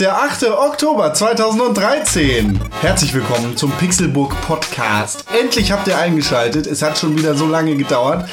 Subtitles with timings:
[0.00, 0.44] Der 8.
[0.44, 2.58] Oktober 2013.
[2.80, 5.26] Herzlich willkommen zum Pixelburg Podcast.
[5.38, 6.66] Endlich habt ihr eingeschaltet.
[6.66, 8.26] Es hat schon wieder so lange gedauert.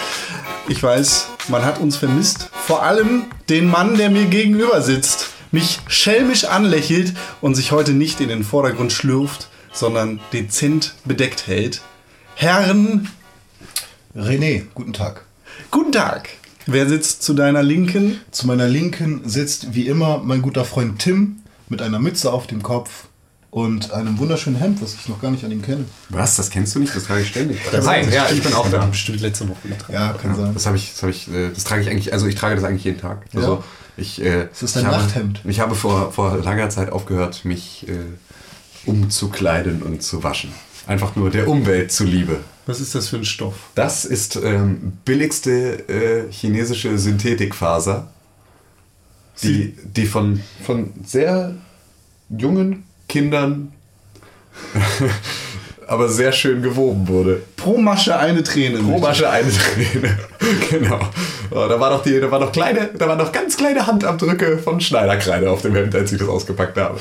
[0.69, 2.49] Ich weiß, man hat uns vermisst.
[2.53, 8.21] Vor allem den Mann, der mir gegenüber sitzt, mich schelmisch anlächelt und sich heute nicht
[8.21, 11.81] in den Vordergrund schlürft, sondern dezent bedeckt hält.
[12.35, 13.09] Herren,
[14.15, 15.25] René, guten Tag.
[15.69, 16.29] guten Tag.
[16.65, 18.21] Wer sitzt zu deiner Linken?
[18.31, 22.63] Zu meiner Linken sitzt wie immer mein guter Freund Tim mit einer Mütze auf dem
[22.63, 23.05] Kopf
[23.49, 25.85] und einem wunderschönen Hemd, was ich noch gar nicht an ihm kenne.
[26.09, 26.35] Was?
[26.35, 26.95] Das kennst du nicht?
[26.95, 27.59] Das trage ich ständig.
[27.71, 28.85] Hi, ja, ich bin auch da.
[28.85, 29.93] Bestimmt letzte Woche getragen.
[29.93, 30.53] Ja, kann sein.
[30.53, 32.63] Das habe ich, das habe ich, äh, das trage ich eigentlich, also ich trage das
[32.63, 33.25] eigentlich jeden Tag.
[33.33, 33.63] Also Ja?
[33.95, 35.41] ich, äh, Das ist ich dein habe, Nachthemd.
[35.45, 37.93] Ich habe vor, vor langer Zeit aufgehört, mich äh,
[38.85, 40.51] umzukleiden und zu waschen.
[40.85, 42.39] Einfach nur der Umwelt zuliebe.
[42.65, 43.55] Was ist das für ein Stoff?
[43.75, 48.09] Das ist ähm, billigste äh, chinesische Synthetikfaser,
[49.43, 51.55] die, die von, von sehr
[52.29, 53.71] jungen Kindern
[55.87, 57.41] aber sehr schön gewoben wurde.
[57.55, 58.79] Pro Masche eine Träne.
[58.79, 60.17] Pro Masche eine Träne.
[60.69, 60.99] genau.
[61.49, 64.57] Oh, da war noch die, da war noch kleine, da waren noch ganz kleine Handabdrücke
[64.57, 66.99] von Schneiderkreide auf dem Hemd, als ich das ausgepackt habe.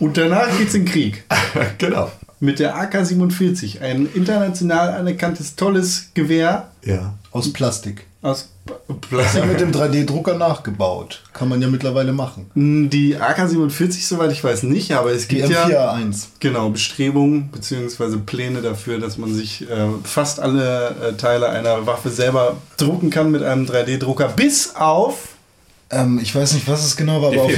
[0.00, 1.24] Und danach geht's in den Krieg.
[1.78, 2.10] genau.
[2.40, 7.14] Mit der AK-47, ein international anerkanntes, tolles Gewehr Ja.
[7.30, 8.06] Aus Plastik.
[8.22, 9.46] aus P- Ja, Plastik.
[9.46, 11.22] mit dem 3D-Drucker nachgebaut.
[11.34, 12.50] Kann man ja mittlerweile machen.
[12.54, 16.26] Die AK-47, soweit ich weiß, nicht, aber es Die gibt ja M4A1.
[16.40, 18.16] genau Bestrebungen bzw.
[18.24, 23.30] Pläne dafür, dass man sich äh, fast alle äh, Teile einer Waffe selber drucken kann
[23.30, 25.28] mit einem 3D-Drucker, bis auf
[25.90, 27.52] Ähm, ich weiß nicht, was es genau war, Die aber auf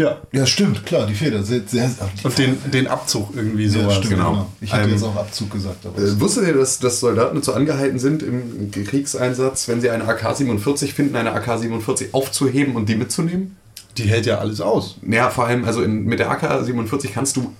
[0.00, 1.42] ja Ja, stimmt, klar, die Feder.
[1.42, 1.88] Sehr, sehr,
[2.22, 3.96] und den, den Abzug irgendwie ja, sowas.
[3.96, 4.30] stimmt, genau.
[4.32, 4.52] genau.
[4.60, 5.86] Ich hätte Ähm, jetzt auch Abzug gesagt.
[5.86, 10.04] Aber Äh, wusstet ihr, dass, dass Soldaten dazu angehalten sind, im Kriegseinsatz, wenn sie eine
[10.04, 13.56] AK-47 finden, eine AK-47 aufzuheben und die mitzunehmen?
[13.96, 14.96] Die hält ja alles aus.
[15.08, 17.52] Ja, vor allem, also in, mit der AK-47 kannst du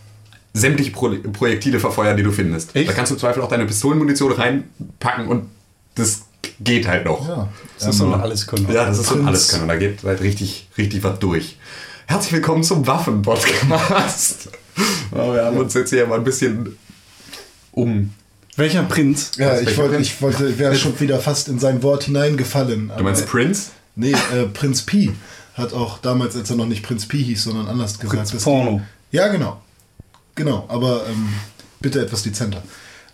[0.52, 2.74] sämtliche Pro Projektile verfeuern, die du findest.
[2.74, 2.88] Echt?
[2.88, 5.46] Da kannst du im Zweifel auch deine Pistolenmunition reinpacken und
[5.94, 6.22] das
[6.60, 7.28] geht halt noch.
[7.28, 7.48] ja.
[7.78, 8.70] Das ist so ein Alleskönner.
[8.72, 9.28] Ja, das ist so ein Prinz.
[9.28, 9.68] alles können.
[9.68, 11.56] Da geht halt richtig, richtig was durch.
[12.10, 14.48] Herzlich willkommen zum Waffen-Podcast.
[15.14, 16.76] Ja, wir haben uns jetzt hier mal ein bisschen
[17.70, 18.12] um.
[18.56, 19.30] Welcher Prinz?
[19.36, 20.08] Ja, Was, ich welcher wollte, Prinz?
[20.08, 22.90] ich wollte, wäre schon wieder fast in sein Wort hineingefallen.
[22.96, 23.70] Du meinst Prince?
[23.94, 25.12] Nee, äh, Prinz Pi
[25.54, 28.28] hat auch damals, als er noch nicht Prinz Pi hieß, sondern anders gesagt.
[28.28, 28.82] Prinz Porno.
[29.12, 29.60] Die, ja, genau.
[30.34, 31.28] Genau, aber ähm,
[31.78, 32.62] bitte etwas dezenter.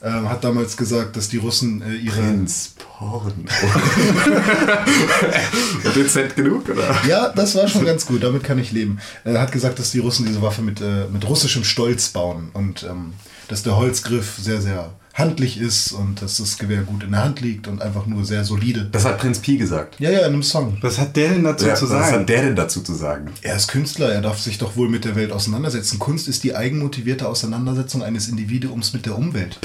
[0.02, 2.20] Ähm, hat damals gesagt, dass die Russen äh, ihre.
[2.20, 3.32] Prinz Porno.
[5.94, 6.96] Dezent genug, oder?
[7.06, 8.98] Ja, das war schon ganz gut, damit kann ich leben.
[9.24, 12.84] Er hat gesagt, dass die Russen diese Waffe mit, äh, mit russischem Stolz bauen und
[12.84, 13.14] ähm,
[13.48, 17.41] dass der Holzgriff sehr, sehr handlich ist und dass das Gewehr gut in der Hand
[17.41, 18.87] liegt und einfach nur sehr solide.
[18.93, 19.99] Das hat Prinz Pi gesagt.
[19.99, 20.77] Ja, ja, in einem Song.
[20.82, 22.21] Was hat der denn dazu Ja, zu was sagen?
[22.21, 23.31] hat der denn dazu zu sagen?
[23.41, 25.99] Er ist Künstler, er darf sich doch wohl mit der Welt auseinandersetzen.
[25.99, 29.59] Kunst ist die eigenmotivierte Auseinandersetzung eines Individuums mit der Umwelt.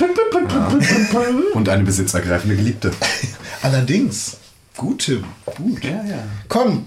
[1.53, 2.91] Und eine besitzergreifende Geliebte.
[3.61, 4.37] Allerdings.
[4.77, 5.25] Gut, Tim.
[5.57, 5.83] Gut.
[5.83, 6.23] Ja, ja.
[6.47, 6.85] Komm,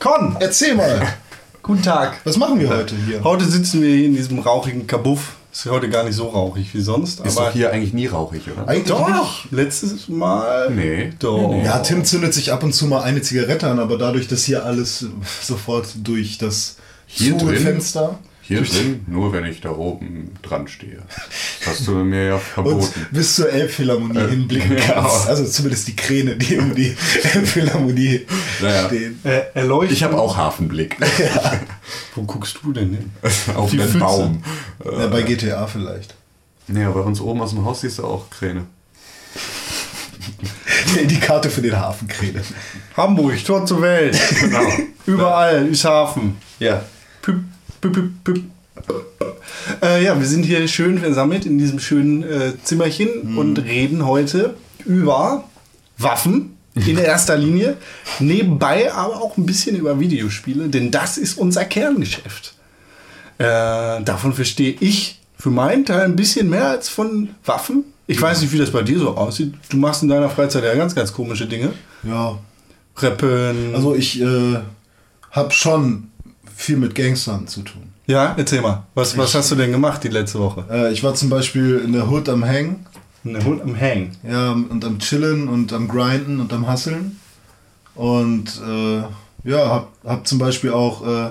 [0.00, 0.36] Con!
[0.40, 1.00] erzähl mal.
[1.62, 2.20] Guten Tag.
[2.24, 3.22] Was machen wir heute hier?
[3.22, 5.36] Heute sitzen wir hier in diesem rauchigen Kabuff.
[5.52, 7.20] Ist heute gar nicht so rauchig wie sonst.
[7.20, 8.68] Ist aber doch hier eigentlich nie rauchig, oder?
[8.68, 9.48] Eigentlich Doch, nicht.
[9.50, 10.70] letztes Mal.
[10.70, 11.12] Nee.
[11.18, 11.60] Doch.
[11.64, 14.64] Ja, Tim zündet sich ab und zu mal eine Zigarette an, aber dadurch, dass hier
[14.64, 15.06] alles
[15.42, 17.56] sofort durch das Hier drin?
[17.58, 18.18] Fenster
[18.50, 20.98] Hier drin, nur wenn ich da oben dran stehe.
[21.64, 23.06] Das hast du mir ja und verboten.
[23.12, 24.92] bis zur Elbphilharmonie Äh, hinblicken genau.
[25.02, 25.28] kannst.
[25.28, 26.96] Also zumindest die Kräne, die um die
[27.34, 28.26] Elbphilharmonie
[28.60, 28.86] Naja.
[28.88, 29.20] stehen.
[29.24, 29.94] Äh, erleuchten.
[29.94, 30.96] Ich habe auch Hafenblick
[32.16, 33.10] Wo guckst du denn hin?
[33.54, 33.98] auf Die den.
[34.00, 34.42] Baum.
[34.84, 36.14] Ja, bei GTA vielleicht.
[36.66, 38.64] Nee, bei uns oben aus dem Haus siehst du auch Kräne.
[41.08, 42.42] Die Karte für den Hafenkräne.
[42.96, 44.18] Hamburg, Tor zur Welt.
[44.40, 44.66] Genau.
[45.06, 46.36] Überall ist Hafen.
[46.58, 46.82] Ja.
[47.22, 47.42] Püp.
[49.82, 54.54] Äh, ja, wir sind hier schön versammelt in diesem schönen äh, Zimmerchen und reden heute
[54.84, 55.44] über
[55.98, 57.76] Waffen in erster Linie.
[58.18, 62.54] Nebenbei aber auch ein bisschen über Videospiele, denn das ist unser Kerngeschäft.
[63.38, 67.84] Äh, davon verstehe ich für meinen Teil ein bisschen mehr als von Waffen.
[68.06, 69.54] Ich weiß nicht, wie das bei dir so aussieht.
[69.70, 71.72] Du machst in deiner Freizeit ja ganz, ganz komische Dinge.
[72.02, 72.38] Ja,
[72.96, 73.74] Rappen.
[73.74, 74.58] also ich äh,
[75.30, 76.09] habe schon
[76.60, 77.82] viel mit Gangstern zu tun.
[78.06, 78.84] Ja, erzähl mal.
[78.94, 80.64] Was, was hast du denn gemacht die letzte Woche?
[80.70, 82.86] Äh, ich war zum Beispiel in der Hood am Hang.
[83.24, 84.12] Eine Hund am Hang.
[84.28, 87.18] Ja, und am Chillen und am Grinden und am Hustlen.
[87.94, 88.98] Und äh,
[89.48, 91.30] ja, hab, hab zum Beispiel auch äh,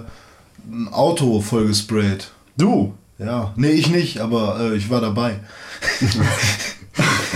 [0.72, 2.32] ein Auto voll gesprayt.
[2.58, 2.94] Du?
[3.18, 5.40] Ja, nee, ich nicht, aber äh, ich war dabei.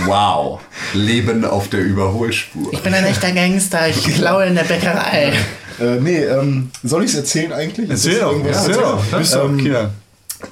[0.06, 0.60] Wow.
[0.92, 2.70] Leben auf der Überholspur.
[2.72, 5.32] Ich bin ein echter Gangster, ich klaue in der Bäckerei.
[5.80, 7.90] Äh, nee, ähm, soll ich es erzählen eigentlich?
[7.90, 8.44] Erzähl doch.
[8.44, 9.04] Erzähl doch.
[9.48, 9.90] Ähm.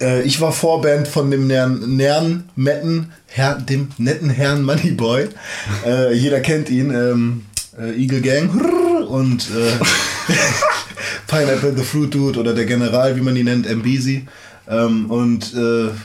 [0.00, 5.28] Äh, ich war Vorband von dem Nern, Nern Metten, Herr, dem netten Herrn Moneyboy.
[5.86, 6.90] Äh, jeder kennt ihn.
[6.90, 7.42] Ähm,
[7.78, 8.50] äh, Eagle Gang
[9.08, 9.84] und äh,
[11.26, 14.26] Pineapple the Fruit Dude oder der General, wie man ihn nennt, Mbisi.
[14.68, 15.54] Ähm, und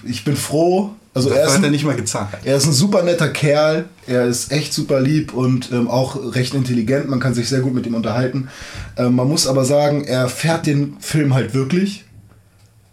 [0.04, 0.92] ich bin froh.
[1.18, 2.30] Also er ist, hat er ein, nicht mal gezahlt.
[2.44, 3.86] er ist ein super netter Kerl.
[4.08, 7.10] Er ist echt super lieb und ähm, auch recht intelligent.
[7.10, 8.50] Man kann sich sehr gut mit ihm unterhalten.
[8.98, 12.06] Ähm, man muss aber sagen, er fährt den Film halt wirklich.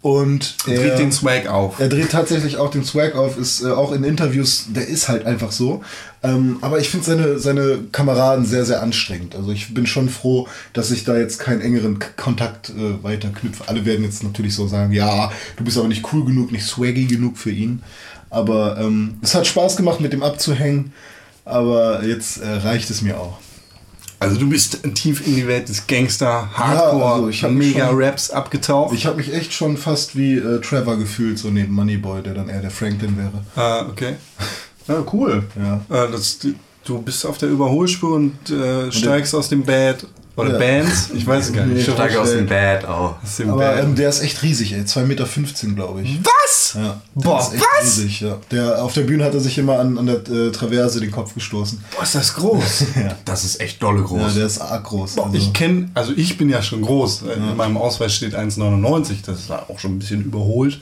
[0.05, 1.79] Und er, Dreht den Swag auf.
[1.79, 5.25] er dreht tatsächlich auch den Swag auf, ist äh, auch in Interviews, der ist halt
[5.25, 5.81] einfach so.
[6.21, 9.35] Ähm, aber ich finde seine, seine Kameraden sehr, sehr anstrengend.
[9.35, 13.63] Also ich bin schon froh, dass ich da jetzt keinen engeren Kontakt äh, weiter knüpfe.
[13.65, 17.05] Alle werden jetzt natürlich so sagen, ja, du bist aber nicht cool genug, nicht swaggy
[17.05, 17.81] genug für ihn.
[18.29, 20.93] Aber ähm, es hat Spaß gemacht, mit dem abzuhängen.
[21.45, 23.37] Aber jetzt äh, reicht es mir auch.
[24.19, 27.89] Also du bist tief in die Welt des Gangster, Hardcore, also ich hab mich Mega
[27.89, 28.95] schon- Raps abgetaucht.
[28.95, 32.49] Ich habe mich echt schon fast wie äh, Trevor gefühlt, so neben Moneyboy, der dann
[32.49, 33.43] eher der Franklin wäre.
[33.55, 34.15] Ah, okay.
[34.87, 35.43] Ja, cool.
[35.55, 35.75] Ja.
[36.05, 36.37] Äh, das,
[36.85, 40.05] du bist auf der Überholspur und äh, steigst aus dem Bad.
[40.37, 40.57] Oder Ja.
[40.59, 41.09] Bands?
[41.13, 41.75] Ich weiß es gar nicht.
[41.75, 43.15] Nee, Ich steige aus dem Bad auch.
[43.23, 43.83] Aus dem Aber Bad.
[43.83, 44.81] ähm, der ist echt riesig, ey.
[44.81, 45.25] 2,15 Meter,
[45.75, 46.19] glaube ich.
[46.23, 46.73] Was?
[46.75, 47.83] Ja, der Boah, ist echt was?
[47.85, 48.37] riesig, ja.
[48.51, 51.33] Der, auf der Bühne hat er sich immer an, an der äh, Traverse den Kopf
[51.33, 51.83] gestoßen.
[51.95, 52.83] Boah, ist das groß.
[53.25, 54.33] Das ist echt dolle Ja, groß.
[54.35, 55.15] der ist arg groß.
[55.15, 57.23] Boah, also, ich kenne, also ich bin ja schon groß.
[57.35, 59.17] In meinem Ausweis steht 1,99.
[59.25, 60.81] Das ist auch schon ein bisschen überholt.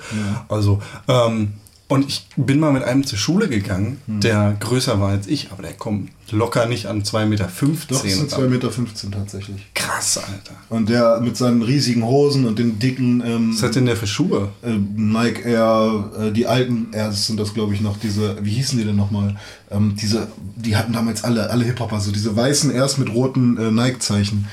[0.49, 1.53] Also, ähm,
[1.93, 4.19] und ich bin mal mit einem zur Schule gegangen, Hm.
[4.21, 7.49] der größer war als ich, aber der kommt locker nicht an 2,15 Meter.
[7.89, 8.41] doch, sind ran.
[8.41, 8.71] 2,15 Meter
[9.11, 9.67] tatsächlich.
[9.75, 10.55] Krass, Alter.
[10.69, 14.07] Und der mit seinen riesigen Hosen und den dicken ähm, Was hat denn der für
[14.07, 14.49] Schuhe?
[14.63, 18.77] äh, Nike Air, äh, die alten Airs sind das, glaube ich, noch diese, wie hießen
[18.79, 19.35] die denn nochmal?
[19.69, 23.69] Ähm, diese, die hatten damals alle, alle Hip-Hopper, so diese weißen Airs mit roten äh,
[23.71, 24.47] Nike-Zeichen.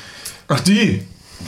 [0.49, 1.03] Ach, die.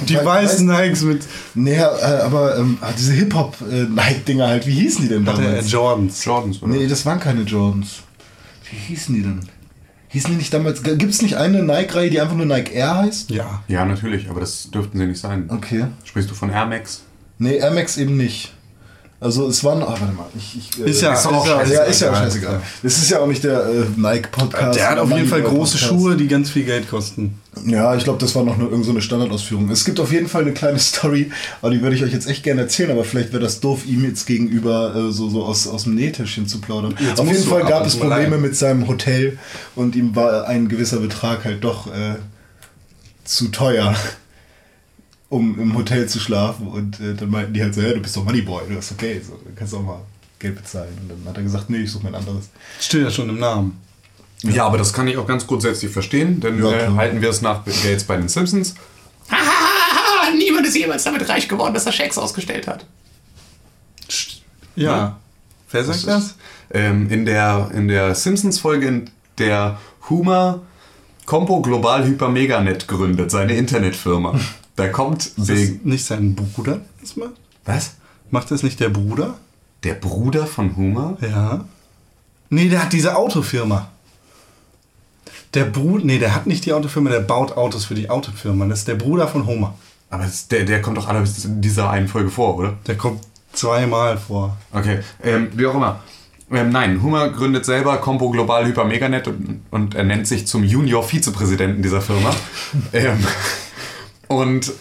[0.08, 1.22] Die Wei- weißen Nikes mit
[1.54, 5.70] Naja, äh, aber ähm, ah, diese Hip-Hop-Nike-Dinger halt, wie hießen die denn damals?
[5.70, 6.24] Jordans.
[6.24, 6.72] Jordans, oder?
[6.72, 8.02] Nee, das waren keine Jordans.
[8.70, 9.40] Wie hießen die denn?
[10.08, 10.82] Hießen die nicht damals?
[10.82, 13.30] Gibt es nicht eine Nike-Reihe, die einfach nur Nike Air heißt?
[13.30, 13.62] Ja.
[13.68, 15.46] Ja, natürlich, aber das dürften sie nicht sein.
[15.48, 15.86] Okay.
[16.04, 17.02] Sprichst du von Air Max?
[17.38, 18.52] Nee, Air Max eben nicht.
[19.22, 19.82] Also es waren.
[19.82, 20.26] Ah, warte mal.
[20.36, 21.74] Ich, ich, äh, Ist ja, Ist auch ja, scheiße.
[21.74, 22.60] Ja, ist ja auch scheißegal.
[22.82, 24.76] Das ist ja auch nicht der äh, Nike-Podcast.
[24.76, 25.84] Der hat auf jeden Fall große Podcast.
[25.84, 27.38] Schuhe, die ganz viel Geld kosten.
[27.64, 29.70] Ja, ich glaube, das war noch nur irgendeine so eine Standardausführung.
[29.70, 31.30] Es gibt auf jeden Fall eine kleine Story,
[31.60, 34.04] aber die würde ich euch jetzt echt gerne erzählen, aber vielleicht wäre das doof, ihm
[34.04, 36.96] jetzt gegenüber äh, so, so aus, aus dem Nähtäschchen zu plaudern.
[36.98, 38.42] Jetzt auf jeden Fall ab gab es Probleme leihen.
[38.42, 39.38] mit seinem Hotel
[39.76, 42.16] und ihm war ein gewisser Betrag halt doch äh,
[43.24, 43.94] zu teuer,
[45.32, 46.68] um im Hotel zu schlafen.
[46.68, 49.20] Und äh, dann meinten die halt so, ja, du bist doch Moneyboy, das ist okay,
[49.26, 50.02] so, dann kannst du auch mal
[50.38, 50.90] Geld bezahlen.
[51.00, 52.50] Und dann hat er gesagt, nee, ich suche mir ein anderes.
[52.78, 53.80] Steht ja schon im Namen.
[54.42, 57.40] Ja, aber das kann ich auch ganz grundsätzlich verstehen, denn Ja, äh, halten wir es
[57.40, 58.74] nach Gates bei den Simpsons.
[60.36, 62.84] Niemand ist jemals damit reich geworden, dass er Schecks ausgestellt hat.
[64.76, 65.18] Ja.
[65.70, 66.34] Wer sagt das?
[66.74, 69.78] Ähm, in der, in der Simpsons-Folge, in der
[70.10, 70.60] Homer
[71.24, 74.38] Compo Global Hyper Meganet gründet, seine Internetfirma.
[74.76, 76.80] Da kommt Ist das nicht sein Bruder?
[77.00, 77.32] Das macht?
[77.64, 77.92] Was?
[78.30, 79.34] macht das nicht der Bruder?
[79.84, 81.16] Der Bruder von Homer?
[81.20, 81.64] Ja.
[82.50, 83.88] Nee, der hat diese Autofirma.
[85.54, 88.66] Der Bruder, nee, der hat nicht die Autofirma, der baut Autos für die Autofirma.
[88.66, 89.74] Das ist der Bruder von Homer.
[90.08, 92.74] Aber der, der kommt doch allerhöchstens in dieser einen Folge vor, oder?
[92.86, 94.56] Der kommt zweimal vor.
[94.72, 96.00] Okay, ähm, wie auch immer.
[96.50, 100.64] Ähm, nein, Hummer gründet selber Compo Global Hyper Meganet und, und er nennt sich zum
[100.64, 102.30] Junior-Vizepräsidenten dieser Firma.
[102.92, 103.18] ähm,
[104.32, 104.72] und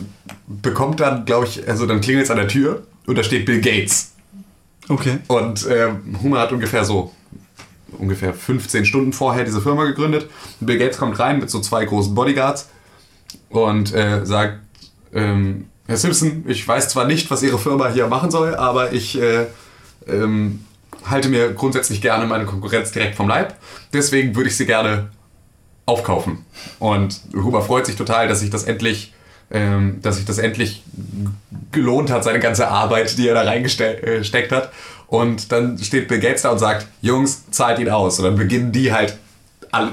[0.48, 3.60] bekommt dann, glaube ich, also dann klingelt es an der Tür und da steht Bill
[3.60, 4.14] Gates.
[4.88, 5.20] Okay.
[5.28, 7.12] Und ähm, Hummer hat ungefähr so
[7.98, 10.30] ungefähr 15 Stunden vorher diese Firma gegründet.
[10.62, 12.70] Bill Gates kommt rein mit so zwei großen Bodyguards
[13.50, 14.60] und äh, sagt,
[15.14, 19.20] ähm, Herr Simpson, ich weiß zwar nicht, was Ihre Firma hier machen soll, aber ich
[19.20, 19.48] äh,
[20.08, 20.66] ähm,
[21.06, 23.58] halte mir grundsätzlich gerne meine Konkurrenz direkt vom Leib.
[23.92, 25.10] Deswegen würde ich sie gerne
[25.86, 26.46] aufkaufen.
[26.80, 29.14] Und Huber freut sich total, dass sich das endlich,
[29.52, 30.84] ähm, dass sich das endlich
[31.72, 34.72] gelohnt hat, seine ganze Arbeit, die er da reingesteckt hat.
[35.08, 38.20] Und dann steht Bill Gates da und sagt, Jungs, zahlt ihn aus.
[38.20, 39.18] Und dann beginnen die halt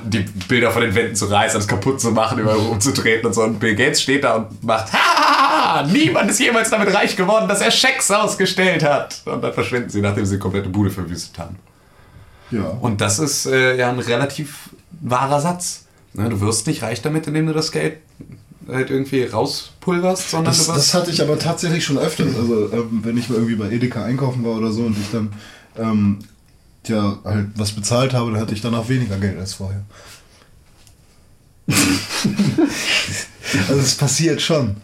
[0.05, 3.43] die Bilder von den Wänden zu reißen, alles kaputt zu machen, überall rumzutreten und so.
[3.43, 7.61] Und Bill Gates steht da und macht haha, niemand ist jemals damit reich geworden, dass
[7.61, 9.23] er Schecks ausgestellt hat.
[9.25, 11.57] Und dann verschwinden sie, nachdem sie die komplette Bude verwüstet haben.
[12.51, 12.65] Ja.
[12.81, 15.85] Und das ist äh, ja ein relativ wahrer Satz.
[16.15, 17.99] Ne, du wirst nicht reich damit, indem du das Geld
[18.69, 22.37] halt irgendwie rauspulverst, sondern Das, das hatte ich aber tatsächlich schon öfters.
[22.37, 25.33] Also, ähm, wenn ich mal irgendwie bei Edeka einkaufen war oder so und ich dann
[25.77, 26.19] ähm,
[26.87, 29.83] ja, halt was bezahlt habe, dann hatte ich danach weniger Geld als vorher.
[33.69, 34.77] also, es passiert schon.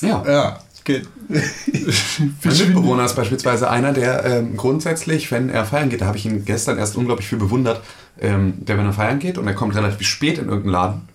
[0.00, 0.24] ja.
[0.26, 1.08] Ja, geht.
[1.28, 6.26] Mein Mitbewohner ist beispielsweise einer, der ähm, grundsätzlich, wenn er feiern geht, da habe ich
[6.26, 7.82] ihn gestern erst unglaublich viel bewundert,
[8.20, 11.08] ähm, der, wenn er feiern geht und er kommt relativ spät in irgendeinen Laden,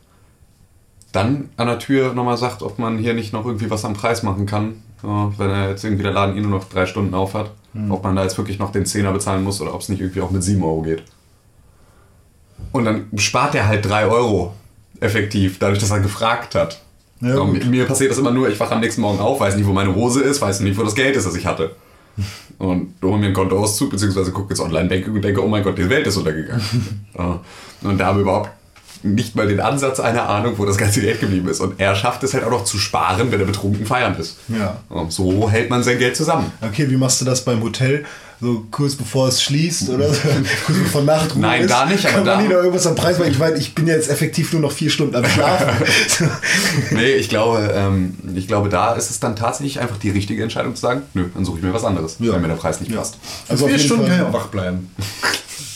[1.11, 4.23] dann an der Tür nochmal sagt, ob man hier nicht noch irgendwie was am Preis
[4.23, 7.51] machen kann, wenn er jetzt irgendwie der Laden eh nur noch drei Stunden auf hat,
[7.89, 10.21] ob man da jetzt wirklich noch den Zehner bezahlen muss oder ob es nicht irgendwie
[10.21, 11.03] auch mit 7 Euro geht.
[12.71, 14.53] Und dann spart er halt 3 Euro
[14.99, 16.81] effektiv, dadurch, dass er gefragt hat.
[17.21, 19.67] Ja, So, mir passiert das immer nur, ich wache am nächsten Morgen auf, weiß nicht,
[19.67, 21.75] wo meine Hose ist, weiß nicht, wo das Geld ist, das ich hatte.
[22.57, 25.89] Und hole mir einen Kontoauszug, beziehungsweise gucke jetzt Online-Banking und denke, oh mein Gott, die
[25.89, 26.61] Welt ist untergegangen.
[27.81, 28.49] Und da habe ich überhaupt
[29.03, 31.59] nicht mal den Ansatz einer Ahnung, wo das ganze Geld geblieben ist.
[31.61, 34.37] Und er schafft es halt auch noch zu sparen, wenn er betrunken feiern ist.
[34.49, 34.77] Ja.
[34.89, 36.51] Und so hält man sein Geld zusammen.
[36.61, 38.05] Okay, wie machst du das beim Hotel?
[38.41, 40.21] So kurz bevor es schließt oder so?
[40.65, 41.69] kurz bevor Nachtruhe Nein, ist?
[41.71, 43.31] da nicht, aber Kann man da- nicht noch irgendwas am Preis machen?
[43.31, 45.67] Ich meine, ich bin ja jetzt effektiv nur noch vier Stunden am Schlafen.
[46.91, 50.73] Nee, ich glaube, ähm, ich glaube, da ist es dann tatsächlich einfach die richtige Entscheidung
[50.75, 52.33] zu sagen, nö, dann suche ich mir was anderes, Ja.
[52.33, 52.97] wenn mir der Preis nicht Ja.
[52.99, 53.17] passt.
[53.49, 54.89] also auf Vier jeden Stunden Fall, wach bleiben.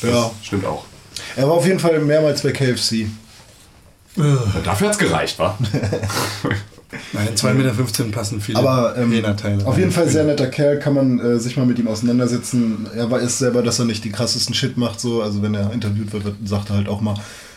[0.01, 0.31] ja.
[0.41, 0.85] Stimmt auch.
[1.35, 3.07] Er war auf jeden Fall mehrmals bei KFC.
[4.63, 5.57] Dafür hat es gereicht, wa?
[7.13, 9.65] Nein, 2,15 Meter passen viele Aber ähm, Trainerteile.
[9.65, 12.85] auf jeden Fall sehr netter Kerl, kann man äh, sich mal mit ihm auseinandersetzen.
[12.95, 15.23] Er weiß selber, dass er nicht die krassesten Shit macht, so.
[15.23, 17.15] Also wenn er interviewt wird, wird- sagt er halt auch mal,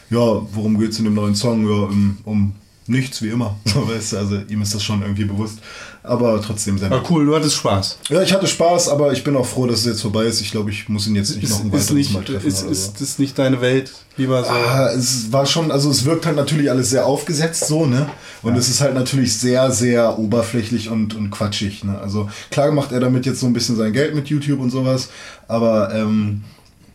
[0.09, 1.65] ja, worum geht's in dem neuen Song?
[1.69, 2.55] Ja, um, um
[2.87, 3.57] nichts, wie immer.
[3.67, 5.59] So, weißt du, also ihm ist das schon irgendwie bewusst.
[6.07, 6.91] Aber trotzdem sehr.
[6.91, 7.99] Aber cool, du hattest Spaß.
[8.11, 10.41] Ja, ich hatte Spaß, aber ich bin auch froh, dass es jetzt vorbei ist.
[10.41, 12.47] Ich glaube, ich muss ihn jetzt nicht noch Ist, ein ist, weiteres nicht, Mal treffen.
[12.47, 12.91] ist, oder so.
[12.91, 13.91] ist das nicht deine Welt?
[14.17, 14.51] Lieber so.
[14.51, 18.09] Ah, es war schon, also es wirkt halt natürlich alles sehr aufgesetzt so, ne?
[18.43, 21.99] Und es ist halt natürlich sehr, sehr oberflächlich und, und quatschig, ne?
[21.99, 25.09] Also klar macht er damit jetzt so ein bisschen sein Geld mit YouTube und sowas,
[25.49, 26.45] aber ähm,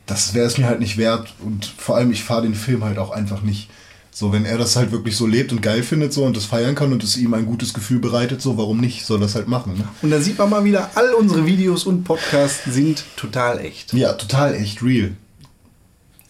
[0.05, 2.97] das wäre es mir halt nicht wert und vor allem ich fahre den Film halt
[2.97, 3.69] auch einfach nicht.
[4.13, 6.75] So, wenn er das halt wirklich so lebt und geil findet so und das feiern
[6.75, 9.05] kann und es ihm ein gutes Gefühl bereitet, so, warum nicht?
[9.05, 9.87] Soll das halt machen, ne?
[10.01, 13.93] Und da sieht man mal wieder, all unsere Videos und Podcasts sind total echt.
[13.93, 15.11] Ja, total echt real.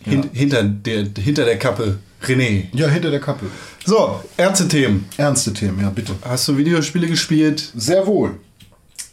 [0.03, 1.97] Hin, hinter, der, hinter der Kappe.
[2.23, 2.65] René.
[2.73, 3.47] Ja, hinter der Kappe.
[3.85, 5.05] So, Ärzte-Themen.
[5.17, 6.13] Ernste Themen, ja, bitte.
[6.21, 7.71] Hast du Videospiele gespielt?
[7.75, 8.35] Sehr wohl.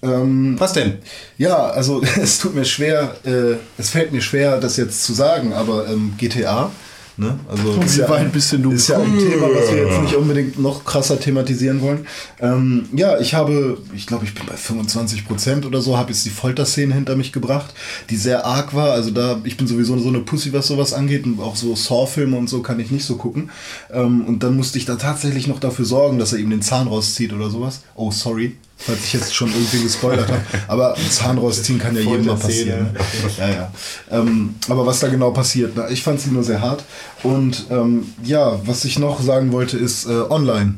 [0.02, 0.98] Ähm, Was denn?
[1.38, 5.52] Ja, also es tut mir schwer, äh, es fällt mir schwer, das jetzt zu sagen,
[5.52, 6.70] aber ähm, GTA,
[7.18, 7.38] ne?
[7.48, 10.14] Also Und ist ja, war ein bisschen ist ja ein Thema, was wir jetzt nicht
[10.14, 12.06] unbedingt noch krasser thematisieren wollen.
[12.40, 16.24] Ähm, ja, ich habe, ich glaube, ich bin bei 25 Prozent oder so, habe jetzt
[16.24, 17.74] die Folterszene hinter mich gebracht,
[18.10, 18.92] die sehr arg war.
[18.92, 22.36] Also da, ich bin sowieso so eine Pussy, was sowas angeht und auch so Saw-Filme
[22.36, 23.50] und so kann ich nicht so gucken.
[23.92, 26.86] Ähm, und dann musste ich da tatsächlich noch dafür sorgen, dass er ihm den Zahn
[26.86, 27.82] rauszieht oder sowas.
[27.94, 28.56] Oh, sorry.
[28.78, 30.40] Falls ich jetzt schon irgendwie gespoilert habe.
[30.68, 32.96] Aber Zahn rausziehen kann ja jedem mal passieren.
[33.36, 33.72] Ja, ja.
[34.10, 36.84] Ähm, aber was da genau passiert, na, ich fand sie nur sehr hart.
[37.22, 40.76] Und ähm, ja, was ich noch sagen wollte, ist äh, online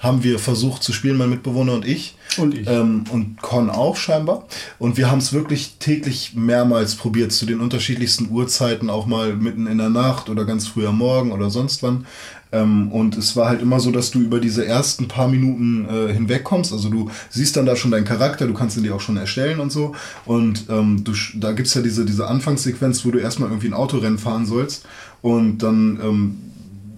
[0.00, 2.16] haben wir versucht zu spielen, mein Mitbewohner und ich.
[2.38, 2.66] Und ich.
[2.66, 4.46] Ähm, und Con auch scheinbar.
[4.78, 9.66] Und wir haben es wirklich täglich mehrmals probiert, zu den unterschiedlichsten Uhrzeiten, auch mal mitten
[9.66, 12.06] in der Nacht oder ganz früh am Morgen oder sonst wann.
[12.52, 16.12] Ähm, und es war halt immer so, dass du über diese ersten paar Minuten äh,
[16.12, 16.72] hinwegkommst.
[16.72, 19.60] Also du siehst dann da schon deinen Charakter, du kannst ihn dir auch schon erstellen
[19.60, 19.94] und so.
[20.24, 24.18] Und ähm, du, da gibt's ja diese, diese Anfangssequenz, wo du erstmal irgendwie ein Autorennen
[24.18, 24.86] fahren sollst.
[25.22, 26.38] Und dann ähm,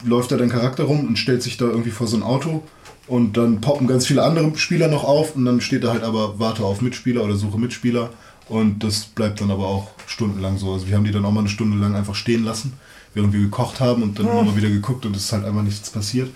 [0.05, 2.63] läuft da dein Charakter rum und stellt sich da irgendwie vor so ein Auto.
[3.09, 6.39] Und dann poppen ganz viele andere Spieler noch auf und dann steht da halt aber
[6.39, 8.11] Warte auf Mitspieler oder Suche Mitspieler.
[8.49, 10.73] Und das bleibt dann aber auch stundenlang so.
[10.73, 12.75] Also wir haben die dann auch mal eine Stunde lang einfach stehen lassen,
[13.15, 15.63] während wir gekocht haben und dann immer mal wieder geguckt und es ist halt einfach
[15.63, 16.31] nichts passiert.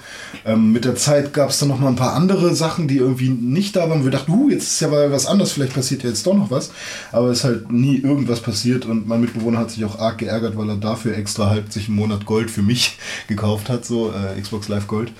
[0.45, 3.31] Ähm, mit der Zeit gab es dann noch mal ein paar andere Sachen, die irgendwie
[3.31, 4.05] nicht da waren.
[4.05, 6.51] Wir dachten, uh, jetzt ist ja mal was anderes, vielleicht passiert ja jetzt doch noch
[6.51, 6.71] was.
[7.13, 10.57] Aber es ist halt nie irgendwas passiert und mein Mitbewohner hat sich auch arg geärgert,
[10.57, 14.41] weil er dafür extra halt sich einen Monat Gold für mich gekauft hat, so äh,
[14.41, 15.13] Xbox Live Gold.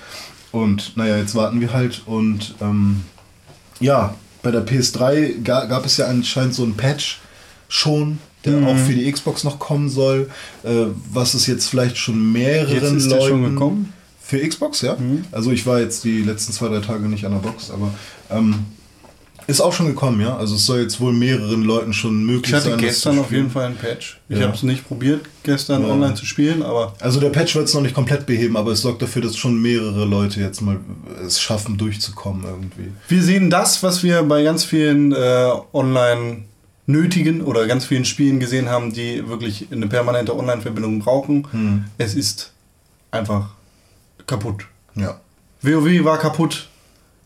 [0.53, 3.03] Und naja, jetzt warten wir halt und ähm,
[3.81, 7.21] ja, bei der PS3 ga, gab es ja anscheinend so einen Patch
[7.69, 8.67] schon, der Mhm.
[8.67, 10.31] auch für die Xbox noch kommen soll,
[10.65, 13.79] äh, was es jetzt vielleicht schon mehreren Jetzt ist der Leuten schon gekommen?
[13.79, 13.93] Mhm.
[14.23, 14.97] für Xbox, ja.
[15.33, 17.93] Also ich war jetzt die letzten zwei, drei Tage nicht an der Box, aber
[18.31, 18.55] ähm,
[19.49, 20.37] Ist auch schon gekommen, ja.
[20.37, 22.79] Also es soll jetzt wohl mehreren Leuten schon möglich Ich hatte sein.
[22.81, 23.49] gestern auf jeden.
[23.49, 24.19] Fall einen Patch.
[24.29, 24.47] Ich Ja.
[24.47, 25.91] habe es nicht probiert, gestern Ja.
[25.93, 28.81] online zu spielen, aber Also der Patch wird es noch nicht komplett beheben, aber es
[28.81, 30.81] sorgt dafür, dass schon mehrere Leute jetzt mal
[31.25, 32.91] es schaffen, durchzukommen irgendwie.
[33.07, 36.39] wir sehen das, was wir bei ganz vielen äh, online
[36.87, 41.47] nötigen oder ganz vielen Spielen gesehen haben, die wirklich eine permanente Online-Verbindung brauchen.
[41.51, 41.85] Hm.
[41.99, 42.53] Es ist
[43.11, 43.51] einfach
[44.27, 44.67] kaputt.
[44.95, 45.21] Ja.
[45.63, 46.69] WoW war kaputt.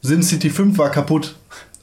[0.03, 1.37] SimCity 5 war kaputt.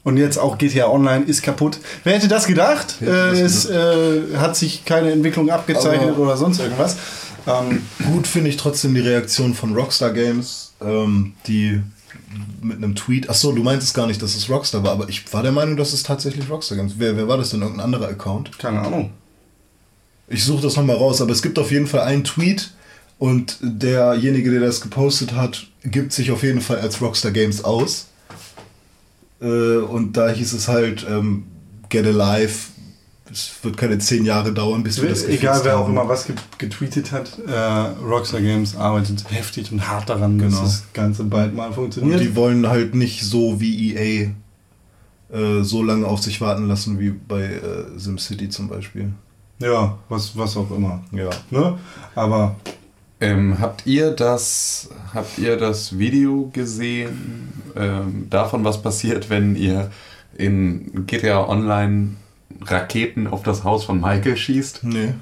[0.03, 1.79] Und jetzt auch GTA Online ist kaputt.
[2.05, 2.95] Wer hätte das gedacht?
[3.01, 6.95] Hätte Äh, das es äh, hat sich keine Entwicklung abgezeichnet Aber- oder sonst irgendwas.
[7.45, 7.81] Ähm,
[8.11, 11.81] Gut finde ich trotzdem die Reaktion von Rockstar Games, ähm, die
[12.61, 15.31] mit einem Tweet, ach so, du meintest gar nicht, dass es Rockstar war, aber ich
[15.33, 16.93] war der Meinung, dass es tatsächlich Rockstar Games.
[16.97, 17.61] Wer, wer war das denn?
[17.61, 18.57] Irgendein anderer Account?
[18.57, 19.11] keine Ahnung.
[20.27, 22.71] Ich suche das nochmal raus, aber es gibt auf jeden Fall einen Tweet
[23.17, 28.07] und derjenige, der das gepostet hat, gibt sich auf jeden Fall als Rockstar Games aus.
[29.41, 31.45] Äh, und da hieß es halt, ähm,
[31.89, 32.69] get alive,
[33.31, 36.35] es wird keine zehn Jahre dauern, bis wir das Egal wer auch immer was ge
[36.57, 37.51] getweetet hat, äh,
[38.05, 40.51] Rockstar Games arbeitet heftig und hart daran, Genau.
[40.51, 42.19] dass das Ganze bald mal Und funktioniert.
[42.21, 44.31] die wollen halt nicht so wie EA
[45.33, 47.59] äh, so lange auf sich warten lassen wie bei äh,
[47.97, 49.11] SimCity zum Beispiel.
[49.59, 51.03] ja, was, was auch immer.
[51.11, 51.29] Ja.
[51.51, 51.77] Ne?
[52.15, 52.55] Aber
[53.19, 59.89] Ähm, habt ihr das, habt ihr das Video gesehen ähm, davon, was passiert, wenn ihr
[60.37, 62.09] in GTA Online
[62.65, 64.83] Raketen auf das Haus von Michael schießt?
[64.83, 65.13] Nee.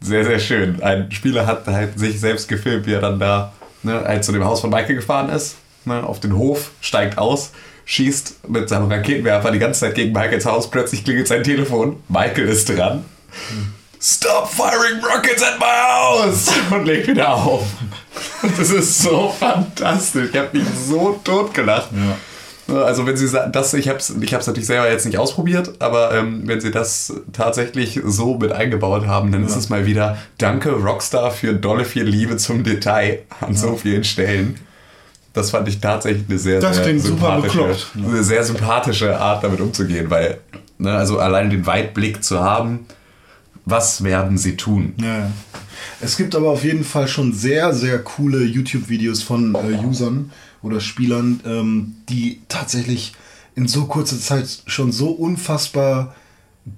[0.00, 0.82] Sehr, sehr schön.
[0.82, 4.44] Ein Spieler hat halt sich selbst gefilmt, wie er dann da ne, halt zu dem
[4.44, 7.52] Haus von Michael gefahren ist, ne, auf den Hof, steigt aus,
[7.84, 12.48] schießt mit seinem Raketenwerfer die ganze Zeit gegen Michaels Haus, plötzlich klingelt sein Telefon, Michael
[12.48, 13.04] ist dran.
[14.00, 16.50] Stop firing rockets at my house!
[16.70, 17.64] Und legt wieder auf.
[18.58, 20.28] Das ist so fantastisch.
[20.30, 21.88] Ich habe mich so totgelacht.
[22.66, 26.14] Also wenn sie das, ich habe es ich hab's natürlich selber jetzt nicht ausprobiert, aber
[26.14, 30.70] ähm, wenn sie das tatsächlich so mit eingebaut haben, dann ist es mal wieder Danke
[30.70, 34.56] Rockstar für dolle viel Liebe zum Detail an so vielen Stellen.
[35.34, 40.08] Das fand ich tatsächlich eine sehr, Das sehr sympathische, eine sehr sympathische Art, damit umzugehen,
[40.08, 40.38] weil
[40.78, 42.86] ne, also allein den Weitblick zu haben,
[43.66, 44.94] was werden sie tun?
[44.98, 45.30] Ja, ja.
[46.00, 50.30] Es gibt aber auf jeden Fall schon sehr, sehr coole YouTube-Videos von äh, Usern
[50.64, 53.12] oder Spielern, ähm, die tatsächlich
[53.54, 56.14] in so kurzer Zeit schon so unfassbar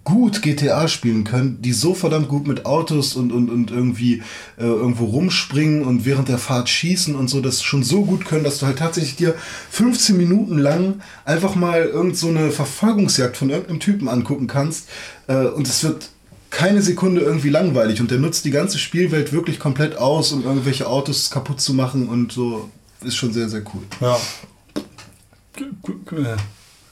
[0.02, 4.22] gut GTA spielen können, die so verdammt gut mit Autos und, und, und irgendwie
[4.58, 8.42] äh, irgendwo rumspringen und während der Fahrt schießen und so, das schon so gut können,
[8.42, 9.36] dass du halt tatsächlich dir
[9.70, 14.88] 15 Minuten lang einfach mal irgend so eine Verfolgungsjagd von irgendeinem Typen angucken kannst
[15.28, 16.08] äh, und es wird
[16.50, 20.88] keine Sekunde irgendwie langweilig und der nutzt die ganze Spielwelt wirklich komplett aus, um irgendwelche
[20.88, 22.70] Autos kaputt zu machen und so
[23.04, 23.82] ist schon sehr, sehr cool.
[24.00, 24.18] Ja.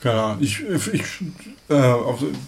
[0.05, 0.43] Keine Ahnung.
[0.43, 0.61] Ich,
[0.93, 1.03] ich,
[1.71, 1.95] äh,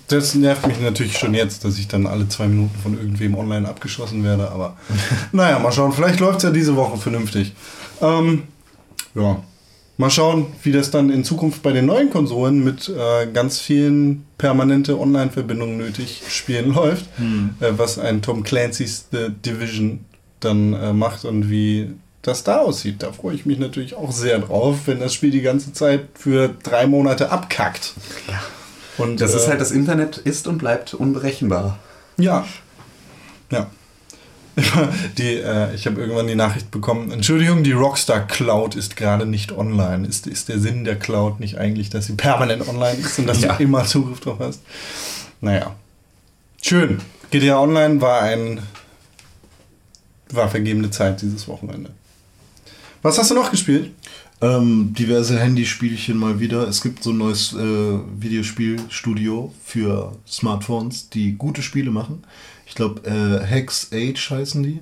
[0.08, 3.66] das nervt mich natürlich schon jetzt, dass ich dann alle zwei Minuten von irgendwem online
[3.66, 4.50] abgeschossen werde.
[4.50, 4.76] Aber
[5.32, 5.92] naja, mal schauen.
[5.92, 7.54] Vielleicht läuft es ja diese Woche vernünftig.
[8.02, 8.42] Ähm,
[9.14, 9.42] ja.
[9.96, 14.26] Mal schauen, wie das dann in Zukunft bei den neuen Konsolen mit äh, ganz vielen
[14.36, 17.06] permanente Online-Verbindungen nötig Spielen läuft.
[17.60, 20.04] Äh, was ein Tom Clancy's The Division
[20.40, 21.92] dann äh, macht und wie
[22.26, 23.02] das da aussieht.
[23.02, 26.48] Da freue ich mich natürlich auch sehr drauf, wenn das Spiel die ganze Zeit für
[26.62, 27.92] drei Monate abkackt.
[28.98, 31.78] Und Das ist äh, halt, das Internet ist und bleibt unberechenbar.
[32.16, 32.46] ja.
[33.50, 33.68] Ja.
[35.18, 39.52] Die, äh, ich habe irgendwann die Nachricht bekommen, Entschuldigung, die Rockstar Cloud ist gerade nicht
[39.52, 40.08] online.
[40.08, 43.42] Ist, ist der Sinn der Cloud nicht eigentlich, dass sie permanent online ist und dass
[43.42, 43.52] Ja.
[43.54, 44.62] du immer Zugriff drauf hast?
[45.42, 45.76] Naja.
[46.62, 47.00] Schön.
[47.30, 48.60] GTA Online war ein
[50.30, 51.90] war vergebene Zeit dieses Wochenende.
[53.06, 53.92] Was hast du noch gespielt?
[54.40, 56.66] Ähm, diverse Handyspielchen mal wieder.
[56.66, 62.24] Es gibt so ein neues äh, Videospielstudio für Smartphones, die gute Spiele machen.
[62.66, 64.80] Ich glaube, äh, Hex Age heißen die.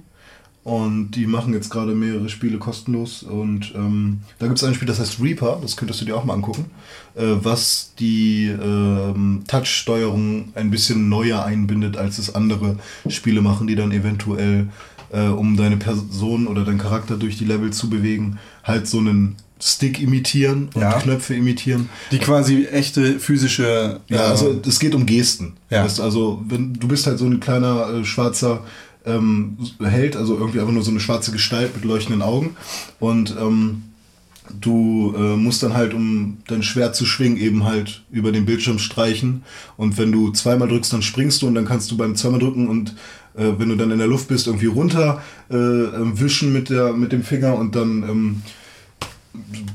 [0.63, 3.23] Und die machen jetzt gerade mehrere Spiele kostenlos.
[3.23, 6.25] Und ähm, da gibt es ein Spiel, das heißt Reaper, das könntest du dir auch
[6.25, 6.71] mal angucken,
[7.17, 13.77] äh, was die ähm, Touch-Steuerung ein bisschen neuer einbindet, als es andere Spiele machen, die
[13.77, 14.69] dann eventuell,
[15.13, 19.37] äh, um deine Person oder deinen Charakter durch die Level zu bewegen, halt so einen
[19.61, 20.93] Stick imitieren und Ja.
[20.99, 21.89] Knöpfe imitieren.
[22.11, 24.01] Die quasi echte physische.
[24.09, 25.55] Ja, äh, also es geht um Gesten.
[25.71, 25.85] Ja.
[25.85, 28.65] Weißt du, also wenn du bist halt so ein kleiner äh, schwarzer
[29.07, 32.57] ähm, Held, also irgendwie einfach nur so eine schwarze Gestalt mit leuchtenden Augen
[33.01, 33.83] und ähm,
[34.61, 38.79] du äh, musst dann halt, um dein Schwert zu schwingen, eben halt über den Bildschirm
[38.79, 39.43] streichen
[39.77, 42.69] und wenn du zweimal drückst, dann springst du und dann kannst du beim zweimal drücken
[42.69, 42.95] und
[43.37, 46.93] äh, wenn du dann in der Luft bist, irgendwie runter äh, ähm, wischen mit, der,
[46.93, 48.43] mit dem Finger und dann ähm,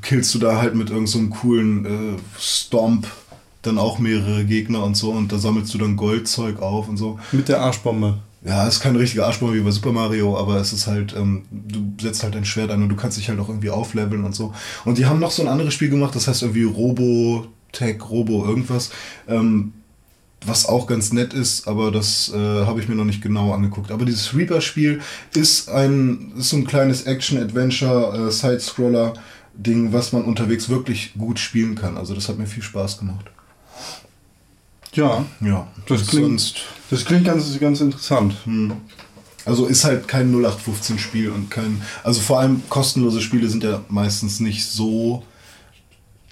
[0.01, 3.07] killst du da halt mit irgendeinem so coolen äh, Stomp
[3.61, 7.19] dann auch mehrere Gegner und so und da sammelst du dann Goldzeug auf und so.
[7.31, 8.19] Mit der Arschbombe.
[8.45, 11.43] Ja, es ist kein richtiger Arschbombe wie bei Super Mario, aber es ist halt, ähm,
[11.51, 14.33] du setzt halt dein Schwert ein und du kannst dich halt auch irgendwie aufleveln und
[14.33, 14.53] so.
[14.85, 18.91] Und die haben noch so ein anderes Spiel gemacht, das heißt irgendwie Robotech, Robo irgendwas,
[19.27, 19.73] ähm,
[20.45, 23.91] was auch ganz nett ist, aber das äh, habe ich mir noch nicht genau angeguckt.
[23.91, 25.01] Aber dieses Reaper-Spiel
[25.35, 28.31] ist ein, ist so ein kleines Action-Adventure, äh,
[29.91, 31.97] was man unterwegs wirklich gut spielen kann.
[31.97, 33.25] Also das hat mir viel Spaß gemacht.
[34.93, 36.55] Ja, Ja, das klingt,
[36.89, 38.35] das klingt ganz, ganz interessant.
[39.45, 41.81] Also ist halt kein 0815 Spiel und kein.
[42.03, 45.23] Also vor allem kostenlose Spiele sind ja meistens nicht so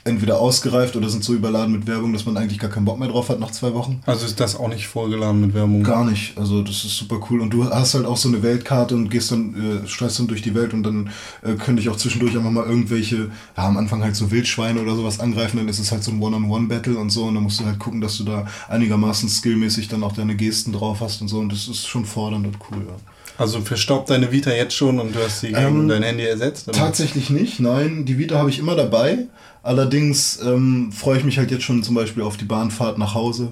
[0.08, 3.10] entweder ausgereift oder sind so überladen mit Werbung, dass man eigentlich gar keinen Bock mehr
[3.10, 4.02] drauf hat nach zwei Wochen.
[4.06, 5.84] Also ist das auch nicht vollgeladen mit Werbung?
[5.84, 6.38] Gar nicht.
[6.38, 7.42] Also das ist super cool.
[7.42, 10.42] Und du hast halt auch so eine Weltkarte und gehst dann, äh, streist dann durch
[10.42, 11.10] die Welt und dann
[11.44, 14.96] äh, könnte ich auch zwischendurch einfach mal irgendwelche, ja, am Anfang halt so Wildschweine oder
[14.96, 17.66] sowas angreifen, dann ist es halt so ein One-on-One-Battle und so und dann musst du
[17.66, 21.40] halt gucken, dass du da einigermaßen skillmäßig dann auch deine Gesten drauf hast und so
[21.40, 22.96] und das ist schon fordernd und cool, ja.
[23.38, 26.68] Also verstaubt deine Vita jetzt schon und du hast sie gegen Ähm, dein Handy ersetzt?
[26.68, 26.78] oder?
[26.78, 28.06] Tatsächlich nicht, nein.
[28.06, 29.28] Die Vita habe ich immer dabei.
[29.64, 33.52] Allerdings ähm, freue ich mich halt jetzt schon zum Beispiel auf die Bahnfahrt nach Hause,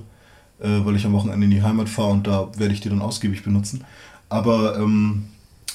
[0.60, 3.02] äh, weil ich am Wochenende in die Heimat fahre und da werde ich die dann
[3.02, 3.84] ausgiebig benutzen.
[4.30, 5.26] Aber ähm,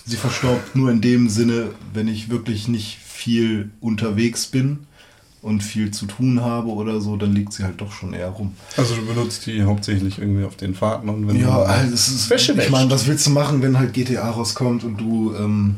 [0.04, 4.86] sie verstaubt nur in dem Sinne, wenn ich wirklich nicht viel unterwegs bin
[5.42, 8.54] und viel zu tun habe oder so, dann liegt sie halt doch schon eher rum.
[8.76, 12.08] Also du benutzt die hauptsächlich irgendwie auf den Fahrten und wenn Ja, du also es
[12.08, 15.76] ist, Wäsche ich meine, was willst du machen, wenn halt GTA rauskommt und du ähm,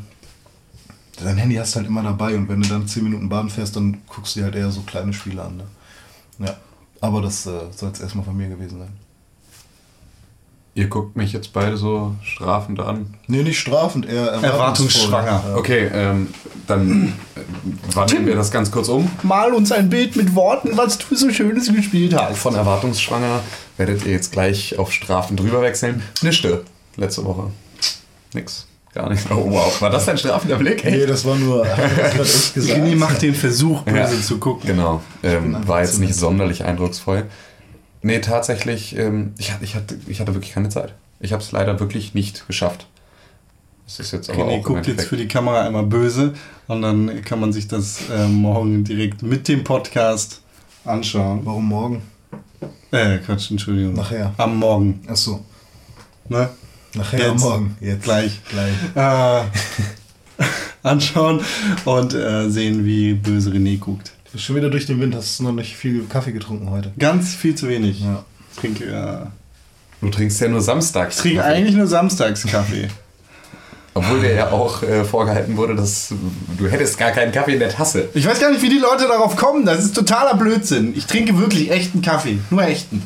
[1.23, 3.99] dein Handy hast halt immer dabei und wenn du dann 10 Minuten Bahn fährst, dann
[4.07, 5.57] guckst du dir halt eher so kleine Spiele an.
[5.57, 5.63] Ne?
[6.47, 6.57] Ja,
[6.99, 8.91] aber das äh, soll es erstmal von mir gewesen sein.
[10.75, 13.13] Ihr guckt mich jetzt beide so strafend an.
[13.27, 14.49] Nee, nicht strafend, eher erwartungsvoll.
[15.13, 15.43] Erwartungsschwanger.
[15.49, 15.55] Ja.
[15.55, 16.29] Okay, ähm,
[16.65, 17.41] dann äh,
[17.95, 19.09] wandeln wir das ganz kurz um.
[19.21, 22.39] Mal uns ein Bild mit Worten, was du so Schönes gespielt hast.
[22.39, 23.41] Von erwartungsschwanger
[23.77, 26.01] werdet ihr jetzt gleich auf Strafen drüber wechseln.
[26.23, 26.63] Nischte.
[26.97, 27.51] Letzte Woche.
[28.33, 28.65] Nix.
[28.95, 29.29] Gar nicht.
[29.31, 29.79] Oh wow.
[29.81, 30.83] War das dein strafender Blick?
[30.85, 31.65] Nee, das war nur?
[32.55, 34.21] René macht den Versuch, böse Ja.
[34.21, 34.67] zu gucken.
[34.67, 35.01] Genau.
[35.23, 37.25] Ähm, einfach war jetzt nicht sonderlich eindrucksvoll.
[38.03, 40.93] Nee, tatsächlich, ähm, ich, hatte, ich, hatte, ich hatte wirklich keine Zeit.
[41.19, 42.85] Ich habe es leider wirklich nicht geschafft.
[43.85, 46.33] Das ist jetzt aber René auch im guckt jetzt für die Kamera einmal böse
[46.67, 50.41] und dann kann man sich das äh, morgen direkt mit dem Podcast
[50.85, 51.41] anschauen.
[51.43, 52.01] Warum morgen?
[52.91, 53.93] Äh, Quatsch, Entschuldigung.
[53.93, 54.33] Nachher.
[54.37, 55.01] Am Morgen.
[55.07, 55.43] Achso,
[56.29, 56.49] Ne?
[56.95, 57.29] nachher Jetzt.
[57.29, 57.77] am Morgen.
[57.79, 58.03] Jetzt.
[58.03, 58.41] Gleich.
[58.49, 58.73] Gleich.
[58.95, 59.43] Äh,
[60.83, 61.41] anschauen
[61.85, 64.12] und äh, sehen, wie böse René guckt.
[64.33, 66.91] Du bist schon wieder durch den Wind, hast noch nicht viel Kaffee getrunken heute.
[66.97, 68.01] Ganz viel zu wenig.
[68.01, 68.25] Ja.
[68.51, 69.27] Ich trinke, äh,
[70.03, 71.17] Du trinkst ja nur samstags.
[71.17, 72.87] ich trinke eigentlich nur samstags Kaffee.
[73.93, 76.11] Obwohl dir ja auch äh, vorgehalten wurde, dass
[76.57, 78.09] du hättest gar keinen Kaffee in der Tasse.
[78.15, 79.67] Ich weiß gar nicht, wie die Leute darauf kommen.
[79.67, 80.97] Das ist totaler Blödsinn.
[80.97, 82.39] Ich trinke wirklich echten Kaffee.
[82.49, 83.03] Nur echten.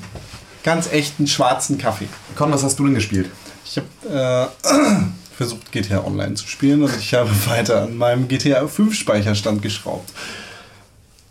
[0.64, 2.08] Ganz echten schwarzen Kaffee.
[2.38, 3.30] Con, was hast du denn gespielt?
[3.66, 4.68] Ich habe äh,
[5.36, 10.10] versucht, GTA Online zu spielen und ich habe weiter an meinem GTA 5 Speicherstand geschraubt.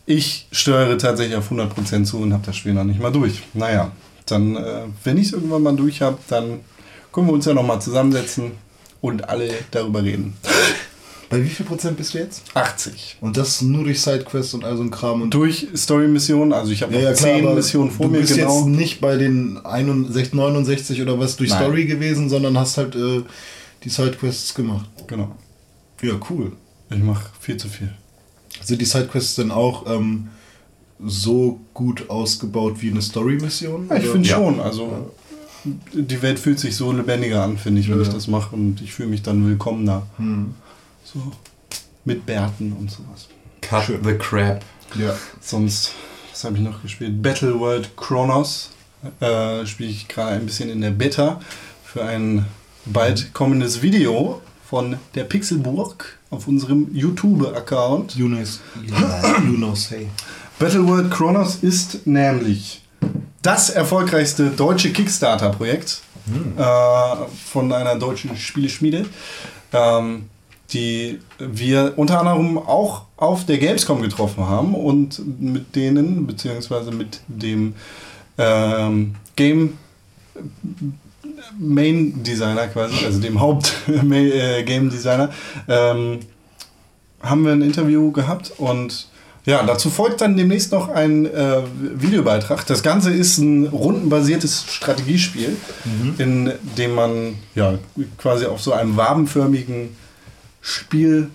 [0.06, 3.42] Ich steuere tatsächlich auf 100% zu und habe das Spiel noch nicht mal durch.
[3.54, 3.90] Naja,
[4.26, 6.60] dann, äh, wenn ich es irgendwann mal durch habe, dann
[7.12, 8.52] können wir uns ja nochmal zusammensetzen
[9.00, 10.34] und alle darüber reden.
[11.28, 12.44] Bei wie viel Prozent bist du jetzt?
[12.54, 13.16] 80.
[13.20, 16.82] Und das nur durch Sidequests und all so ein Kram und Durch Story-Missionen, also ich
[16.82, 18.58] habe Ja, noch ja, klar, 10 aber Missionen vor du mir, bist genau.
[18.58, 21.62] jetzt nicht bei den 61, 69 oder was durch Nein.
[21.62, 23.22] Story gewesen, sondern hast halt äh,
[23.82, 24.88] die Sidequests gemacht.
[25.08, 25.34] Genau.
[26.00, 26.52] Ja, cool.
[26.90, 27.92] Ich mache viel zu viel.
[28.66, 30.26] Sind die Sidequests denn auch ähm,
[31.04, 33.86] so gut ausgebaut wie eine Story-Mission?
[33.88, 34.36] Ja, ich finde Ja.
[34.36, 34.58] schon.
[34.60, 35.12] Also
[35.92, 38.02] die Welt fühlt sich so lebendiger an, finde ich, wenn Ja.
[38.02, 40.02] ich das mache und ich fühle mich dann willkommener.
[40.16, 40.54] Hm.
[41.04, 41.30] So
[42.04, 43.28] mit Bärten und sowas.
[43.60, 44.02] Cut Schön.
[44.04, 44.64] the crap.
[44.98, 45.14] Ja.
[45.40, 45.92] Sonst,
[46.32, 47.22] was habe ich noch gespielt?
[47.22, 48.70] Battle World Chronos
[49.20, 51.40] äh, spiele ich gerade ein bisschen in der Beta
[51.84, 52.46] für ein
[52.84, 58.16] bald kommendes Video von der Pixelburg auf unserem YouTube-Account.
[58.16, 58.60] Yunus.
[59.44, 60.08] Yunus, hey.
[60.58, 62.82] Battle World Chronos ist nämlich
[63.42, 66.00] das erfolgreichste deutsche Kickstarter-Projekt
[66.56, 66.62] äh,
[67.44, 69.06] von einer deutschen Spieleschmiede,
[69.72, 70.24] ähm,
[70.70, 77.20] die wir unter anderem auch auf der Gamescom getroffen haben und mit denen, beziehungsweise mit
[77.28, 77.74] dem
[78.36, 79.78] ähm, Game
[81.58, 85.30] Main Designer quasi, also dem Haupt äh, Game Designer,
[85.68, 86.20] ähm,
[87.22, 89.08] haben wir ein Interview gehabt und
[89.46, 91.62] ja, dazu folgt dann demnächst noch ein äh,
[91.94, 92.66] Videobeitrag.
[92.66, 95.56] Das Ganze ist ein rundenbasiertes Strategiespiel,
[96.18, 97.78] in dem man ja
[98.18, 99.96] quasi auf so einem wabenförmigen
[100.60, 101.30] Spielfeld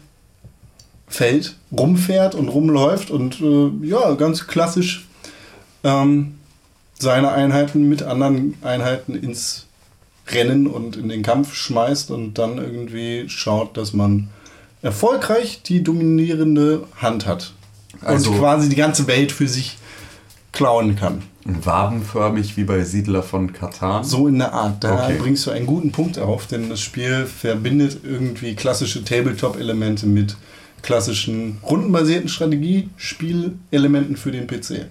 [1.72, 5.08] rumfährt und rumläuft und äh, ja, ganz klassisch
[5.86, 6.36] ähm,
[7.00, 9.68] seine Einheiten mit anderen Einheiten ins
[10.34, 14.30] Rennen und in den Kampf schmeißt und dann irgendwie schaut, dass man
[14.82, 17.54] erfolgreich die dominierende Hand hat.
[18.02, 19.78] Also- und quasi die ganze Welt für sich
[20.52, 21.22] klauen kann.
[21.46, 24.04] Wabenförmig wie bei Siedler von Katan.
[24.04, 24.84] So in der Art.
[24.84, 25.18] Da Okay.
[25.20, 30.36] bringst du einen guten Punkt auf, denn das Spiel verbindet irgendwie klassische Tabletop-Elemente mit
[30.84, 34.86] klassischen rundenbasierten Strategiespielelementen für den PC.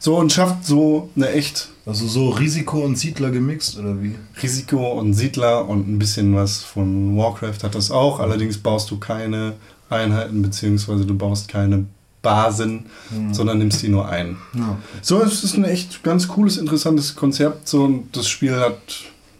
[0.00, 4.14] So und schafft so eine echt Also so Risiko und Siedler gemixt oder wie?
[4.42, 8.18] Risiko und Siedler und ein bisschen was von Warcraft hat das auch.
[8.18, 9.54] Allerdings baust du keine
[9.88, 11.86] Einheiten beziehungsweise du baust keine
[12.22, 12.86] Basen,
[13.32, 14.36] sondern nimmst die nur ein.
[14.54, 14.78] Ja.
[15.02, 17.66] So, es ist ein echt ganz cooles, interessantes Konzept.
[17.66, 18.78] So, und das Spiel hat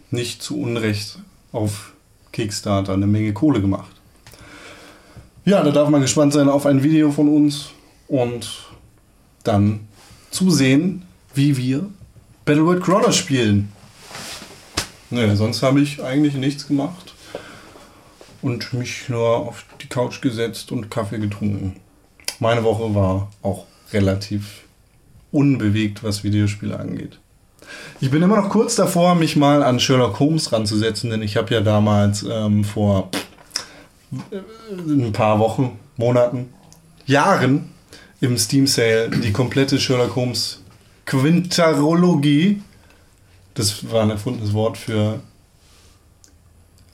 [0.09, 1.19] nicht zu Unrecht
[1.51, 1.93] auf
[2.33, 3.91] Kickstarter eine Menge Kohle gemacht.
[5.45, 7.69] Ja, da darf man gespannt sein auf ein Video von uns
[8.07, 8.49] und
[9.43, 9.87] dann
[10.31, 11.03] zusehen,
[11.35, 11.89] wie wir
[12.45, 13.71] Battleworld Crawler spielen.
[15.09, 17.13] Nee, sonst habe ich eigentlich nichts gemacht
[18.41, 21.75] und mich nur auf die Couch gesetzt und Kaffee getrunken.
[22.39, 24.61] Meine Woche war auch relativ
[25.31, 27.19] unbewegt, was Videospiele angeht.
[27.99, 31.53] Ich bin immer noch kurz davor, mich mal an Sherlock Holmes ranzusetzen, denn ich habe
[31.53, 33.11] ja damals ähm, vor
[34.31, 34.37] äh,
[34.77, 36.53] ein paar Wochen, Monaten,
[37.05, 37.69] Jahren
[38.21, 40.61] im Steam Sale die komplette Sherlock Holmes
[41.05, 42.61] Quintarologie,
[43.55, 45.19] das war ein erfundenes Wort für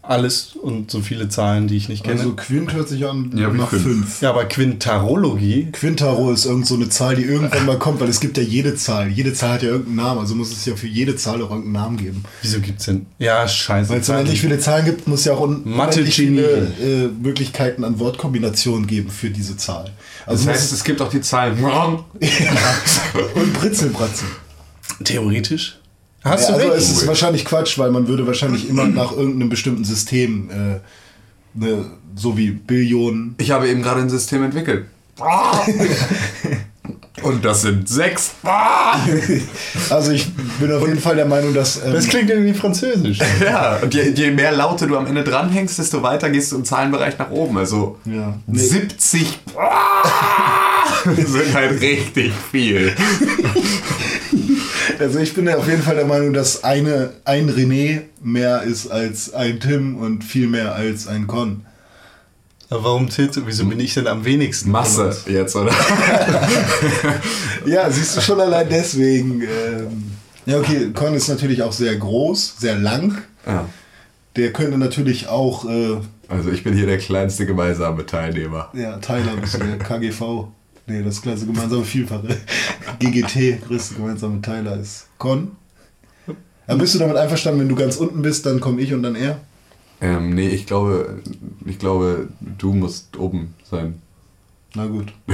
[0.09, 2.19] alles und so viele Zahlen, die ich nicht kenne.
[2.19, 3.83] Also Quint hört sich an Ja, nach fünf.
[3.83, 4.21] 5.
[4.21, 8.19] ja, aber Quintarologie Quintaro ist irgend so eine Zahl, die irgendwann mal kommt, weil es
[8.19, 9.09] gibt ja jede Zahl.
[9.09, 11.71] Jede Zahl hat ja irgendeinen Namen, also muss es ja für jede Zahl auch irgendeinen
[11.73, 12.23] Namen geben.
[12.41, 13.05] Wieso gibt's denn?
[13.19, 13.89] Ja, scheiße.
[13.89, 16.43] Weil es unendlich viele Zahlen gibt, muss ja auch unendlich viele
[16.81, 19.91] äh, Möglichkeiten an Wortkombinationen geben für diese Zahl.
[20.25, 21.51] Also Das heißt, es gibt auch die Zahl.
[23.35, 24.27] und Britzelbratzen.
[25.03, 25.76] Theoretisch?
[26.27, 26.83] Hast Ja, du also recht?
[26.83, 30.79] es ist wahrscheinlich Quatsch, weil man würde wahrscheinlich immer nach irgendeinem bestimmten System, äh,
[31.59, 31.85] ne,
[32.15, 33.35] so wie Billionen.
[33.37, 34.85] Ich habe eben gerade ein System entwickelt.
[37.23, 38.31] Und das sind sechs.
[39.89, 43.17] Also ich bin auf jeden Fall der Meinung, dass ähm, das klingt irgendwie französisch.
[43.43, 46.65] Ja, und je, je mehr Laute du am Ende dranhängst, desto weiter gehst du im
[46.65, 47.57] Zahlenbereich nach oben.
[47.57, 48.37] Also Ja.
[48.45, 48.59] Nee.
[48.59, 49.39] 70
[51.15, 52.93] sind halt richtig viel.
[54.99, 58.87] Also ich bin ja auf jeden Fall der Meinung, dass eine, ein René mehr ist
[58.87, 61.65] als ein Tim und viel mehr als ein Con.
[62.69, 63.45] Aber warum zählst du?
[63.45, 64.71] Wieso bin ich denn am wenigsten?
[64.71, 65.71] Masse jetzt, oder?
[67.65, 69.41] Ja, siehst du schon allein deswegen.
[69.41, 70.11] Ähm,
[70.45, 73.21] ja, okay, Con ist natürlich auch sehr groß, sehr lang.
[73.45, 73.67] Ja.
[74.35, 78.69] Der könnte natürlich auch, äh, Also ich bin hier der kleinste gemeinsame Teilnehmer.
[78.73, 80.47] ja, der KGV.
[80.87, 82.27] Nee, das kleinste gemeinsame Vielfache.
[82.99, 85.51] GGT, größte gemeinsame Teiler ist Con.
[86.65, 89.15] Aber bist du damit einverstanden, wenn du ganz unten bist, dann komme ich und dann
[89.15, 89.39] er?
[90.01, 91.19] Ähm, nee, ich glaube,
[91.65, 94.01] ich glaube, du musst oben sein.
[94.75, 95.13] Na gut.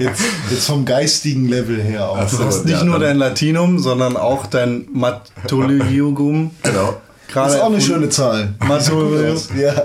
[0.00, 2.28] Jetzt, jetzt vom geistigen Level her auch.
[2.28, 2.38] So.
[2.38, 6.50] Du hast nicht Ja, nur dein Latinum, sondern auch dein Matologium.
[6.64, 7.00] Genau.
[7.32, 8.54] Das ist auch eine schöne Zahl.
[8.58, 9.38] Matologium.
[9.56, 9.84] Ja.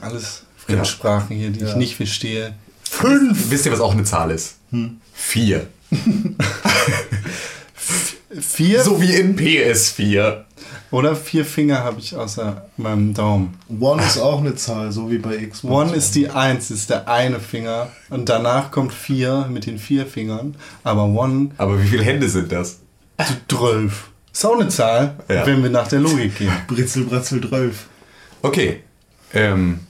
[0.00, 1.76] Alles Fremdsprachen hier, die ich Ja.
[1.76, 2.54] nicht verstehe.
[2.92, 3.50] Fünf!
[3.50, 4.56] Wisst ihr, was auch eine Zahl ist?
[5.14, 5.66] Vier.
[8.40, 10.44] Vier So wie in PS4.
[10.90, 13.54] oder vier Finger habe ich außer meinem Daumen.
[13.80, 15.64] One ist auch eine Zahl, so wie bei Xbox.
[15.74, 17.88] One ist die Eins, ist der eine Finger.
[18.10, 20.54] Und danach kommt vier mit den vier Fingern.
[20.84, 22.78] Aber One Aber wie viele Hände sind das?
[23.48, 24.08] zwölf.
[24.32, 25.46] Ist auch eine Zahl, Ja.
[25.46, 26.52] wenn wir nach der Logik gehen.
[26.66, 27.86] Britzel, Bratzel, Drölf.
[28.42, 28.80] Okay.
[29.34, 29.80] Ähm,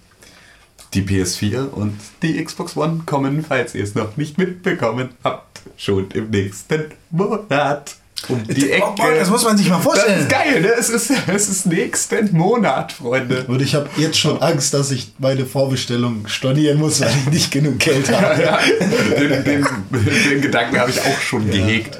[0.94, 6.10] die PS4 und die Xbox One kommen, falls ihr es noch nicht mitbekommen habt, schon
[6.12, 7.96] im nächsten Monat.
[8.28, 8.84] Um die Ecke.
[8.86, 10.20] Oh Mann, das muss man sich mal Das vorstellen.
[10.20, 10.68] ist geil, ne?
[10.78, 13.44] Es ist, es ist nächsten Monat, Freunde.
[13.48, 17.50] Und ich habe jetzt schon Angst, dass ich meine Vorbestellung stornieren muss, weil ich nicht
[17.50, 18.40] genug Geld habe.
[18.40, 18.60] Ja,
[19.18, 19.66] den, den,
[20.30, 21.98] den Gedanken habe ich auch schon gehegt.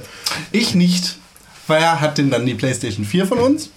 [0.53, 1.17] Ich nicht.
[1.67, 3.71] Wer hat denn dann die PlayStation 4 von uns?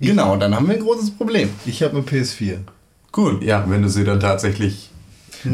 [0.00, 1.50] Genau, dann haben wir ein großes Problem.
[1.66, 2.58] Ich habe eine PS4.
[3.12, 3.44] Gut.
[3.44, 4.91] Ja, wenn du sie dann tatsächlich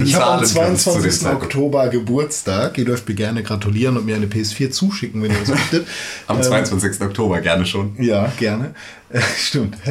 [0.05, 1.21] Ich habe am bezahlen kannst zu dem 22.
[1.23, 1.45] Zeitpunkt.
[1.47, 2.77] Oktober Geburtstag.
[2.79, 5.87] Ihr dürft mir gerne gratulieren und mir eine PS4 zuschicken, wenn ihr das möchtet.
[6.27, 7.01] Am Ähm, 22.
[7.01, 7.95] Oktober gerne schon.
[8.03, 8.75] Ja, gerne.
[9.11, 9.77] Äh, Stimmt.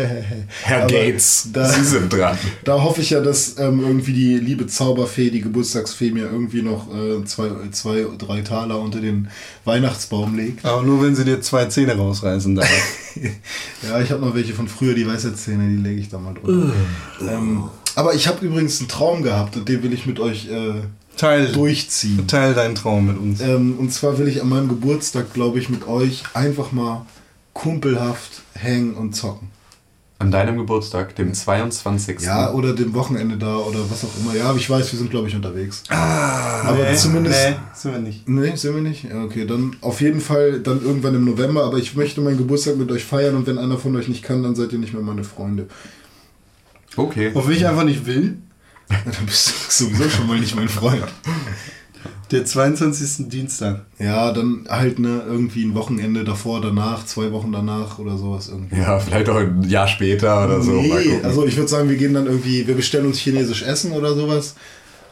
[0.61, 2.37] Herr Aber Gates, da- Sie sind dran.
[2.63, 6.87] Da hoffe ich ja, dass ähm, irgendwie die liebe Zauberfee, die Geburtstagsfee, mir irgendwie noch
[6.93, 9.29] äh, zwei, zwei, drei Taler unter den
[9.65, 10.63] Weihnachtsbaum legt.
[10.65, 12.69] Aber nur wenn sie dir zwei Zähne rausreißen darf.
[13.87, 16.71] Ja, ich habe noch welche von früher, die Weisheitszähne, die lege ich da mal drüber.
[17.21, 17.63] ähm,
[17.97, 20.81] aber ich habe übrigens einen Traum gehabt und den will ich mit euch äh,
[21.17, 22.27] Teil, durchziehen.
[22.27, 23.41] teil deinen Traum mit uns.
[23.41, 27.07] Ähm, und zwar will ich an meinem Geburtstag, glaube ich, mit euch einfach mal
[27.53, 29.47] kumpelhaft hängen und zocken.
[30.19, 32.21] An deinem Geburtstag, dem 22.
[32.21, 34.35] Ja, oder dem Wochenende da oder was auch immer.
[34.35, 35.81] Ja, ich weiß, wir sind, glaube ich, unterwegs.
[35.89, 37.49] aber Nee, zumindest.
[37.49, 38.29] Nee, sind wir nicht.
[38.29, 39.05] Nee, sind wir nicht?
[39.05, 42.77] Ja, okay, dann auf jeden Fall dann irgendwann im November, aber ich möchte meinen Geburtstag
[42.77, 45.01] mit euch feiern und wenn einer von euch nicht kann, dann seid ihr nicht mehr
[45.03, 45.67] meine Freunde.
[46.97, 47.31] Okay.
[47.33, 48.37] Ob ich einfach nicht will?
[48.89, 51.03] Dann bist du sowieso schon mal nicht mein Freund.
[52.31, 53.29] Der 22.
[53.29, 53.85] Dienstag.
[53.99, 58.75] Ja, dann halt ne, irgendwie ein Wochenende davor, danach, zwei Wochen danach oder sowas irgendwie.
[58.77, 60.71] Ja, vielleicht auch ein Jahr später oder so.
[60.73, 61.25] Mal Nee, gucken.
[61.25, 64.55] also ich würde sagen, wir gehen dann irgendwie, wir bestellen uns chinesisch Essen oder sowas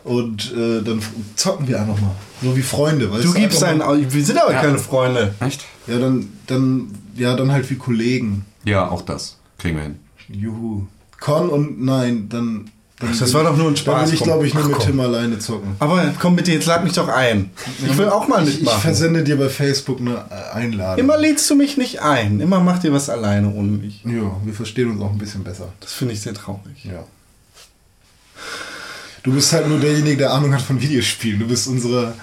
[0.03, 1.01] und äh, dann
[1.37, 2.15] zocken wir einfach mal.
[2.43, 4.01] So wie Freunde, weißt Du gibst Einfach einen.
[4.01, 4.61] mal- Wir sind aber Ja.
[4.61, 5.33] keine Freunde.
[5.39, 5.63] Echt?
[5.87, 8.45] Ja, dann, dann, ja, dann halt wie Kollegen.
[8.65, 9.37] Ja, auch das.
[9.57, 9.95] Kriegen wir hin.
[10.27, 10.85] Juhu.
[11.25, 12.69] Con und nein, dann.
[12.99, 14.67] dann Ach, das war doch nur ein Dann Spaß, will ich, glaube ich, nur Ach,
[14.67, 14.85] mit komm.
[14.85, 15.75] Tim alleine zocken.
[15.79, 17.49] Aber komm bitte, jetzt lad mich doch ein.
[17.85, 18.81] Ich will auch mal Ich, ich mitmachen.
[18.81, 21.03] versende dir bei Facebook eine äh, Einladung.
[21.03, 22.39] Immer lädst du mich nicht ein.
[22.39, 24.03] Immer macht ihr was alleine ohne mich.
[24.05, 25.73] Ja, wir verstehen uns auch ein bisschen besser.
[25.79, 26.83] Das finde ich sehr traurig.
[26.85, 27.03] Ja.
[29.23, 31.39] Du bist halt nur derjenige, der Ahnung hat von Videospielen.
[31.39, 32.13] Du bist unsere.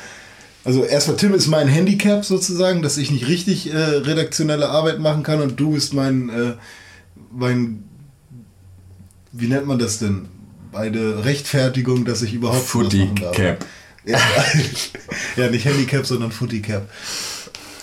[0.64, 5.24] Also erstmal Tim ist mein Handicap sozusagen, dass ich nicht richtig äh, redaktionelle Arbeit machen
[5.24, 6.52] kann und du bist mein, äh,
[7.32, 7.82] mein,
[9.32, 10.26] wie nennt man das denn?
[10.72, 13.36] Meine Rechtfertigung, dass ich überhaupt was Footy machen darf.
[13.36, 13.66] Cap.
[14.04, 14.18] Ja,
[15.36, 16.88] ja, nicht Handicap, sondern Footy Cap.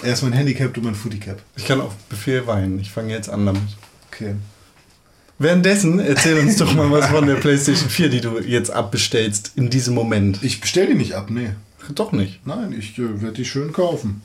[0.02, 1.42] Er ist mein Handicap, du mein Footy Cap.
[1.56, 2.80] Ich kann auf Befehl weinen.
[2.80, 3.62] Ich fange jetzt an damit.
[4.12, 4.36] Okay.
[5.38, 9.70] Währenddessen erzähl uns doch mal was von der PlayStation 4, die du jetzt abbestellst in
[9.70, 10.40] diesem Moment.
[10.44, 11.52] Ich bestell die nicht ab, nee.
[11.96, 12.46] Doch nicht.
[12.46, 14.22] Nein, ich äh, werde die schön kaufen.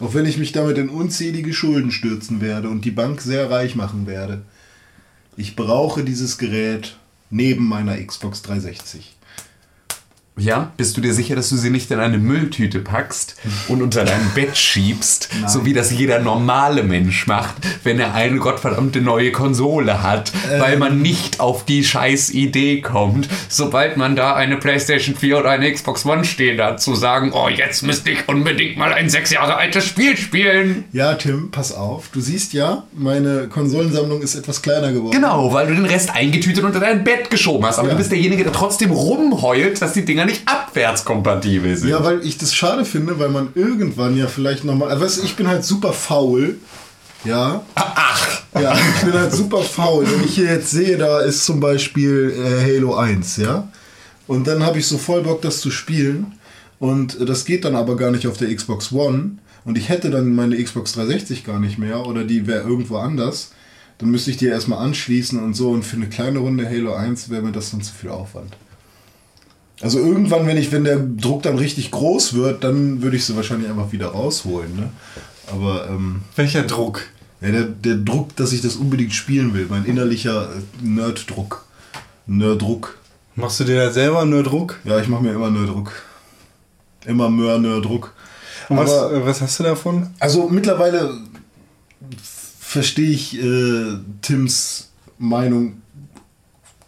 [0.00, 3.76] Auch wenn ich mich damit in unzählige Schulden stürzen werde und die Bank sehr reich
[3.76, 4.42] machen werde.
[5.38, 6.96] Ich brauche dieses Gerät
[7.28, 9.15] neben meiner Xbox 360.
[10.38, 13.36] Ja, bist du dir sicher, dass du sie nicht in eine Mülltüte packst
[13.68, 18.36] und unter dein Bett schiebst, so wie das jeder normale Mensch macht, wenn er eine
[18.36, 24.34] gottverdammte neue Konsole hat, weil man nicht auf die scheiß Idee kommt, sobald man da
[24.34, 28.28] eine PlayStation 4 oder eine Xbox One stehen hat, zu sagen, oh, jetzt müsste ich
[28.28, 30.84] unbedingt mal ein sechs Jahre altes Spiel spielen.
[30.92, 32.10] Ja, Tim, pass auf.
[32.12, 35.12] Du siehst ja, meine Konsolensammlung ist etwas kleiner geworden.
[35.12, 37.78] Genau, weil du den Rest eingetütet unter dein Bett geschoben hast.
[37.78, 37.94] Aber Ja.
[37.94, 41.88] du bist derjenige, der trotzdem rumheult, dass die Dinger nicht abwärtskompatibel sind.
[41.88, 44.90] Ja, weil ich das schade finde, weil man irgendwann ja vielleicht nochmal.
[44.90, 46.56] Also weißt du, ich bin halt super faul.
[47.24, 47.64] Ja.
[47.74, 48.42] Ach.
[48.54, 50.06] Ja, ich bin halt super faul.
[50.10, 53.68] Wenn ich hier jetzt sehe, da ist zum Beispiel äh, Halo 1, ja.
[54.26, 56.34] Und dann habe ich so voll Bock, das zu spielen.
[56.78, 59.38] Und das geht dann aber gar nicht auf der Xbox One.
[59.64, 62.06] Und ich hätte dann meine Xbox 360 gar nicht mehr.
[62.06, 63.52] Oder die wäre irgendwo anders.
[63.98, 65.70] Dann müsste ich die erstmal anschließen und so.
[65.70, 68.56] Und für eine kleine Runde Halo 1 wäre mir das dann zu viel Aufwand.
[69.80, 73.36] Also irgendwann, wenn ich, wenn der Druck dann richtig groß wird, dann würde ich sie
[73.36, 74.74] wahrscheinlich einfach wieder rausholen.
[74.74, 74.90] Ne?
[75.52, 77.02] Aber ähm, Welcher Druck?
[77.40, 81.64] ja, der, der Druck, dass ich das unbedingt spielen will, mein innerlicher äh, Nerddruck.
[82.26, 82.98] Nerddruck.
[83.34, 84.80] Machst du dir da selber nur Druck?
[84.84, 85.92] Ja, ich mache mir immer Nerddruck.
[87.04, 88.14] Immer mehr Nerddruck.
[88.68, 90.08] Was, was hast du davon?
[90.18, 91.18] Also mittlerweile
[92.20, 95.82] verstehe ich äh, Tims Meinung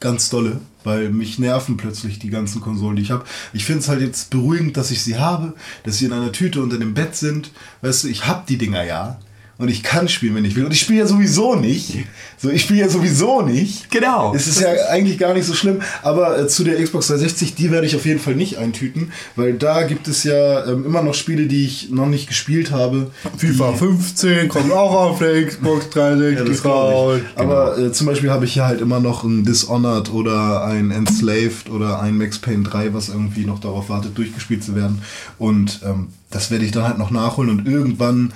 [0.01, 3.25] ganz dolle, weil mich nerven plötzlich die ganzen Konsolen, die ich habe.
[3.53, 6.63] Ich finde es halt jetzt beruhigend, dass ich sie habe, dass sie in einer Tüte
[6.63, 7.53] unter dem Bett sind.
[7.83, 9.19] Weißt du, ich habe die Dinger ja.
[9.59, 10.65] Und ich kann spielen, wenn ich will.
[10.65, 12.07] Und ich spiele ja sowieso nicht.
[12.37, 13.91] So, ich spiele ja sowieso nicht.
[13.91, 14.33] Genau.
[14.33, 15.81] Es ist ja eigentlich gar nicht so schlimm.
[16.05, 19.11] Aber äh, zu der Xbox 360, die werde ich auf jeden Fall nicht eintüten.
[19.35, 23.11] Weil da gibt es ja ähm, immer noch Spiele, die ich noch nicht gespielt habe.
[23.37, 27.21] FIFA 15 kommt auch auf der Xbox Ja, 360 das glaub raus.
[27.35, 31.69] Aber äh, zum Beispiel habe ich hier halt immer noch ein Dishonored oder ein Enslaved
[31.69, 35.03] oder ein Max Payne 3, was irgendwie noch darauf wartet, durchgespielt zu werden.
[35.37, 38.33] Und ähm, das werde ich dann halt noch nachholen und irgendwann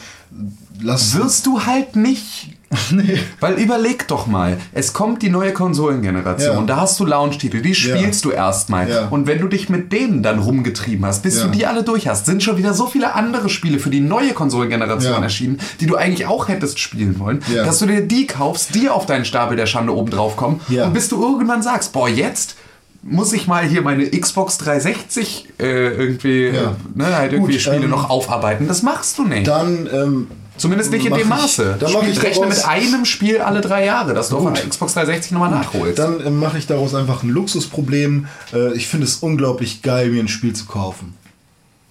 [0.80, 1.16] lass.
[1.16, 2.48] Wirst du halt nicht.
[2.90, 3.18] nee.
[3.38, 6.62] Weil überleg doch mal, es kommt die neue Konsolengeneration, Ja.
[6.62, 8.88] da hast du Launch-Titel, die spielst du erstmal.
[8.88, 9.08] Ja.
[9.08, 11.44] Und wenn du dich mit denen dann rumgetrieben hast, bis Ja.
[11.44, 14.32] du die alle durch hast, sind schon wieder so viele andere Spiele für die neue
[14.32, 15.22] Konsolengeneration Ja.
[15.22, 17.64] erschienen, die du eigentlich auch hättest spielen wollen, Ja.
[17.64, 20.87] dass du dir die kaufst, die auf deinen Stapel der Schande oben drauf kommen Ja.
[20.87, 22.57] und bis du irgendwann sagst, boah, jetzt
[23.03, 26.53] muss ich mal hier meine Xbox 360 äh, irgendwie, Ja.
[26.53, 28.66] äh, ne, halt irgendwie Gut, Spiele ähm, noch aufarbeiten.
[28.66, 29.47] Das machst du nicht.
[29.47, 29.86] Dann.
[29.92, 30.26] Ähm,
[30.62, 31.76] Zumindest nicht in dem ich- Maße.
[31.80, 34.60] dann mach Spiel- ich Rechne mit einem Spiel alle drei Jahre, dass du auf einer
[34.60, 35.98] Xbox 360 nochmal nachholst.
[35.98, 38.28] Dann äh, mache ich daraus einfach ein Luxusproblem.
[38.54, 41.14] Äh, ich finde es unglaublich geil, mir ein Spiel zu kaufen.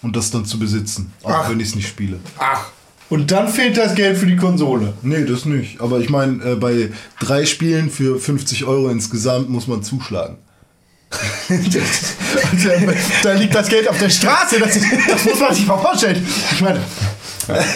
[0.02, 1.12] Und das dann zu besitzen.
[1.24, 1.50] Auch Ach.
[1.50, 2.20] wenn ich es nicht spiele.
[2.40, 2.68] Ach.
[3.10, 4.94] Und dann fehlt das Geld für die Konsole.
[5.02, 5.82] Nee, das nicht.
[5.82, 10.38] Aber ich meine, äh, bei drei Spielen für 50 Euro insgesamt muss man zuschlagen.
[13.24, 14.60] da liegt das Geld auf der Straße.
[14.60, 16.26] Das, das muss man sich mal vorstellen.
[16.54, 16.80] Ich meine,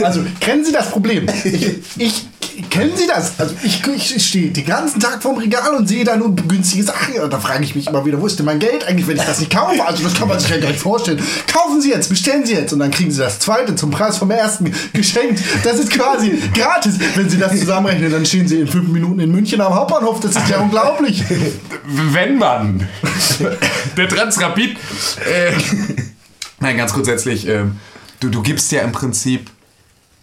[0.03, 1.28] also kennen Sie das Problem?
[1.43, 2.28] Ich, ich
[2.70, 3.34] kennen Sie das?
[3.38, 7.20] Also ich, ich stehe den ganzen Tag vorm Regal und sehe da nur günstige Sachen.
[7.20, 9.24] Und da frage ich mich immer wieder, wo ist denn mein Geld eigentlich, wenn ich
[9.24, 9.86] das nicht kaufe?
[9.86, 11.22] Also das kann man sich ja gar nicht vorstellen.
[11.51, 14.32] Kaufen Sie jetzt, bestellen Sie jetzt und dann kriegen Sie das zweite zum Preis vom
[14.32, 15.41] ersten geschenkt.
[15.63, 16.95] Das ist quasi gratis.
[17.16, 20.20] Wenn Sie das zusammenrechnen, dann stehen Sie in fünf Minuten in München am Hauptbahnhof.
[20.20, 21.24] Das ist ja unglaublich.
[21.86, 22.88] Wenn man.
[23.97, 24.78] Der Transrapid.
[25.26, 25.51] Äh,
[26.59, 27.47] nein, ganz grundsätzlich.
[27.47, 27.66] Äh,
[28.20, 29.49] du, du gibst ja im Prinzip.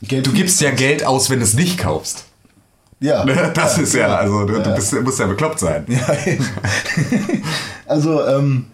[0.03, 2.25] Geld Du gibst ja Geld aus, wenn du es nicht kaufst.
[3.01, 3.25] Ja.
[3.55, 4.75] Das ist ja, also du, du Ja.
[4.77, 5.85] bist, musst ja bekloppt sein.
[5.89, 6.07] Ja,
[7.87, 8.67] also, ähm,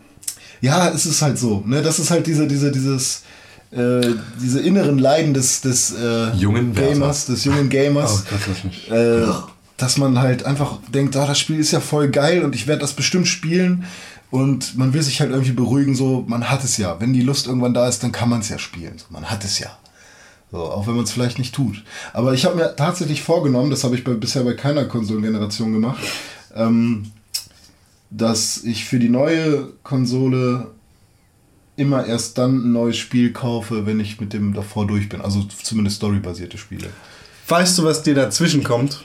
[0.60, 1.62] ja, es ist halt so.
[1.66, 1.82] Ne?
[1.82, 3.22] Das ist halt diese, diese, dieses,
[3.70, 4.00] äh,
[4.42, 6.74] diese inneren Leiden des, des äh, Jungen.
[6.74, 8.24] Gamers, des jungen Gamers.
[8.90, 9.22] äh,
[9.76, 12.80] dass man halt einfach denkt, ah, das Spiel ist ja voll geil und ich werde
[12.80, 13.84] das bestimmt spielen.
[14.30, 16.96] Und man will sich halt irgendwie beruhigen, so, man hat es ja.
[17.00, 18.92] Wenn die Lust irgendwann da ist, dann kann man es ja spielen.
[18.98, 19.68] So, man hat es ja.
[20.50, 21.84] So, auch wenn man es vielleicht nicht tut.
[22.12, 26.02] Aber ich habe mir tatsächlich vorgenommen, das habe ich bei, bisher bei keiner Konsolengeneration gemacht,
[26.54, 27.12] ähm,
[28.10, 30.68] dass ich für die neue Konsole
[31.76, 35.20] immer erst dann ein neues Spiel kaufe, wenn ich mit dem davor durch bin.
[35.20, 36.88] Also zumindest storybasierte Spiele.
[37.46, 39.04] Weißt du, was dir dazwischen kommt?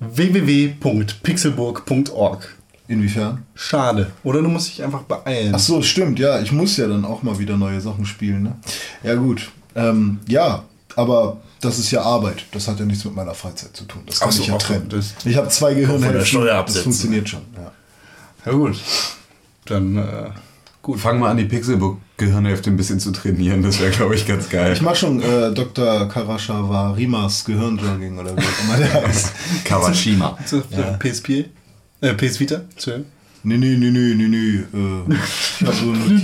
[0.00, 2.56] www.pixelburg.org.
[2.86, 3.42] Inwiefern?
[3.54, 4.12] Schade.
[4.22, 5.54] Oder du musst dich einfach beeilen.
[5.54, 6.40] Ach so, stimmt, ja.
[6.40, 8.44] Ich muss ja dann auch mal wieder neue Sachen spielen.
[8.44, 8.56] Ne?
[9.02, 9.50] Ja, gut.
[9.78, 10.64] Ähm, ja,
[10.96, 12.44] aber das ist ja Arbeit.
[12.52, 14.02] Das hat ja nichts mit meiner Freizeit zu tun.
[14.06, 14.88] Das kann so, ich ja trennen.
[15.24, 16.44] ich habe zwei Gehirnhälften.
[16.66, 17.42] Das funktioniert schon.
[17.56, 17.72] Ja.
[18.46, 18.76] Ja gut.
[19.66, 20.30] Dann äh,
[20.82, 20.98] gut.
[21.00, 23.62] Fang mal an, die Pixelbook-Gehirnhälfte ein bisschen zu trainieren.
[23.62, 24.72] Das wäre, glaube ich, ganz geil.
[24.72, 26.08] Ich mache schon äh, Dr.
[26.08, 29.32] Karashawarimas Gehirnjogging oder wie auch immer der heißt.
[29.64, 30.38] Kawashima.
[30.46, 30.62] Zu-
[30.98, 31.46] PSP?
[32.00, 32.62] Äh, PS Vita?
[32.70, 33.10] Entschuldigung.
[33.44, 34.56] Nee, nee, nee, nee, nee, nee.
[34.56, 35.14] Äh,
[35.60, 36.22] ich habe so eine Notiz.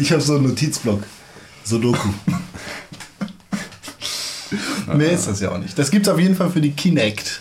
[0.00, 1.02] ich habe so einen Notizblock.
[1.64, 2.08] Sudoku.
[4.94, 5.78] Mehr ist das ja auch nicht.
[5.78, 7.40] Das gibt's auf jeden Fall für die Kinect.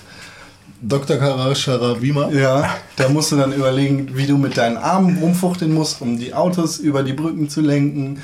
[0.82, 1.18] Dr.
[1.18, 2.32] Karasharavima.
[2.32, 6.34] Ja, da musst du dann überlegen, wie du mit deinen Armen rumfuchteln musst, um die
[6.34, 8.22] Autos über die Brücken zu lenken.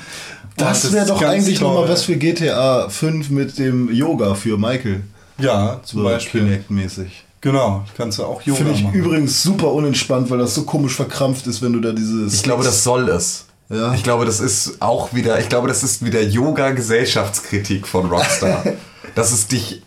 [0.56, 5.02] Das Und wäre doch eigentlich nochmal was für GTA 5 mit dem Yoga für Michael.
[5.42, 6.42] Ja, zum So Beispiel.
[6.42, 7.24] Kinect-mäßig.
[7.40, 8.94] Genau, kannst du auch Yoga Finde ich machen.
[8.94, 12.34] übrigens super unentspannt, weil das so komisch verkrampft ist, wenn du da dieses.
[12.34, 13.46] Ich glaube, das soll es.
[13.68, 13.94] Ja.
[13.94, 18.62] Ich glaube, das ist auch wieder, ich glaube, das ist wieder Yoga-Gesellschaftskritik von Rockstar.
[19.14, 19.82] dass es dich,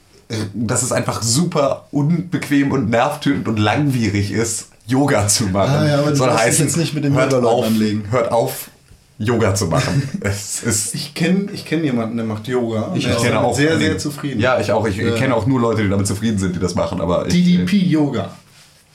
[0.54, 5.76] dass es einfach super unbequem und nervtötend und langwierig ist, Yoga zu machen.
[5.76, 8.06] Ah ja, aber du Soll heißen, jetzt nicht mit den hört auf, anlegen.
[8.12, 8.70] Hört auf,
[9.18, 10.08] Yoga zu machen.
[10.22, 12.92] es ist, Ich kenne ich kenn jemanden, der macht Yoga.
[12.96, 14.40] Ich ist kenne auch sehr, sehr zufrieden.
[14.42, 14.86] Ja, ich auch.
[14.88, 17.00] Ich kenne auch nur Leute, die damit zufrieden sind, die das machen.
[17.02, 18.30] Aber DDP-Yoga.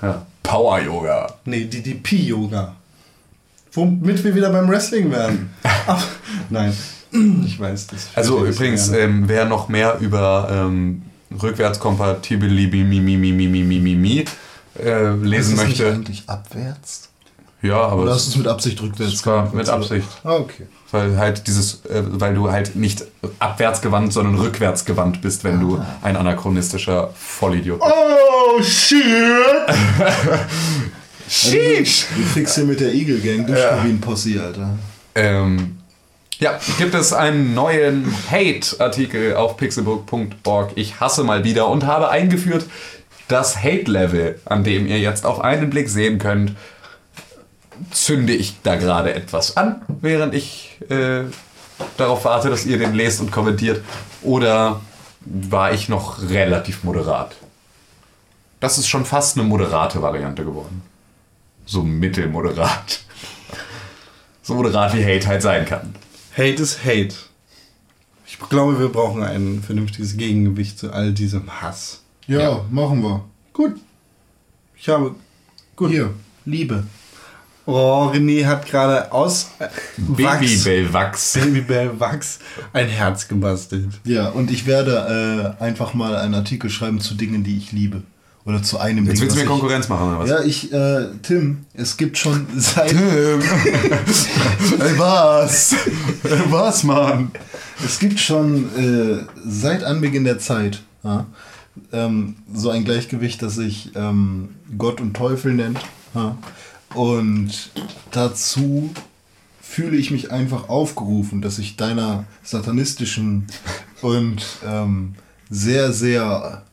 [0.03, 0.27] äh, Ja.
[0.43, 1.35] Power-Yoga.
[1.45, 2.75] Nee, DDP-Yoga.
[3.73, 5.51] Womit wir wieder beim Wrestling werden.
[5.87, 6.07] Ach,
[6.49, 6.73] nein,
[7.45, 8.09] ich weiß das.
[8.15, 11.03] Also übrigens, ähm, wer noch mehr über ähm,
[11.41, 12.81] rückwärtskompatibility
[14.83, 17.10] äh, lesen ist das nicht möchte, eigentlich abwärts?
[17.63, 20.37] Ja, aber Oder hast es, du es mit Absicht rückwärts es war mit Absicht, Ah,
[20.37, 20.67] okay.
[20.91, 23.05] weil halt dieses, äh, weil du halt nicht
[23.39, 27.93] abwärtsgewandt, sondern rückwärtsgewandt bist, wenn du ein anachronistischer Vollidiot bist.
[27.93, 28.99] Oh, shit!
[31.29, 32.07] Sheesh!
[32.17, 34.71] Du kriegst hier mit der Eagle Gang durch wie ein Posse, Alter.
[35.15, 35.77] Ähm,
[36.39, 40.73] ja, gibt es einen neuen Hate-Artikel auf pixelbook.org.
[40.75, 42.65] Ich hasse mal wieder und habe eingeführt
[43.29, 46.53] das Hate-Level, an dem ihr jetzt auf einen Blick sehen könnt,
[47.91, 51.25] zünde ich da gerade etwas an, während ich äh,
[51.97, 53.83] darauf warte, dass ihr den lest und kommentiert.
[54.23, 54.81] Oder
[55.25, 57.37] war ich noch relativ moderat?
[58.61, 60.83] Das ist schon fast eine moderate Variante geworden.
[61.67, 63.01] So mittelmoderat.
[64.43, 65.95] So moderat wie Hate halt sein kann.
[66.33, 67.15] Hate ist Hate.
[68.27, 72.03] Ich glaube, wir brauchen ein vernünftiges Gegengewicht zu all diesem Hass.
[72.27, 72.65] Ja, Ja.
[72.71, 73.25] machen wir.
[73.53, 73.75] Gut.
[74.77, 75.15] Ich habe.
[75.77, 75.91] Gut.
[75.91, 76.15] Hier,
[76.47, 76.85] Liebe.
[77.73, 81.33] Oh, René hat gerade aus äh, Wachs, Babybellwachs.
[81.35, 82.39] Babybell Wachs
[82.73, 83.89] ein Herz gebastelt.
[84.05, 88.03] Ja, und ich werde äh, einfach mal einen Artikel schreiben zu Dingen, die ich liebe.
[88.47, 89.23] Oder zu einem Jetzt Ding.
[89.23, 90.31] willst du mir ich- Konkurrenz machen, oder was?
[90.31, 92.93] Ja, ich, äh, Tim, es gibt schon seit.
[92.93, 92.99] Ey,
[94.97, 95.75] was?
[96.49, 97.31] was, Mann?
[97.85, 101.27] Es gibt schon äh, seit Anbeginn der Zeit ja,
[101.93, 105.79] ähm, so ein Gleichgewicht, das sich ähm, Gott und Teufel nennt.
[106.15, 106.37] Ja.
[106.95, 107.71] Und
[108.11, 108.91] dazu
[109.61, 113.47] fühle ich mich einfach aufgerufen, dass ich deiner satanistischen
[114.03, 115.15] und ähm,
[115.49, 116.65] sehr, sehr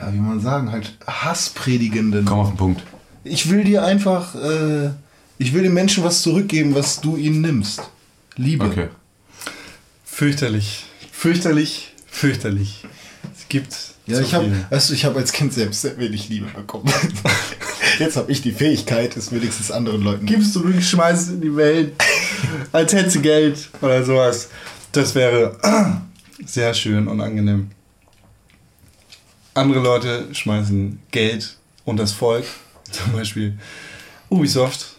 [0.00, 2.24] ja, wie man sagen, halt Hasspredigenden.
[2.24, 2.82] Komm auf den Punkt.
[3.22, 4.90] Ich will dir einfach, äh,
[5.38, 7.82] ich will den Menschen was zurückgeben, was du ihnen nimmst.
[8.36, 8.64] Liebe.
[8.64, 8.88] Okay.
[10.04, 10.86] Fürchterlich.
[11.12, 11.94] Fürchterlich.
[12.06, 12.86] Fürchterlich.
[13.36, 13.76] Es gibt.
[14.06, 16.90] Ja, zu ich habe, du, ich habe als Kind selbst sehr wenig Liebe bekommen.
[17.98, 20.26] Jetzt habe ich die Fähigkeit, es wenigstens anderen Leuten.
[20.26, 21.92] Gibst du, du schmeißt es in die Welt,
[22.72, 24.48] als hättest du Geld oder sowas.
[24.92, 25.56] Das wäre
[26.46, 27.70] sehr schön und angenehm.
[29.54, 32.44] Andere Leute schmeißen Geld und das Volk,
[32.90, 33.58] zum Beispiel
[34.28, 34.96] Ubisoft.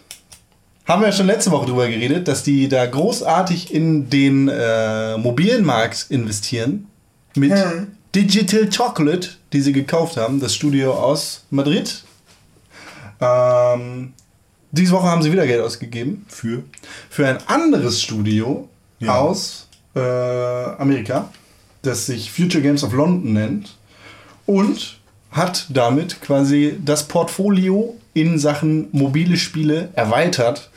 [0.86, 5.16] Haben wir ja schon letzte Woche drüber geredet, dass die da großartig in den äh,
[5.16, 6.88] mobilen Markt investieren.
[7.34, 7.54] Mit
[8.14, 12.04] Digital Chocolate, die sie gekauft haben, das Studio aus Madrid.
[13.22, 14.12] Ähm,
[14.72, 16.62] diese Woche haben sie wieder Geld ausgegeben Für?
[17.08, 18.68] für ein anderes Studio
[18.98, 19.18] Ja.
[19.18, 21.30] aus äh, Amerika,
[21.82, 23.76] das sich Future Games of London nennt
[24.46, 24.98] und
[25.30, 30.70] hat damit quasi das Portfolio in Sachen mobile Spiele erweitert.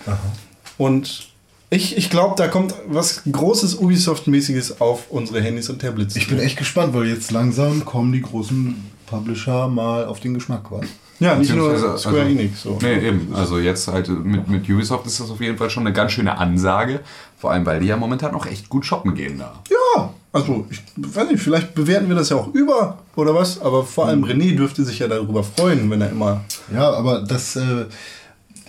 [0.78, 1.30] Und
[1.70, 6.16] ich, ich glaube, da kommt was Großes Ubisoft-mäßiges auf unsere Handys und Tablets.
[6.16, 8.76] Ich bin echt gespannt, weil jetzt langsam kommen die großen
[9.08, 10.88] Publisher mal auf den Geschmack quasi.
[11.20, 12.62] Ja, nicht nur Beziehungsweise, Square also- Enix.
[12.62, 12.78] So.
[12.82, 13.34] Nee, eben.
[13.34, 16.38] Also jetzt halt mit, mit Ubisoft ist das auf jeden Fall schon eine ganz schöne
[16.38, 17.00] Ansage.
[17.38, 19.62] Vor allem, weil die ja momentan auch echt gut shoppen gehen da.
[19.70, 23.86] Ja, also ich weiß nicht, vielleicht bewerten wir das ja auch über oder was, aber
[23.86, 26.44] vor allem René dürfte sich ja darüber freuen, wenn er immer
[26.74, 27.86] Ja, aber das, äh,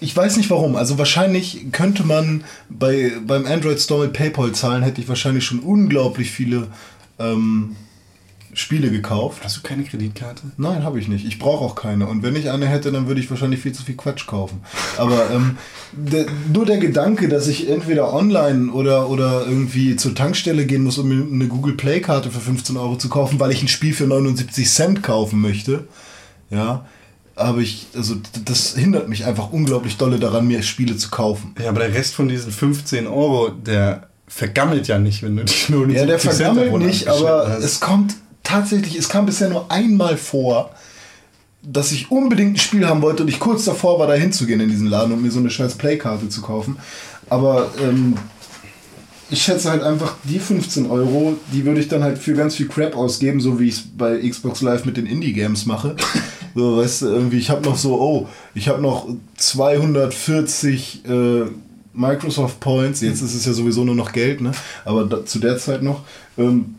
[0.00, 0.76] ich weiß nicht warum.
[0.76, 5.58] Also wahrscheinlich könnte man bei, beim Android Store mit PayPal zahlen, hätte ich wahrscheinlich schon
[5.60, 6.68] unglaublich viele
[7.18, 7.74] ähm,
[8.56, 9.42] Spiele gekauft.
[9.44, 10.42] Hast du keine Kreditkarte?
[10.56, 11.26] Nein, habe ich nicht.
[11.26, 12.06] Ich brauche auch keine.
[12.06, 14.62] Und wenn ich eine hätte, dann würde ich wahrscheinlich viel zu viel Quatsch kaufen.
[14.96, 15.58] Aber ähm,
[15.92, 20.96] der, nur der Gedanke, dass ich entweder online oder, oder irgendwie zur Tankstelle gehen muss,
[20.96, 24.06] um mir eine Google Play-Karte für 15 Euro zu kaufen, weil ich ein Spiel für
[24.06, 25.86] 79 Cent kaufen möchte,
[26.48, 26.86] ja,
[27.34, 28.14] aber ich, also
[28.46, 31.54] das hindert mich einfach unglaublich dolle daran, mir Spiele zu kaufen.
[31.62, 35.72] Ja, aber der Rest von diesen 15 Euro, der vergammelt ja nicht, wenn du die
[35.72, 37.62] nur Ja, der 70 Cent vergammelt nicht, aber hast.
[37.62, 38.16] es kommt
[38.46, 40.70] tatsächlich, es kam bisher nur einmal vor,
[41.62, 44.68] dass ich unbedingt ein Spiel haben wollte und ich kurz davor war, da hinzugehen in
[44.68, 46.76] diesen Laden und mir so eine scheiß Playkarte zu kaufen.
[47.28, 48.14] Aber ähm,
[49.30, 52.68] ich schätze halt einfach, die 15 Euro, die würde ich dann halt für ganz viel
[52.68, 55.96] Crap ausgeben, so wie ich es bei Xbox Live mit den Indie-Games mache.
[56.58, 61.42] So, weißt du, irgendwie, ich habe noch so, oh, ich habe noch 240 äh,
[61.92, 64.52] Microsoft Points, jetzt ist es ja sowieso nur noch Geld, ne?
[64.86, 66.04] Aber da, zu der Zeit noch.
[66.38, 66.76] Ähm,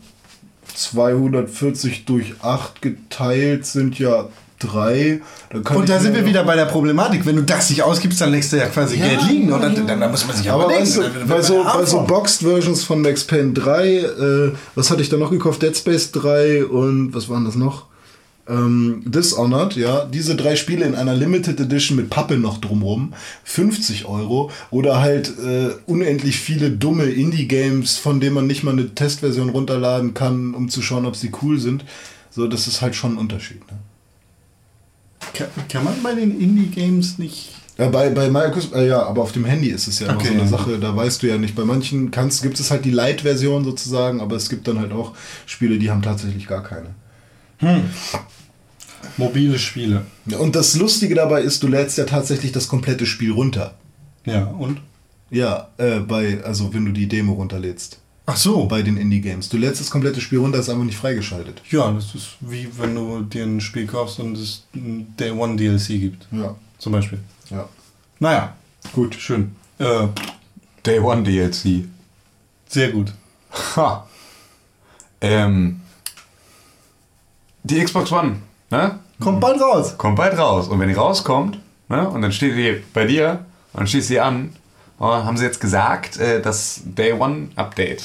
[0.78, 4.28] 240 durch 8 geteilt sind ja
[4.60, 5.20] 3.
[5.50, 7.24] Da kann Und da sind wir wieder bei der Problematik.
[7.26, 9.52] Wenn du das nicht ausgibst, dann lässt du ja quasi Ja, Geld liegen.
[9.52, 9.82] Und dann, ja.
[9.82, 10.82] dann, dann muss man sich Aber überlegen.
[10.82, 14.90] weißt du, bei so, bei so arm Boxed Versions von Max Payne 3, äh, was
[14.90, 15.62] hatte ich da noch gekauft?
[15.62, 17.87] Dead Space 3 und was waren das noch?
[18.48, 20.06] Ähm, Dishonored, ja.
[20.06, 23.12] Diese drei Spiele in einer Limited Edition mit Pappe noch drumrum.
[23.44, 24.50] 50 Euro.
[24.70, 30.14] Oder halt äh, unendlich viele dumme Indie-Games, von denen man nicht mal eine Testversion runterladen
[30.14, 31.84] kann, um zu schauen, ob sie cool sind.
[32.30, 33.60] So, das ist halt schon ein Unterschied.
[33.70, 33.78] Ne?
[35.34, 37.54] Kann, kann man bei den Indie-Games nicht.
[37.76, 40.28] Ja, bei, bei Microsoft, äh, ja, aber auf dem Handy ist es ja noch Okay,
[40.28, 40.48] so eine ja.
[40.48, 41.54] Sache, da weißt du ja nicht.
[41.54, 45.14] Bei manchen kannst, gibt es halt die Light-Version sozusagen, aber es gibt dann halt auch
[45.46, 46.88] Spiele, die haben tatsächlich gar keine.
[49.18, 50.06] Mobile Spiele.
[50.38, 53.74] Und das Lustige dabei ist, du lädst ja tatsächlich das komplette Spiel runter.
[54.24, 54.80] Ja, und?
[55.30, 57.98] Ja, äh, bei, also wenn du die Demo runterlädst.
[58.26, 58.66] Ach so.
[58.66, 59.48] Bei den Indie-Games.
[59.48, 61.62] Du lädst das komplette Spiel runter, ist einfach nicht freigeschaltet.
[61.70, 65.56] Ja, das ist wie wenn du dir ein Spiel kaufst und es ein Day One
[65.56, 66.28] DLC gibt.
[66.30, 67.18] Ja, Zum Beispiel.
[67.50, 67.68] ja.
[68.20, 68.54] Naja,
[68.92, 69.14] Gut.
[69.14, 69.54] schön.
[69.78, 70.08] Äh,
[70.84, 71.84] Day One DLC.
[72.68, 73.12] sehr gut.
[73.76, 74.06] Ha.
[75.20, 75.80] Ähm,
[77.64, 78.36] die Xbox One,
[78.70, 78.98] ne?
[79.20, 79.94] Kommt bald raus.
[79.98, 80.68] Kommt bald raus.
[80.68, 81.58] Und wenn die rauskommt,
[81.88, 82.08] ne?
[82.08, 84.52] Und dann steht die bei dir und dann schließt sie an,
[84.98, 88.04] oh, haben sie jetzt gesagt, äh, das Day One Update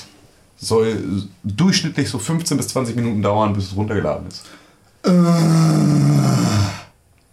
[0.58, 0.98] soll
[1.44, 4.44] durchschnittlich so 15 bis 20 Minuten dauern, bis es runtergeladen ist.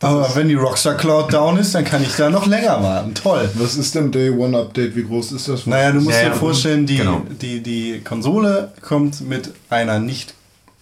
[0.02, 3.14] Aber wenn die Rockstar Cloud down ist, dann kann ich da noch länger warten.
[3.14, 3.48] Toll.
[3.54, 4.96] Was ist denn Day One Update?
[4.96, 5.66] Wie groß ist das?
[5.66, 7.22] Naja, du musst Ja, dir ja, vorstellen, die, genau.
[7.40, 10.34] die, die Konsole kommt mit einer nicht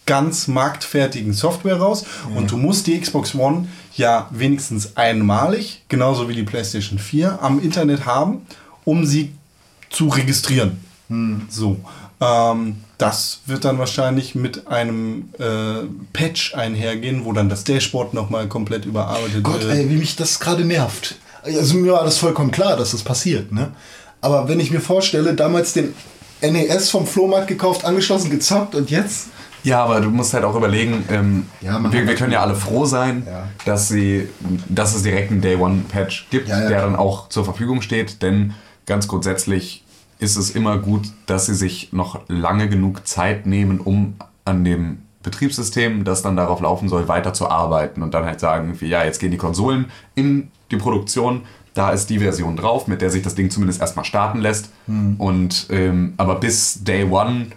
[0.09, 2.05] ganz marktfertigen Software raus
[2.35, 7.61] und du musst die Xbox One ja wenigstens einmalig, genauso wie die PlayStation 4, am
[7.61, 8.47] Internet haben,
[8.85, 9.33] um sie
[9.91, 10.81] zu registrieren.
[11.51, 11.77] So.
[12.21, 18.49] Ähm, das wird dann wahrscheinlich mit einem äh, Patch einhergehen, wo dann das Dashboard nochmal
[18.49, 19.73] komplett überarbeitet Gott, wird.
[19.73, 21.17] ey, wie mich das gerade nervt.
[21.45, 23.73] Also mir war das vollkommen klar, dass das passiert, ne?
[24.21, 25.95] Aber wenn ich mir vorstelle, damals den
[26.43, 29.29] NES vom Flohmarkt gekauft, angeschlossen, gezockt und jetzt
[29.65, 32.85] Ja, aber du musst halt auch überlegen, ähm, Ja, wir, wir können ja alle froh
[32.85, 33.49] sein, Ja.
[33.65, 34.29] dass, sie,
[34.69, 38.55] dass es direkt einen Day-One-Patch gibt, Ja, der dann auch zur Verfügung steht, denn
[38.87, 39.85] ganz grundsätzlich
[40.19, 44.99] ist es immer gut, dass sie sich noch lange genug Zeit nehmen, um an dem
[45.23, 49.19] Betriebssystem, das dann darauf laufen soll, weiter zu arbeiten und dann halt sagen, ja, jetzt
[49.21, 51.43] gehen die Konsolen in die Produktion,
[51.75, 54.71] da ist die Version drauf, mit der sich das Ding zumindest erstmal starten lässt.
[54.87, 55.17] Hm.
[55.19, 57.49] Und ähm, aber bis Day One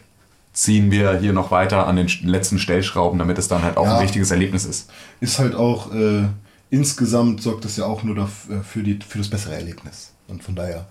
[0.53, 3.95] ziehen wir hier noch weiter an den letzten Stellschrauben, damit es dann halt auch Ja.
[3.95, 4.89] ein richtiges Erlebnis ist.
[5.21, 6.23] Ist halt auch, äh,
[6.69, 10.11] insgesamt sorgt das ja auch nur dafür, für, die, für das bessere Erlebnis.
[10.27, 10.85] Und von daher,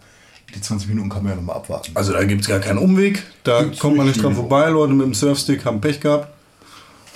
[0.54, 1.92] die 20 Minuten kann man ja nochmal abwarten.
[1.94, 3.22] Also da gibt es gar keinen Umweg.
[3.44, 4.68] Da Gibt's kommt man nicht dran vorbei.
[4.70, 6.28] Leute mit dem Surfstick haben Pech gehabt.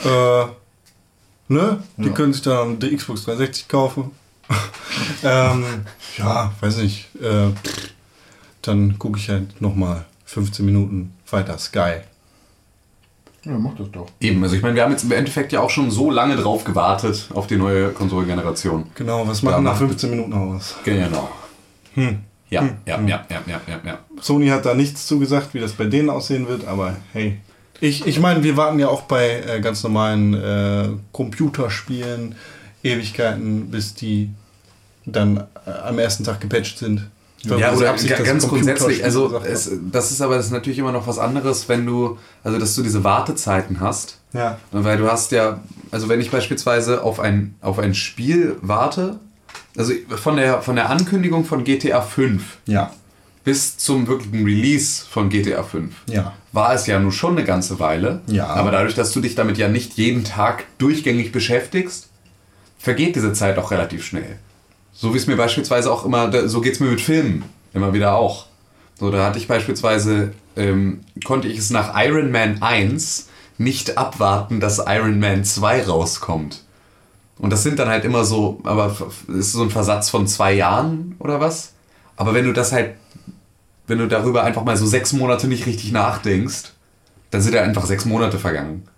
[0.04, 0.44] Äh,
[1.48, 1.82] ne?
[1.96, 2.12] Die Ja.
[2.12, 4.10] können sich dann die Xbox 360 kaufen.
[5.24, 5.64] ähm,
[6.18, 7.08] ja, weiß nicht.
[7.20, 7.48] Äh,
[8.62, 12.00] dann gucke ich halt nochmal 15 Minuten weiter Sky.
[13.44, 14.06] Ja, mach das doch.
[14.20, 16.64] Eben, also ich meine, wir haben jetzt im Endeffekt ja auch schon so lange drauf
[16.64, 18.86] gewartet auf die neue Konsolengeneration.
[18.94, 20.76] Genau, was machen nach nach- 15 Minuten aus?
[20.84, 21.28] Genau.
[21.94, 22.20] Hm.
[22.50, 23.98] Ja, ja, ja, ja, ja, ja, ja.
[24.20, 27.38] Sony hat da nichts zugesagt, wie das bei denen aussehen wird, aber hey.
[27.80, 32.36] Ich, ich meine, wir warten ja auch bei äh, ganz normalen äh, Computerspielen
[32.82, 34.30] Ewigkeiten, bis die
[35.06, 37.08] dann äh, am ersten Tag gepatcht sind.
[37.44, 40.52] Ja, Diese oder Absicht, ga- dass ganz grundsätzlich, also es, das ist aber das ist
[40.52, 44.18] natürlich immer noch was anderes, wenn du, also dass du diese Wartezeiten hast.
[44.32, 44.58] Ja.
[44.72, 49.20] Weil du hast ja, also wenn ich beispielsweise auf ein, auf ein Spiel warte,
[49.76, 52.92] also von der, von der Ankündigung von GTA 5 Ja.
[53.44, 56.32] bis zum wirklichen Release von GTA 5 Ja.
[56.52, 58.20] war es ja nun schon eine ganze Weile.
[58.26, 58.46] Ja.
[58.46, 62.08] Aber dadurch, dass du dich damit ja nicht jeden Tag durchgängig beschäftigst,
[62.78, 64.36] vergeht diese Zeit auch relativ schnell.
[64.94, 68.14] So wie es mir beispielsweise auch immer, so geht es mir mit Filmen immer wieder
[68.14, 68.46] auch.
[68.98, 73.28] So, da hatte ich beispielsweise, ähm, konnte ich es nach Iron Man 1
[73.58, 76.62] nicht abwarten, dass Iron Man 2 rauskommt.
[77.38, 78.96] Und das sind dann halt immer so, aber
[79.28, 81.72] ist so ein Versatz von zwei Jahren oder was?
[82.16, 82.94] Aber wenn du das halt,
[83.88, 86.72] wenn du darüber einfach mal so sechs Monate nicht richtig nachdenkst,
[87.32, 88.88] dann sind ja einfach sechs Monate vergangen.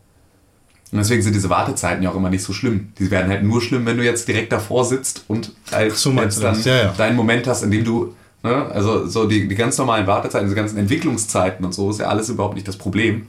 [0.93, 2.93] Und deswegen sind diese Wartezeiten ja auch immer nicht so schlimm.
[2.99, 6.41] Die werden halt nur schlimm, wenn du jetzt direkt davor sitzt und als so meinst
[6.41, 6.74] jetzt dann?
[6.74, 6.95] Ja, ja.
[6.97, 8.14] deinen Moment hast, in dem du,
[8.45, 12.07] ne, also so die, die ganz normalen Wartezeiten, diese ganzen Entwicklungszeiten und so, ist ja
[12.07, 13.26] alles überhaupt nicht das Problem.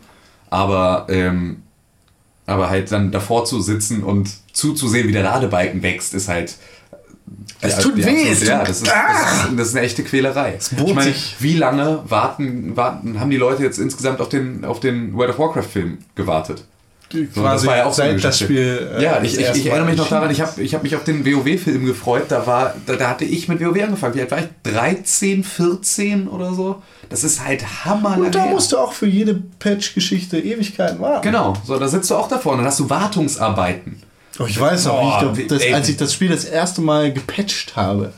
[0.51, 1.64] Aber, ähm,
[2.45, 6.55] aber halt dann davor zu sitzen und zuzusehen, wie der Ladebalken wächst, ist halt.
[7.60, 10.03] Es ja, tut weh, so- es ja, das ist, das, ist, das ist eine echte
[10.03, 10.58] Quälerei.
[10.60, 15.14] Ich meine, wie lange warten, warten, haben die Leute jetzt insgesamt auf den, auf den
[15.16, 16.64] World of Warcraft-Film gewartet?
[17.12, 18.43] So, Quasi so eine seit das Geschichte.
[18.45, 18.91] Spiel.
[18.97, 20.95] äh, ja, das ich, ich, ich erinnere mich noch daran, ich habe ich hab mich
[20.95, 22.26] auf den WoW-Film gefreut.
[22.28, 24.16] Da, war, da, da hatte ich mit WoW angefangen.
[24.16, 24.47] Wie alt war ich?
[24.64, 26.82] 13, 14 oder so?
[27.10, 28.18] Das ist halt hammer.
[28.18, 31.24] Und da musst du auch für jede Patch-Geschichte Ewigkeiten warten.
[31.24, 34.01] Genau, so, da sitzt du auch davor und dann hast du Wartungsarbeiten.
[34.39, 35.74] Oh, ich weiß noch, wie ich das, ey.
[35.74, 38.14] als ich das Spiel das erste Mal gepatcht habe,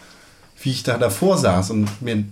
[0.61, 2.23] wie ich da davor saß und mir,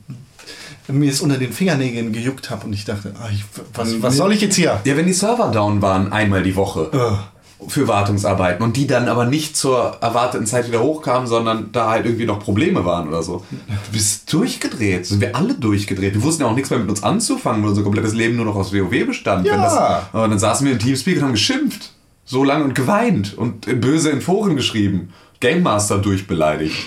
[0.87, 4.33] mir es unter den Fingernägeln gejuckt habe und ich dachte, ah, ich, was, was soll
[4.33, 4.79] ich jetzt hier?
[4.83, 6.89] Ja, wenn die Server down waren, einmal die Woche.
[6.93, 11.89] Äh, für Wartungsarbeiten und die dann aber nicht zur erwarteten Zeit wieder hochkamen, sondern da
[11.89, 13.43] halt irgendwie noch Probleme waren oder so.
[13.49, 15.07] Du bist durchgedreht.
[15.07, 16.13] Sind wir alle durchgedreht.
[16.13, 18.55] Wir wussten ja auch nichts mehr mit uns anzufangen, weil unser komplettes Leben nur noch
[18.55, 19.47] aus WoW bestand.
[19.47, 19.57] Ja.
[19.57, 19.73] Das,
[20.13, 21.93] aber dann saßen wir im Teamspeak und haben geschimpft.
[22.25, 25.13] So lange und geweint und böse in Foren geschrieben.
[25.39, 26.77] Game Master durchbeleidigt.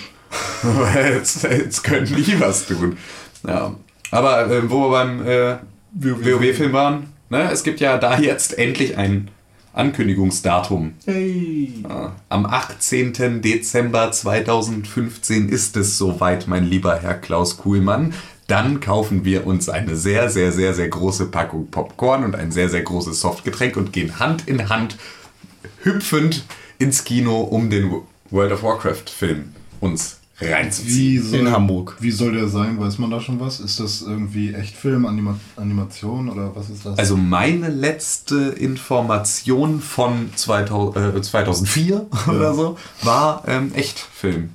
[0.95, 2.97] jetzt, jetzt könnten die was tun.
[3.45, 3.75] Ja.
[4.11, 5.55] Aber äh, wo wir beim äh,
[5.93, 7.49] WoW-Film waren, ne?
[7.51, 9.31] es gibt ja da jetzt endlich ein
[9.73, 10.93] Ankündigungsdatum.
[11.05, 11.83] hey.
[11.87, 12.13] Ja.
[12.27, 13.41] Am 18.
[13.41, 18.13] Dezember 2015 ist es soweit, mein lieber Herr Klaus Kuhlmann.
[18.47, 22.67] Dann kaufen wir uns eine sehr, sehr, sehr, sehr große Packung Popcorn und ein sehr,
[22.67, 24.97] sehr großes Softgetränk und gehen Hand in Hand
[25.83, 26.43] hüpfend
[26.77, 27.93] ins Kino, um den
[28.29, 30.95] World of Warcraft-Film uns reinzuziehen.
[30.95, 31.97] Wie soll, In Hamburg.
[31.99, 32.79] Wie soll der sein?
[32.79, 33.59] Weiß man da schon was?
[33.59, 36.97] Ist das irgendwie echt Film, Anima Animation oder was ist das?
[36.97, 44.49] Also meine letzte Information von 2000, äh, 2004 oder so war ähm, Echtfilm.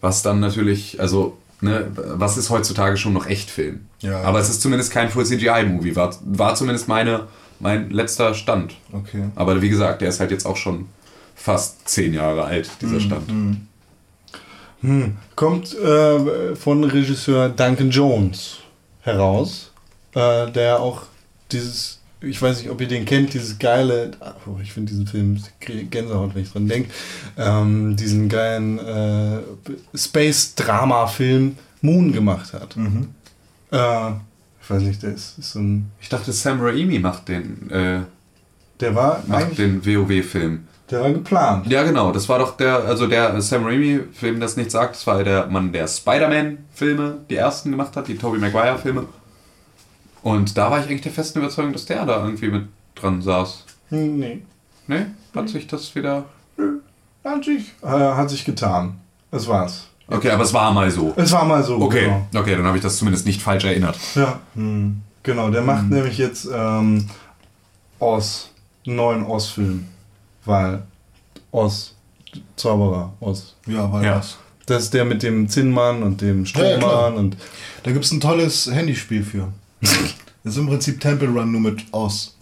[0.00, 3.80] Was dann natürlich, also ne, was ist heutzutage schon noch Echtfilm?
[4.00, 4.22] Ja.
[4.22, 7.26] Aber es ist zumindest kein Full CGI-Movie, war, war zumindest meine,
[7.58, 8.74] mein letzter Stand.
[8.92, 9.24] okay.
[9.34, 10.86] Aber wie gesagt, der ist halt jetzt auch schon
[11.34, 13.28] fast zehn Jahre alt, dieser Stand.
[15.36, 18.58] Kommt äh, von Regisseur Duncan Jones
[19.02, 19.72] heraus,
[20.14, 21.02] äh, der auch
[21.52, 24.12] dieses, ich weiß nicht, ob ihr den kennt, dieses geile,
[24.46, 26.90] oh, ich finde diesen Film ich Gänsehaut, wenn ich dran denke,
[27.36, 29.40] ähm, diesen geilen äh,
[29.94, 32.76] Space-Drama-Film Moon gemacht hat.
[33.70, 34.12] Äh,
[34.62, 35.90] Ich weiß nicht, der ist, ist so ein.
[36.00, 38.00] Ich dachte, Sam Raimi macht den, äh,
[38.80, 40.66] Der war macht den WoW-Film.
[40.90, 41.66] Der war geplant.
[41.68, 42.10] Ja, genau.
[42.12, 45.72] Das war doch der, also der Sam Raimi-Film, das nicht sagt, das war der Mann,
[45.72, 49.06] der Spider-Man-Filme, die ersten gemacht hat, die Tobey Maguire-Filme.
[50.22, 53.64] Und da war ich eigentlich der festen Überzeugung, dass der da irgendwie mit dran saß.
[53.90, 54.42] Hm, Nee.
[54.86, 55.14] Ne?
[55.34, 56.24] Hat sich das wieder.
[57.24, 58.98] Hat sich, äh, hat sich getan.
[59.30, 59.86] Das war's.
[60.08, 61.12] Okay, aber es war mal so.
[61.16, 61.76] Es war mal so.
[61.76, 62.26] Okay, Genau.
[62.42, 63.96] okay, dann habe ich das zumindest nicht falsch erinnert.
[64.16, 64.40] Ja.
[65.22, 67.08] Genau, der macht nämlich jetzt ähm,
[68.00, 68.50] Oz,
[68.86, 69.86] einen neuen Oz-Film.
[70.50, 70.82] Weil
[71.52, 71.94] Oz,
[72.56, 73.54] Zauberer, Oz.
[73.66, 74.18] Ja, weil Ja.
[74.18, 74.36] was.
[74.66, 76.76] Das ist der mit dem Zinnmann und dem Ja, ja.
[76.78, 77.36] Strohmann und.
[77.82, 79.48] Da gibt es ein tolles Handyspiel für.
[79.80, 79.92] das
[80.44, 82.36] ist im Prinzip Temple Run nur mit aus.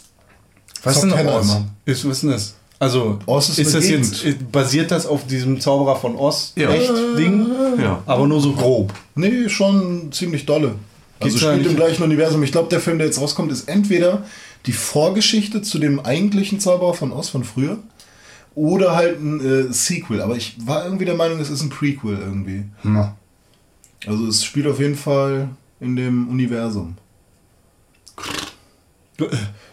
[0.83, 1.57] Was ist denn Oz?
[1.85, 2.55] Ist, was ist denn das?
[2.81, 4.51] Also, Oz ist ist das jetzt, Gegend.
[4.53, 6.53] basiert das auf diesem Zauberer von Oz?
[6.55, 6.69] Ja.
[6.69, 7.47] Echt Ding?
[7.77, 8.01] Ja.
[8.05, 8.93] Aber nur so grob.
[9.15, 10.75] Nee, schon ziemlich dolle.
[11.19, 12.41] Also da spielt im gleichen Universum.
[12.43, 14.23] Ich glaube, der Film, der jetzt rauskommt, ist entweder
[14.65, 17.77] die Vorgeschichte zu dem eigentlichen Zauberer von Oz von früher
[18.59, 19.39] oder halt ein
[19.69, 20.21] äh, Sequel.
[20.21, 22.65] Aber ich war irgendwie der Meinung, es ist ein Prequel irgendwie.
[22.83, 23.15] Na.
[24.05, 25.49] Also es spielt auf jeden Fall
[25.79, 26.95] in dem Universum.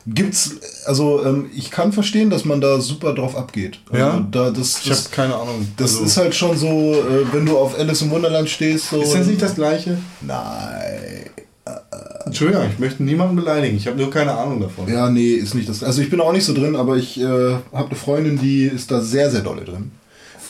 [0.08, 0.56] Gibt's,
[0.86, 3.80] also ähm, ich kann verstehen, dass man da super drauf abgeht.
[3.90, 4.26] Also Ja?
[4.30, 5.66] da, das, Ich habe das, keine Ahnung.
[5.76, 9.00] das Also, ist halt schon so, äh, wenn du auf Alice im Wunderland stehst, so.
[9.00, 9.98] ist das nicht das gleiche?
[10.20, 11.30] Nein.
[12.24, 13.76] Entschuldigung, ich möchte niemanden beleidigen.
[13.76, 14.88] Ich habe nur keine Ahnung davon.
[14.88, 15.82] Ja, nee, ist nicht das.
[15.82, 18.90] Also ich bin auch nicht so drin, aber ich äh, habe eine Freundin, die ist
[18.90, 19.92] da sehr, sehr dolle drin.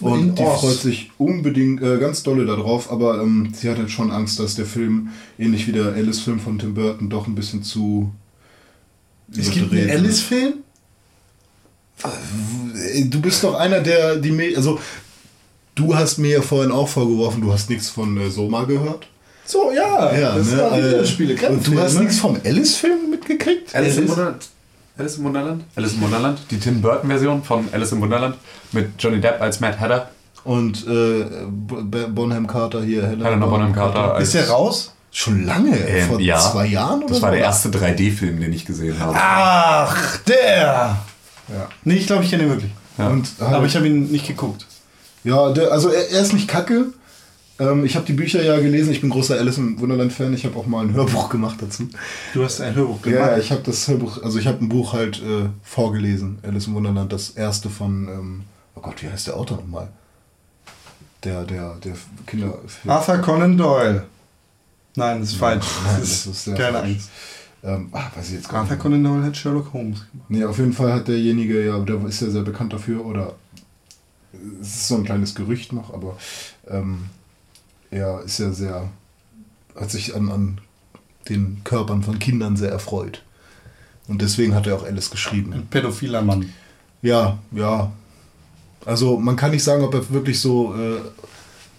[0.01, 0.61] In Und die Oz.
[0.61, 4.55] freut sich unbedingt äh, ganz dolle darauf, aber ähm, sie hat halt schon Angst, dass
[4.55, 5.09] der Film,
[5.39, 8.11] ähnlich wie der Alice-Film von Tim Burton, doch ein bisschen zu.
[9.37, 9.91] Es gibt einen.
[9.91, 10.55] Alice-Film?
[12.93, 14.31] Ey, Du bist doch einer, der die.
[14.33, 14.79] Me also,
[15.75, 19.09] du hast mir ja vorhin auch vorgeworfen, du hast nichts von äh, Soma gehört.
[19.47, 20.11] So, ja.
[20.37, 21.49] das ne, waren äh, Videospiele.
[21.49, 23.75] Und du hast nichts vom Alice-Film mitgekriegt?
[23.75, 24.47] Alice im Alice- Wunderland.
[24.99, 25.65] Alice im Wunderland?
[25.77, 26.39] Alice im Wunderland.
[26.51, 28.37] Die Tim Burton-Version von Alice im Wunderland
[28.73, 30.11] mit Johnny Depp als Mad Hatter.
[30.45, 31.25] Und äh,
[32.09, 34.29] Bonham Carter hier, Helena Bonham Carter als.
[34.29, 34.93] Ist der raus?
[35.11, 36.39] Schon lange, Ähm, vor ja.
[36.39, 37.23] zwei Jahren oder Das so?
[37.23, 39.15] war der erste 3D-Film, den ich gesehen habe.
[39.17, 40.99] Ach, der!
[41.49, 41.69] Ja.
[41.85, 42.71] Nee, ich glaube, ich kenne ihn wirklich.
[42.99, 43.09] Ja.
[43.09, 44.67] Und halt, Aber ich habe ihn nicht geguckt.
[45.25, 46.87] ja, der, also er, er ist nicht kacke.
[47.59, 48.93] Ähm, ich habe die Bücher ja gelesen.
[48.93, 50.35] Ich bin großer Alice im Wunderland-Fan.
[50.35, 51.89] Ich habe auch mal ein Hörbuch gemacht dazu.
[52.35, 53.21] Du hast ein Hörbuch gemacht.
[53.21, 56.39] ja, ich habe das Hörbuch, also ich habe ein Buch halt äh, vorgelesen.
[56.43, 58.43] Alice im Wunderland, das erste von, ähm,
[58.75, 59.89] oh Gott, wie heißt der Autor nochmal?
[61.25, 61.95] Der, der, der
[62.27, 62.59] Kinder.
[62.87, 64.05] Arthur Conan Doyle.
[64.95, 65.67] Nein, das ist falsch.
[65.85, 66.83] Nein, das ist, keine.
[66.83, 67.11] Angst.
[67.65, 68.77] Ähm, ah, weiß ich jetzt gar Arthur.
[68.77, 70.31] Conan Doyle hat Sherlock Holmes gemacht.
[70.31, 73.35] Nee, auf jeden Fall hat derjenige, ja, der ist ja sehr bekannt dafür, oder
[74.61, 76.17] es ist so ein kleines Gerücht noch, aber
[76.69, 77.07] ähm,
[77.97, 78.89] er ist ja sehr,
[79.75, 80.61] hat sich an, an
[81.29, 83.23] den Körpern von Kindern sehr erfreut.
[84.09, 85.53] Und deswegen hat er auch Alice geschrieben.
[85.53, 86.53] Ein pädophiler Mann.
[87.03, 87.91] Ja, ja.
[88.85, 91.01] Also man kann nicht sagen, ob er wirklich so, äh,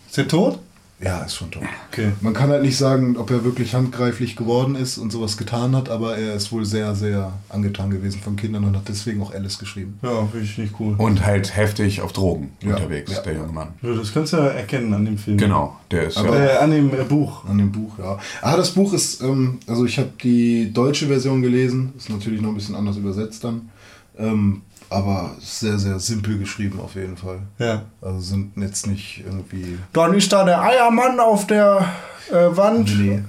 [0.10, 0.60] Ist er tot?
[1.00, 1.62] Ja, ist schon tot.
[1.92, 2.12] Okay.
[2.22, 5.90] Man kann halt nicht sagen, ob er wirklich handgreiflich geworden ist und sowas getan hat,
[5.90, 9.60] aber er ist wohl sehr, sehr angetan gewesen von Kindern und hat deswegen auch Alice
[9.60, 10.00] geschrieben.
[10.02, 10.96] Ja, finde ich nicht cool.
[10.98, 13.22] Und halt heftig auf Drogen Ja, unterwegs, ja.
[13.22, 13.70] der junge Mann.
[13.84, 15.38] Ja, das kannst du ja erkennen an dem Film.
[15.38, 16.46] Genau, der ist Aber- ja.
[16.46, 17.46] Äh, an dem äh, Buch.
[17.46, 18.18] An dem Buch, ja.
[18.42, 22.50] Ah, das Buch ist, ähm, also ich habe die deutsche Version gelesen, ist natürlich noch
[22.50, 23.70] ein bisschen anders übersetzt dann,
[24.18, 27.40] ähm, aber sehr, sehr simpel geschrieben auf jeden Fall.
[27.60, 27.84] Ja.
[28.02, 29.78] Also sind jetzt nicht irgendwie.
[29.94, 31.86] Dann ist da der Eiermann auf der
[32.30, 32.98] äh, Wand.
[32.98, 33.24] Nee.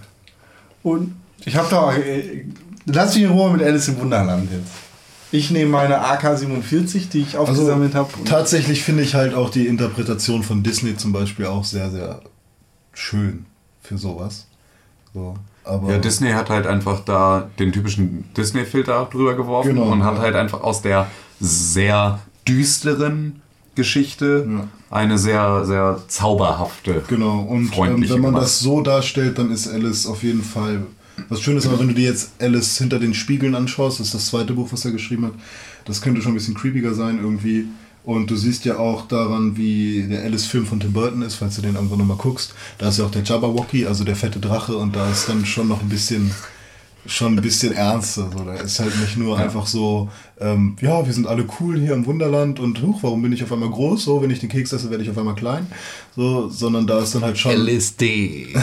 [0.83, 1.93] Und ich habe da.
[1.95, 2.45] Äh,
[2.87, 4.71] lass mich in Ruhe mit Alice im Wunderland jetzt.
[5.31, 8.11] Ich nehme meine AK-47, die ich Also aufgesammelt habe.
[8.25, 12.23] tatsächlich finde ich halt auch die Interpretation von Disney zum Beispiel auch sehr, sehr
[12.95, 13.45] schön
[13.83, 14.47] für sowas.
[15.13, 15.35] So,
[15.69, 20.15] aber Ja, Disney hat halt einfach da den typischen Disney-Filter drüber geworfen Genau, und hat
[20.17, 20.21] ja.
[20.23, 21.07] halt einfach aus der
[21.41, 23.41] sehr düsteren
[23.75, 24.69] Geschichte Ja.
[24.91, 27.03] eine sehr, sehr zauberhafte.
[27.09, 28.43] Genau, und ähm, wenn man gemacht.
[28.43, 30.83] das so darstellt, dann ist Alice auf jeden Fall
[31.29, 31.67] was Schönes.
[31.67, 34.69] Aber wenn du dir jetzt Alice hinter den Spiegeln anschaust, das ist das zweite Buch,
[34.73, 35.33] was er geschrieben hat,
[35.85, 37.67] das könnte schon ein bisschen creepiger sein irgendwie.
[38.09, 41.61] Und du siehst ja auch daran, wie der Alice-Film von Tim Burton ist, falls du
[41.61, 42.55] den irgendwann nochmal guckst.
[42.79, 45.69] Da ist ja auch der Jabberwocky, also der fette Drache, und da ist dann schon
[45.69, 46.31] noch ein bisschen
[47.05, 48.31] schon ein bisschen ernster.
[48.35, 48.45] So.
[48.45, 50.09] Da ist halt nicht nur einfach so,
[50.41, 53.53] ähm, ja, wir sind alle cool hier im Wunderland und huch, warum bin ich auf
[53.53, 54.05] einmal groß?
[54.05, 55.67] So, wenn ich den Keks esse, werde ich auf einmal klein.
[56.17, 57.53] So, sondern da ist dann halt schon.
[57.53, 58.47] LSD.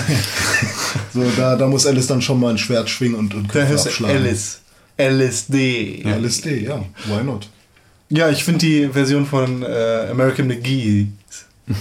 [1.13, 4.17] So, da, da muss Alice dann schon mal ein Schwert schwingen und, und Köpfe abschlagen.
[4.17, 4.61] Alice.
[4.97, 6.01] LSD.
[6.03, 6.83] Ja, LSD, ja.
[7.05, 7.47] Why not?
[8.09, 11.07] Ja, ich finde die Version von äh, American McGee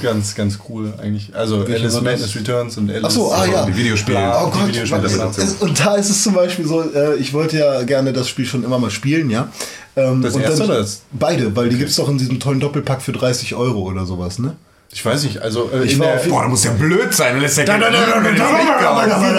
[0.03, 1.35] Ganz, ganz cool eigentlich.
[1.37, 2.01] Also Alice?
[2.01, 3.05] Madness Returns und Alice.
[3.05, 3.67] Ach so, ah ja.
[3.67, 4.17] Die Videospiele.
[4.43, 5.43] Oh Die Gott, dazu.
[5.43, 8.47] es- und da ist es zum Beispiel so, äh, ich wollte ja gerne das Spiel
[8.47, 9.53] schon immer mal spielen, ja.
[9.95, 12.41] Ähm, Das und erste dann- oder das- Beide, weil die gibt es doch in diesem
[12.41, 14.57] tollen Doppelpack für 30 Euro oder sowas, ne?
[14.97, 17.13] Ich weiß nicht, also äh, Ich in war der, auf- Boah, da muss ja blöd
[17.13, 17.41] sein.
[17.41, 17.67] Lässt der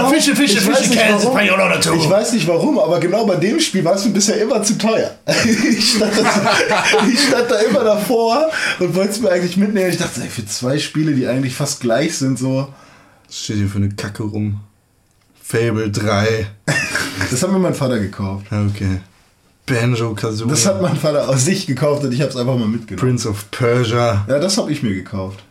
[0.09, 1.97] Fische, Fische, ich weiß Fische, nicht, Käse, warum.
[1.99, 4.77] Ich weiß nicht warum, aber genau bei dem Spiel war es mir bisher immer zu
[4.77, 5.11] teuer.
[5.53, 8.49] Ich stand, da, ich stand da immer davor
[8.79, 9.89] und wollte es mir eigentlich mitnehmen.
[9.89, 12.67] Ich dachte, ey, für zwei Spiele, die eigentlich fast gleich sind, so.
[13.27, 14.59] Was steht hier für eine Kacke rum?
[15.41, 16.47] Fable 3.
[17.31, 18.47] Das hat mir mein Vater gekauft.
[18.51, 18.99] Ja, Okay.
[19.67, 20.47] Banjo Kazooie.
[20.49, 22.99] Das hat mein Vater aus sich gekauft und ich habe es einfach mal mitgenommen.
[22.99, 24.23] Prince of Persia.
[24.29, 25.43] Ja, das habe ich mir gekauft.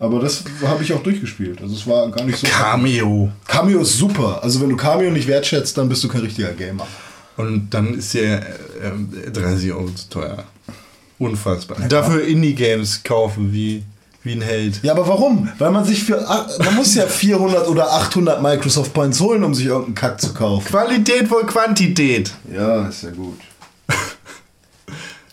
[0.00, 1.60] Aber das habe ich auch durchgespielt.
[1.60, 2.46] Also es war gar nicht so.
[2.46, 3.30] Cameo.
[3.46, 4.40] Cameo ist super.
[4.42, 6.86] Also wenn du Cameo nicht wertschätzt, dann bist du kein richtiger Gamer.
[7.36, 10.44] Und dann ist der äh, 30 Euro zu teuer.
[11.18, 11.78] Unfassbar.
[11.88, 13.82] Dafür Indie-Games kaufen wie,
[14.22, 14.80] wie ein Held.
[14.84, 15.48] Ja, aber warum?
[15.58, 16.24] Weil man sich für.
[16.28, 20.32] ach, Man muss ja 400 oder 800 Microsoft Points holen, um sich irgendeinen Kack zu
[20.32, 20.64] kaufen.
[20.68, 22.32] Qualität vor Quantität.
[22.52, 23.38] Ja, ist ja gut.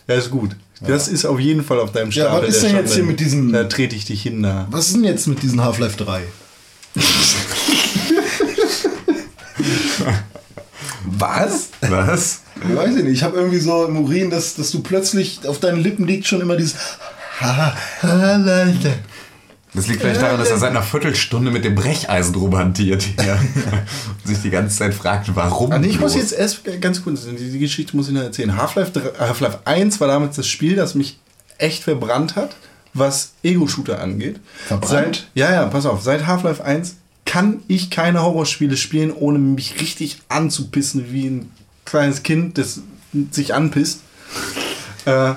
[0.08, 0.54] Ja, ist gut.
[0.80, 2.48] Das ist auf jeden Fall auf deinem Ja, Stapel.
[2.48, 4.66] was ist denn jetzt hier mit diesen- Da trete ich dich hin da.
[4.70, 6.22] Was ist denn jetzt mit diesen Half-Life 3?
[11.04, 11.68] Was?
[11.80, 12.40] Was?
[12.68, 13.12] Ich weiß ich nicht.
[13.14, 16.40] Ich habe irgendwie so im Urin, dass, dass du plötzlich auf deinen Lippen liegt schon
[16.40, 16.74] immer dieses.
[19.76, 23.38] Das liegt vielleicht daran, dass er seit einer Viertelstunde mit dem Brecheisen rumhantiert hier.
[23.38, 25.70] Und sich die ganze Zeit fragt, warum.
[25.70, 28.56] Also ich muss jetzt erst ganz kurz, die, die Geschichte muss ich noch erzählen.
[28.56, 31.18] Half-Life 3 Half-Life 1 war damals das Spiel, das mich
[31.58, 32.56] echt verbrannt hat,
[32.94, 34.40] was Ego-Shooter angeht.
[34.66, 34.90] Verbrannt?
[34.90, 36.02] Seit, ja, ja, pass auf.
[36.02, 36.96] Seit Half-Life 1
[37.26, 41.50] kann ich keine Horrorspiele spielen, ohne mich richtig anzupissen, wie ein
[41.84, 42.80] kleines Kind, das
[43.30, 44.00] sich anpisst.
[45.04, 45.34] äh,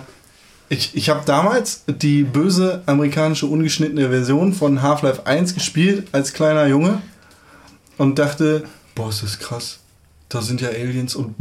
[0.69, 6.67] ich ich habe damals die böse amerikanische ungeschnittene Version von Half-Life 1 gespielt als kleiner
[6.67, 7.01] Junge
[7.97, 8.63] und dachte,
[8.95, 9.79] boah, ist das krass.
[10.31, 11.33] Da sind ja Aliens und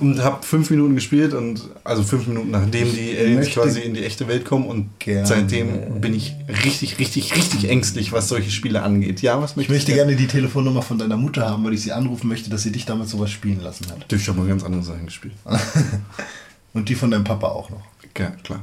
[0.00, 3.94] und habe fünf Minuten gespielt und also fünf Minuten nachdem die Aliens möchte quasi in
[3.94, 6.34] die echte Welt kommen und gerne- seitdem bin ich
[6.66, 9.22] richtig, richtig, richtig ängstlich, was solche Spiele angeht.
[9.22, 12.28] Ja, was Ich möchte gerne die Telefonnummer von deiner Mutter haben, weil ich sie anrufen
[12.28, 14.12] möchte, dass sie dich damals sowas spielen lassen hat.
[14.12, 15.32] Ich habe mal ganz andere Sachen gespielt.
[16.74, 17.80] Und die von deinem Papa auch noch.
[18.18, 18.60] Ja, klar.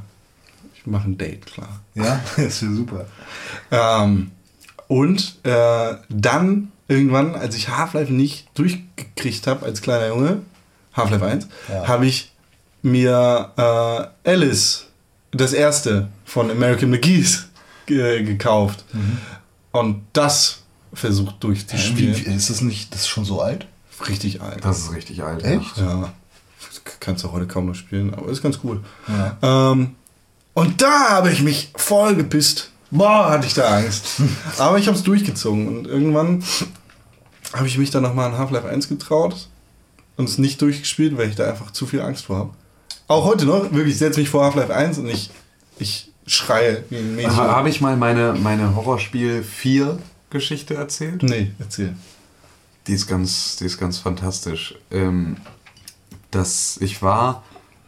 [0.75, 1.81] Ich mache ein Date, klar.
[1.95, 3.05] Ja, das wäre super.
[3.71, 4.31] Ähm,
[4.87, 10.41] und äh, dann irgendwann, als ich Half-Life nicht durchgekriegt habe als kleiner Junge,
[10.93, 11.87] Half-Life 1, Ja.
[11.87, 12.31] habe ich
[12.83, 14.85] mir äh, Alice,
[15.31, 17.47] das erste von American McGee's,
[17.87, 18.85] ge gekauft.
[19.71, 20.61] Und das
[20.93, 22.13] versucht durchzuspielen.
[22.37, 23.67] Ist das nicht, das ist schon so alt?
[24.07, 24.63] Richtig alt.
[24.63, 25.43] Das ist richtig alt.
[25.43, 25.77] Echt?
[25.77, 26.13] Ja.
[26.99, 28.81] Kannst du heute kaum noch spielen, aber ist ganz cool.
[29.41, 29.95] Ähm,
[30.53, 32.71] und da habe ich mich voll gepisst.
[32.91, 34.21] Boah, hatte ich da Angst.
[34.57, 36.43] aber ich habe es durchgezogen und irgendwann
[37.53, 39.49] habe ich mich dann nochmal an Half-Life 1 getraut
[40.17, 42.49] und es nicht durchgespielt, weil ich da einfach zu viel Angst vor habe.
[43.07, 45.29] Auch heute noch, wirklich, ich setze mich vor Half-Life 1 und ich,
[45.77, 47.35] ich schreie wie ein Mädchen.
[47.35, 51.23] Ha, Habe ich mal meine, meine Horrorspiel 4 Geschichte erzählt?
[51.23, 51.95] Nee, erzähl.
[52.87, 54.75] Die ist ganz, die ist ganz fantastisch.
[54.91, 55.37] Ähm,
[56.35, 57.43] dass ich war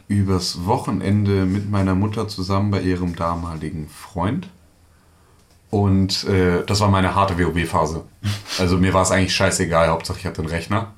[0.08, 4.48] übers Wochenende mit meiner Mutter zusammen bei ihrem damaligen Freund.
[5.70, 8.04] Und äh, das war meine harte WoW-Phase.
[8.58, 10.94] Also mir war es eigentlich scheißegal, Hauptsache ich hatte einen Rechner.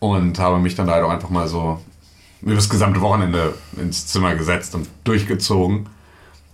[0.00, 1.78] Und habe mich dann halt auch einfach mal so
[2.42, 5.88] über das gesamte Wochenende ins Zimmer gesetzt und durchgezogen.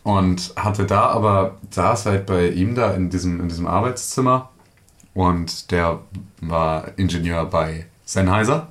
[0.02, 4.50] Und hatte da aber, saß halt bei ihm da in diesem, in diesem Arbeitszimmer
[5.14, 6.00] und der
[6.40, 8.68] war Ingenieur bei Sennheiser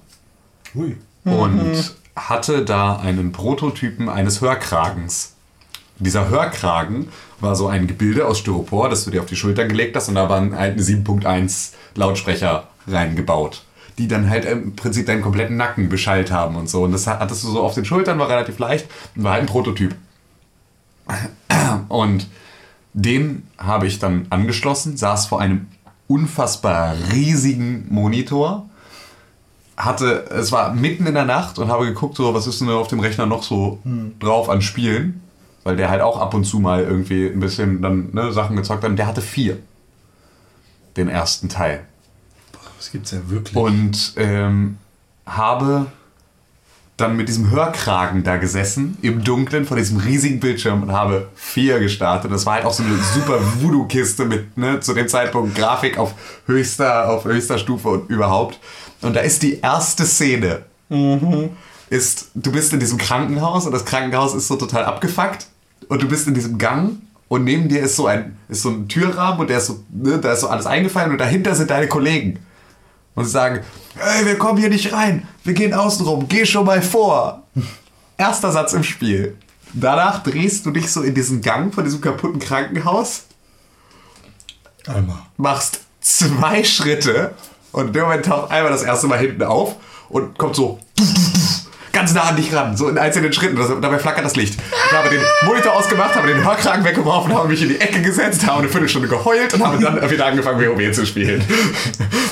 [0.76, 0.98] Hui.
[1.26, 5.34] Und hatte da einen Prototypen eines Hörkragens.
[5.98, 7.10] Dieser Hörkragen
[7.40, 10.16] war so ein Gebilde aus Styropor, das du dir auf die Schultern gelegt hast und
[10.16, 13.64] da waren halt eine 7.1 Lautsprecher reingebaut,
[13.98, 16.84] die dann halt im Prinzip deinen kompletten Nacken beschallt haben und so.
[16.84, 19.48] Und das hattest du so auf den Schultern, war relativ leicht und war halt ein
[19.48, 19.96] Prototyp.
[21.90, 22.28] Und
[22.94, 25.68] den habe ich dann angeschlossen, saß vor einem
[26.08, 28.70] unfassbar riesigen Monitor,
[29.78, 32.88] hatte, es war mitten in der Nacht und habe geguckt, so, was ist denn auf
[32.88, 33.80] dem Rechner noch so
[34.20, 35.22] drauf an Spielen,
[35.64, 38.84] weil der halt auch ab und zu mal irgendwie ein bisschen dann ne, Sachen gezockt
[38.84, 38.90] hat.
[38.90, 39.58] Und der hatte vier.
[40.96, 41.86] Den ersten Teil.
[42.78, 43.56] Das gibt's ja wirklich.
[43.56, 44.78] Und ähm,
[45.26, 45.88] habe
[46.98, 51.80] dann mit diesem Hörkragen da gesessen, im Dunkeln vor diesem riesigen Bildschirm und habe vier
[51.80, 52.32] gestartet.
[52.32, 56.14] Das war halt auch so eine super Voodoo-Kiste mit, ne, zu dem Zeitpunkt Grafik auf
[56.46, 58.60] höchster, auf höchster Stufe und überhaupt.
[59.02, 60.64] Und da ist die erste Szene.
[61.90, 65.48] Ist, du bist in diesem Krankenhaus und das Krankenhaus ist so total abgefuckt
[65.90, 66.94] und du bist in diesem Gang
[67.28, 70.18] und neben dir ist so ein, ist so ein Türrahmen und der ist so, ne,
[70.18, 72.40] da ist so alles eingefallen und dahinter sind deine Kollegen.
[73.16, 73.62] Und sie sagen,
[73.98, 77.44] ey, wir kommen hier nicht rein, wir gehen außen rum, geh schon mal vor.
[78.18, 79.38] Erster Satz im Spiel.
[79.74, 83.24] Danach drehst du dich so in diesen Gang von diesem kaputten Krankenhaus,
[84.88, 85.18] Einmal.
[85.38, 87.34] machst zwei Schritte
[87.72, 89.76] und in dem Moment taucht einmal das erste Mal hinten auf
[90.10, 90.80] und kommt so
[91.96, 93.56] ganz nah an dich ran, so in einzelnen Schritten.
[93.56, 94.60] Das, dabei flackert das Licht.
[94.88, 98.46] Ich habe den Monitor ausgemacht, habe den Hörkragen weggeworfen, habe mich in die Ecke gesetzt,
[98.46, 101.44] habe eine Viertelstunde geheult und habe dann wieder angefangen, WoW zu spielen.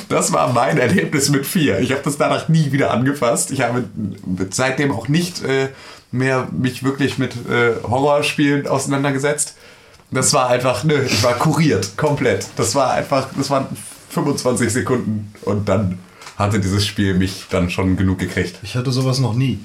[0.10, 1.80] Das war mein Erlebnis mit vier.
[1.80, 3.50] Ich habe das danach nie wieder angefasst.
[3.52, 3.86] Ich habe
[4.52, 5.70] seitdem auch nicht äh,
[6.12, 9.56] mehr mich wirklich mit äh, Horrorspielen auseinandergesetzt.
[10.12, 12.48] Das war einfach, nö, ich war kuriert, komplett.
[12.58, 13.66] Das war einfach, das waren
[14.10, 15.98] 25 Sekunden und dann
[16.38, 18.56] hatte dieses Spiel mich dann schon genug gekriegt.
[18.64, 19.60] Ich hatte sowas noch nie.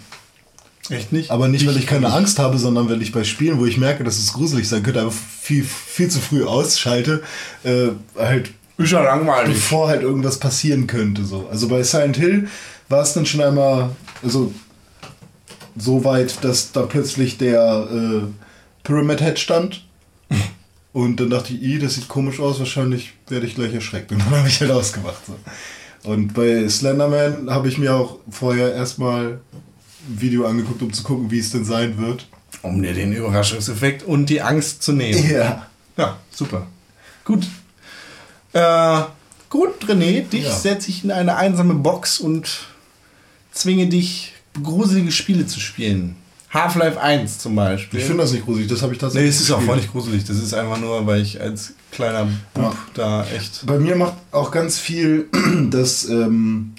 [0.90, 1.30] Echt nicht?
[1.30, 4.04] Aber nicht, weil ich keine Angst habe, sondern weil ich bei Spielen, wo ich merke,
[4.04, 7.22] dass es gruselig sein könnte, aber viel, viel zu früh ausschalte,
[7.64, 7.88] äh,
[8.18, 9.54] halt Ist ja langweilig.
[9.54, 11.24] bevor halt irgendwas passieren könnte.
[11.26, 11.46] So.
[11.50, 12.48] Also bei Silent Hill
[12.88, 13.90] war es dann schon einmal
[14.22, 14.52] also,
[15.76, 18.22] so weit, dass da plötzlich der äh,
[18.82, 19.84] Pyramid Head stand.
[20.94, 24.10] Und dann dachte ich, "Ih, das sieht komisch aus, wahrscheinlich werde ich gleich erschreckt.
[24.10, 25.24] Und dann habe ich halt ausgemacht.
[25.26, 25.36] So.
[26.04, 29.40] Und bei Slenderman habe ich mir auch vorher erstmal
[30.08, 32.26] ein Video angeguckt, um zu gucken, wie es denn sein wird.
[32.62, 35.30] Um dir den Überraschungseffekt und die Angst zu nehmen.
[35.30, 35.66] Ja.
[35.96, 36.66] Ja, super.
[37.24, 37.46] Gut.
[38.52, 39.00] Äh,
[39.50, 40.54] gut, René, dich Ja.
[40.54, 42.66] setze ich in eine einsame Box und
[43.52, 44.32] zwinge dich,
[44.62, 46.16] gruselige Spiele zu spielen.
[46.50, 48.00] Half-Life 1 zum Beispiel.
[48.00, 49.30] Ich finde das nicht gruselig, das habe ich Nee, tatsächlich.
[49.34, 50.24] es ist auch voll nicht gruselig.
[50.24, 52.72] Das ist einfach nur, weil ich als kleiner Bub Ja.
[52.94, 53.66] da echt.
[53.66, 55.28] Bei mir macht auch ganz viel,
[55.70, 56.72] dass ähm,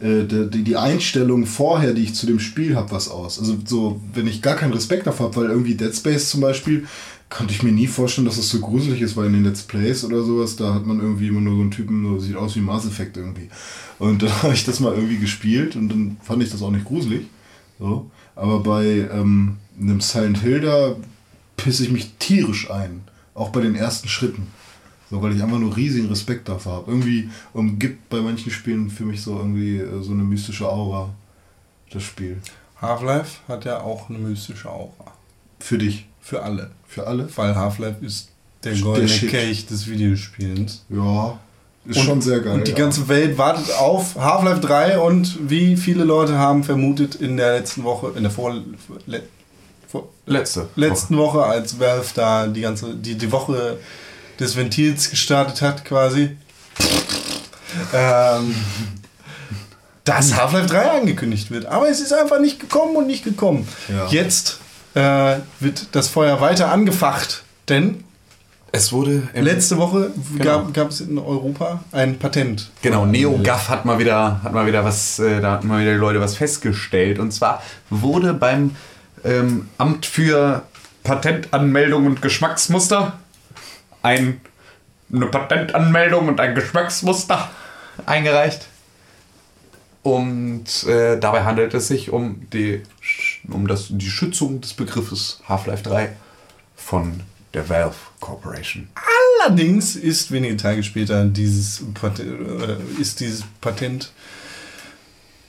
[0.00, 3.38] äh, die, die Einstellung vorher, die ich zu dem Spiel habe, was aus.
[3.38, 6.86] Also so, wenn ich gar keinen Respekt davor habe, weil irgendwie Dead Space zum Beispiel,
[7.30, 10.02] konnte ich mir nie vorstellen, dass das so gruselig ist, weil in den Let's Plays
[10.02, 12.60] oder sowas, da hat man irgendwie immer nur so einen Typen, so sieht aus wie
[12.60, 13.50] Mass Effect irgendwie.
[13.98, 16.86] Und dann habe ich das mal irgendwie gespielt und dann fand ich das auch nicht
[16.86, 17.26] gruselig.
[17.78, 18.10] So.
[18.38, 20.94] Aber bei ähm, einem Silent Hill, da
[21.56, 23.02] pisse ich mich tierisch ein.
[23.34, 24.46] Auch bei den ersten Schritten.
[25.10, 26.90] So, weil ich einfach nur riesigen Respekt davor habe.
[26.92, 31.10] Irgendwie umgibt bei manchen Spielen für mich so irgendwie äh, so eine mystische Aura,
[31.90, 32.38] das Spiel.
[32.80, 35.12] Half-Life hat ja auch eine mystische Aura.
[35.58, 36.06] Für dich.
[36.20, 36.70] Für alle.
[36.86, 37.28] Für alle?
[37.36, 38.30] Weil Half-Life ist
[38.62, 39.30] der Der goldene Shit.
[39.30, 40.84] Kelch des Videospielens.
[40.90, 41.40] Ja.
[41.86, 42.54] Ist schon sehr geil.
[42.54, 42.76] Und die ja.
[42.76, 47.82] ganze Welt wartet auf Half-Life 3 und wie viele Leute haben vermutet in der letzten
[47.84, 48.54] Woche, in der vor,
[49.06, 49.22] le,
[49.86, 50.68] vor, Letzte.
[50.76, 53.78] letzten Woche, als Valve da die ganze, die, die Woche
[54.38, 56.36] des Ventils gestartet hat, quasi,
[57.94, 58.54] ähm,
[60.04, 61.66] dass Half-Life 3 angekündigt wird.
[61.66, 63.66] Aber es ist einfach nicht gekommen und nicht gekommen.
[63.88, 64.08] Ja.
[64.08, 64.58] Jetzt
[64.94, 68.04] äh, wird das Feuer weiter angefacht, denn
[68.70, 70.44] Es wurde letzte Woche Genau.
[70.44, 72.70] gab, gab es in Europa ein Patent.
[72.82, 75.98] Genau, NeoGAF hat mal wieder, hat mal wieder was, äh, da hatten mal wieder die
[75.98, 77.18] Leute was festgestellt.
[77.18, 78.76] Und zwar wurde beim
[79.24, 80.62] ähm, Amt für
[81.02, 83.18] Patentanmeldung und Geschmacksmuster
[84.02, 84.40] ein,
[85.12, 87.50] eine Patentanmeldung und ein Geschmacksmuster
[88.04, 88.66] eingereicht.
[90.02, 92.82] Und äh, dabei handelt es sich um, die,
[93.50, 96.10] um das, die Schützung des Begriffes Half-Life 3
[96.76, 97.20] von
[97.54, 98.88] der Valve Corporation.
[99.40, 102.28] Allerdings ist wenige Tage später dieses Patent,
[102.60, 104.12] äh, ist dieses Patent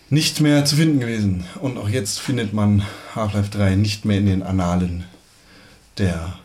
[0.10, 1.46] nicht mehr zu finden gewesen.
[1.60, 2.86] Und auch jetzt findet man
[3.16, 5.06] Half-Life 3 nicht mehr in den Annalen
[5.98, 6.40] der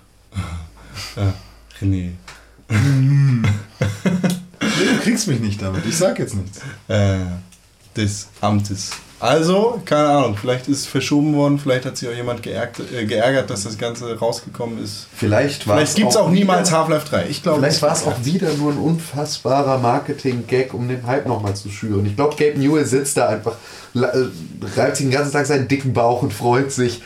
[1.17, 2.11] äh, René.
[4.77, 5.85] Nee, du kriegst mich nicht damit.
[5.87, 6.61] Ich sag jetzt nichts.
[6.89, 7.19] Äh,
[7.97, 8.91] des Amtes.
[9.21, 13.07] Also, keine Ahnung, vielleicht ist es verschoben worden, vielleicht hat sich auch jemand geärgert, äh,
[13.07, 15.07] geärgert dass das Ganze rausgekommen ist.
[15.15, 17.27] Vielleicht war Vielleicht gibt es auch niemals Half-Life 3.
[17.29, 21.55] Ich glaube, Vielleicht war es auch wieder nur ein unfassbarer Marketing-Gag, um den Hype nochmal
[21.55, 22.05] zu schüren.
[22.07, 23.57] Ich glaube, Gabe Newell sitzt da einfach,
[23.95, 24.01] äh,
[24.77, 27.01] reibt sich den ganzen Tag seinen dicken Bauch und freut sich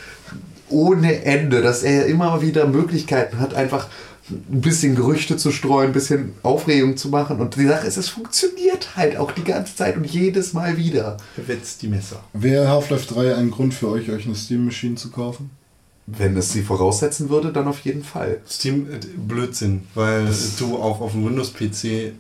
[0.71, 3.87] ohne Ende, dass er immer wieder Möglichkeiten hat, einfach
[4.31, 7.41] ein bisschen Gerüchte zu streuen, ein bisschen Aufregung zu machen.
[7.41, 11.17] Und die Sache ist, es funktioniert halt auch die ganze Zeit und jedes Mal wieder.
[11.37, 12.23] wetzt die Messer.
[12.33, 15.51] Wäre Half-Life 3 ein Grund für euch, euch eine Steam Machine zu kaufen?
[16.07, 18.41] Wenn es sie voraussetzen würde, dann auf jeden Fall.
[18.49, 20.27] Steam, äh, Blödsinn, weil
[20.59, 22.13] du auch auf dem Windows-PC äh,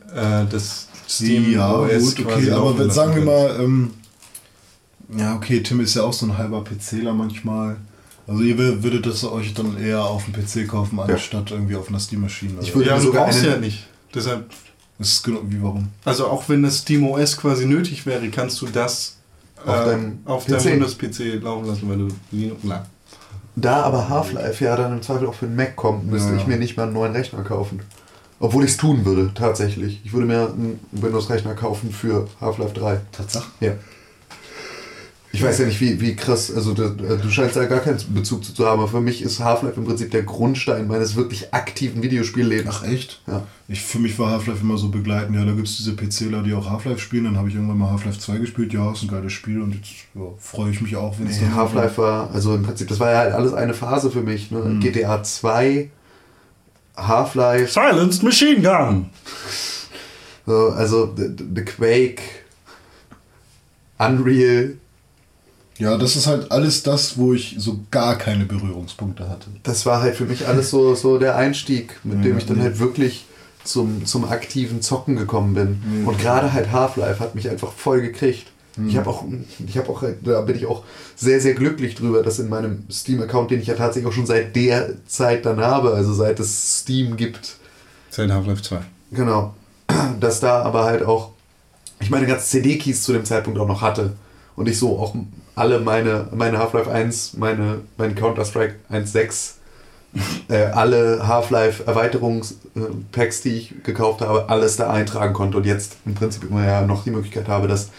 [0.51, 3.91] das Steam ja, OS gut, quasi okay, aber wenn, sagen wir mal, ähm,
[5.17, 7.77] ja, okay, Tim ist ja auch so ein halber PCler manchmal.
[8.29, 11.89] Also ihr wür- würdet das euch dann eher auf dem PC kaufen, anstatt irgendwie auf
[11.89, 12.59] einer Steam-Maschine.
[12.61, 13.87] Ich würde- Ja, du sogar brauchst einen- ja nicht.
[14.15, 14.51] Deshalb,
[14.99, 15.89] Das ist genau, wie warum?
[16.05, 19.17] also auch wenn das Steam OS quasi nötig wäre, kannst du das
[19.65, 20.51] Auf äh, deinem auf PC.
[20.53, 22.61] deinem Windows-PC laufen lassen, weil du Linux.
[22.65, 22.87] Na.
[23.57, 26.37] Da aber Half-Life ja dann im Zweifel auch für den Mac kommt, müsste Ja.
[26.37, 27.81] ich mir nicht mal einen neuen Rechner kaufen.
[28.41, 30.01] Obwohl ich es tun würde, tatsächlich.
[30.05, 33.01] Ich würde mir einen Windows-Rechner kaufen für Half-Life 3.
[33.11, 33.47] Tatsache.
[33.61, 33.73] Ja.
[35.31, 38.45] Ich weiß ja nicht, wie, wie krass, also du, du scheinst da gar keinen Bezug
[38.45, 42.77] zu haben, aber für mich ist Half-Life im Prinzip der Grundstein meines wirklich aktiven Videospiellebens.
[42.81, 43.21] Ach echt?
[43.27, 43.47] Ja.
[43.69, 45.37] Ich, für mich war Half-Life immer so begleitend.
[45.37, 47.25] Ja, da gibt es diese PCler, die auch Half-Life spielen.
[47.25, 48.73] Dann habe ich irgendwann mal Half-Life 2 gespielt.
[48.73, 51.49] Ja, ist ein geiles Spiel und jetzt ja, freue ich mich auch, wenn es Nee,
[51.55, 54.51] Half-Life war, also im Prinzip, das war ja halt alles eine Phase für mich.
[54.51, 54.79] Ne?
[54.81, 55.91] GTA 2,
[56.97, 59.11] Half-Life, Silenced Machine Gun.
[60.47, 62.23] so, also The, The Quake,
[63.99, 64.79] Unreal,
[65.79, 69.47] Ja, das ist halt alles das, wo ich so gar keine Berührungspunkte hatte.
[69.63, 72.59] das war halt für mich alles so, so der Einstieg, mit dem Ja, ich dann
[72.59, 72.65] ja.
[72.65, 73.27] halt wirklich
[73.65, 76.05] zum, zum aktiven Zocken gekommen bin.
[76.07, 78.47] Und gerade halt Half-Life hat mich einfach voll gekriegt.
[78.87, 79.25] Ich habe auch,
[79.67, 80.85] ich habe auch, da bin ich auch
[81.17, 84.55] sehr, sehr glücklich drüber, dass in meinem Steam-Account, den ich ja tatsächlich auch schon seit
[84.55, 87.57] der Zeit dann habe, also seit es Steam gibt,
[88.11, 88.81] Seit Half-Life 2.
[89.13, 89.55] Genau.
[90.21, 91.31] Dass da aber halt auch
[92.01, 94.13] ich meine ganzen CD-Keys zu dem Zeitpunkt auch noch hatte.
[94.59, 95.15] Und ich so auch
[95.55, 99.53] alle meine, meine Half-Life 1, meine, mein Counter-Strike 1.6,
[100.49, 106.17] äh, alle Half-Life Erweiterungspacks, die ich gekauft habe, alles da eintragen konnte und jetzt im
[106.17, 107.91] Prinzip immer ja noch die Möglichkeit habe, das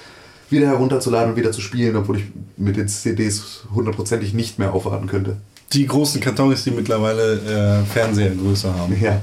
[0.49, 2.25] wieder herunterzuladen und wieder zu spielen, obwohl ich
[2.57, 5.37] mit den CDs hundertprozentig nicht mehr aufwarten könnte.
[5.71, 8.99] Die großen Kartons, die mittlerweile äh, Fernsehergröße haben.
[8.99, 9.21] Ja.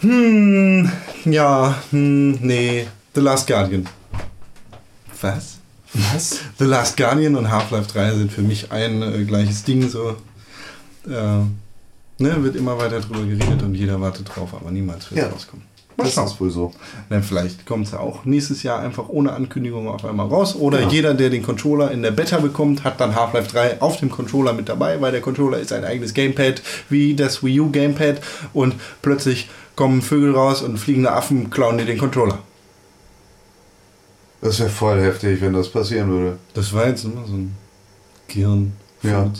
[0.00, 0.92] Hm,
[1.24, 2.86] ja, hm, nee.
[3.14, 3.88] The Last Guardian.
[5.22, 5.63] Was?
[5.94, 6.40] Was?
[6.58, 9.88] The Last Guardian und Half-Life 3 sind für mich ein äh, gleiches Ding.
[9.88, 10.16] So.
[11.06, 11.10] Äh,
[12.18, 15.28] ne, wird immer weiter drüber geredet und jeder wartet drauf, aber niemals wird Ja.
[15.28, 15.64] rauskommen.
[15.96, 16.26] Mal Das schauen.
[16.26, 16.72] ist wohl so.
[17.08, 20.56] Na, vielleicht kommt es ja auch nächstes Jahr einfach ohne Ankündigung auf einmal raus.
[20.56, 20.88] Oder Ja.
[20.88, 24.52] jeder, der den Controller in der Beta bekommt, hat dann Half-Life 3 auf dem Controller
[24.54, 28.20] mit dabei, weil der Controller ist ein eigenes Gamepad wie das Wii U Gamepad
[28.52, 32.40] und plötzlich kommen Vögel raus und fliegende Affen klauen dir den Controller.
[34.44, 36.38] Das wäre voll heftig, wenn das passieren würde.
[36.52, 37.56] Das war jetzt immer so ein
[38.28, 38.74] Gehirn.
[39.02, 39.30] Ja.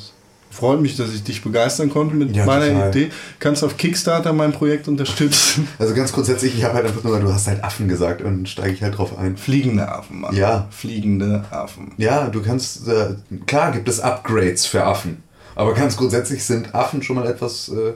[0.51, 2.89] Freut mich, dass ich dich begeistern konnte mit Ja, meiner total.
[2.91, 3.11] Idee.
[3.39, 5.69] Kannst auf Kickstarter mein Projekt unterstützen.
[5.79, 8.73] Also ganz grundsätzlich, ich habe halt einfach nur, du hast halt Affen gesagt und steige
[8.73, 9.37] ich halt drauf ein.
[9.37, 10.35] Fliegende Affen, Mann.
[10.35, 10.69] Ja.
[10.71, 11.93] Fliegende Affen.
[11.99, 15.23] Ja, du kannst, äh, klar gibt es Upgrades für Affen,
[15.55, 17.93] aber ganz grundsätzlich sind Affen schon mal etwas, äh,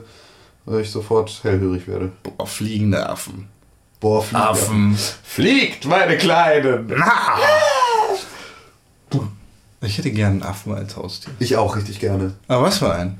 [0.65, 2.11] wo ich sofort hellhörig werde.
[2.21, 3.47] Boah, fliegende Affen.
[3.99, 4.97] Boah, fliegt Affen.
[5.23, 6.93] Fliegt, meine Kleinen!
[9.81, 11.33] Ich hätte gern einen Affen als Haustier.
[11.39, 12.33] Ich auch richtig gerne.
[12.47, 13.17] Aber was für ein?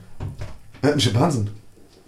[0.84, 1.50] Ja, ein Schimpansen.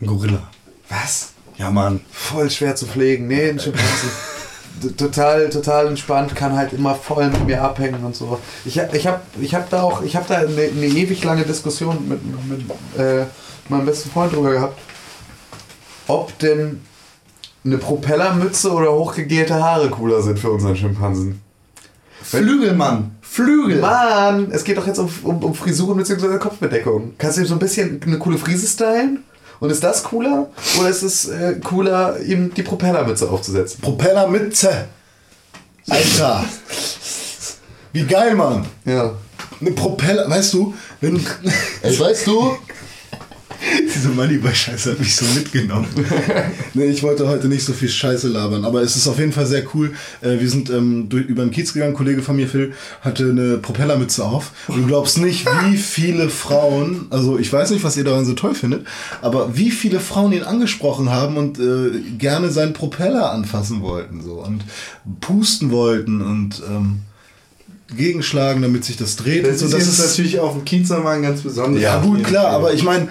[0.02, 0.44] Ein Gorilla.
[0.90, 1.30] Was?
[1.58, 2.02] Ja, Mann.
[2.12, 3.28] Voll schwer zu pflegen.
[3.28, 4.10] Nee, ein Schimpansen.
[4.98, 8.40] Total, total entspannt, kann halt immer voll mit mir abhängen und so.
[8.66, 11.44] Ich, hab- ich habe ich hab da auch, ich habe da eine, eine ewig lange
[11.44, 12.20] Diskussion mit,
[12.50, 12.62] mit
[12.98, 13.26] äh,
[13.70, 14.80] meinem besten Freund drüber gehabt,
[16.08, 16.82] ob denn
[17.64, 21.42] eine Propellermütze oder hochgegelte Haare cooler sind für unseren Schimpansen.
[22.24, 23.16] Flügel, Mann.
[23.22, 23.80] Flügel.
[23.80, 26.38] Mann, es geht doch jetzt um, um, um Frisuren bzw.
[26.38, 27.14] Kopfbedeckung.
[27.18, 29.24] Kannst du ihm so ein bisschen eine coole Frise stylen?
[29.60, 30.50] Und ist das cooler?
[30.80, 33.80] Oder ist es äh, cooler, ihm die Propellermütze aufzusetzen?
[33.82, 34.88] Propellermütze.
[35.88, 36.46] Alter.
[37.94, 38.66] Wie geil, Mann.
[38.86, 39.14] Ja.
[39.60, 41.24] Eine Propeller, weißt du, wenn.
[41.84, 42.58] Ey, weißt du?
[43.94, 45.88] Diese Moneyboy-Scheiße hat mich so mitgenommen.
[46.74, 49.46] nee, ich wollte heute nicht so viel Scheiße labern, aber es ist auf jeden Fall
[49.46, 49.94] sehr cool.
[50.22, 53.30] Äh, wir sind ähm, durch, über den Kiez gegangen, ein Kollege von mir, Phil, hatte
[53.30, 54.52] eine Propellermütze auf.
[54.68, 58.34] Und du glaubst nicht, wie viele Frauen, also ich weiß nicht, was ihr daran so
[58.34, 58.88] toll findet,
[59.22, 64.44] aber wie viele Frauen ihn angesprochen haben und äh, gerne seinen Propeller anfassen wollten so
[64.44, 64.64] und
[65.20, 67.02] pusten wollten und ähm,
[67.96, 69.44] gegenschlagen, damit sich das dreht.
[69.44, 69.66] und Das so.
[69.66, 71.84] ist Das jetzt natürlich auf dem Kiez nochmal ein ganz besonderes.
[71.84, 73.10] ja, gut, klar, aber ich meine,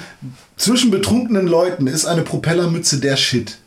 [0.57, 3.59] zwischen betrunkenen Leuten ist eine Propellermütze der Shit.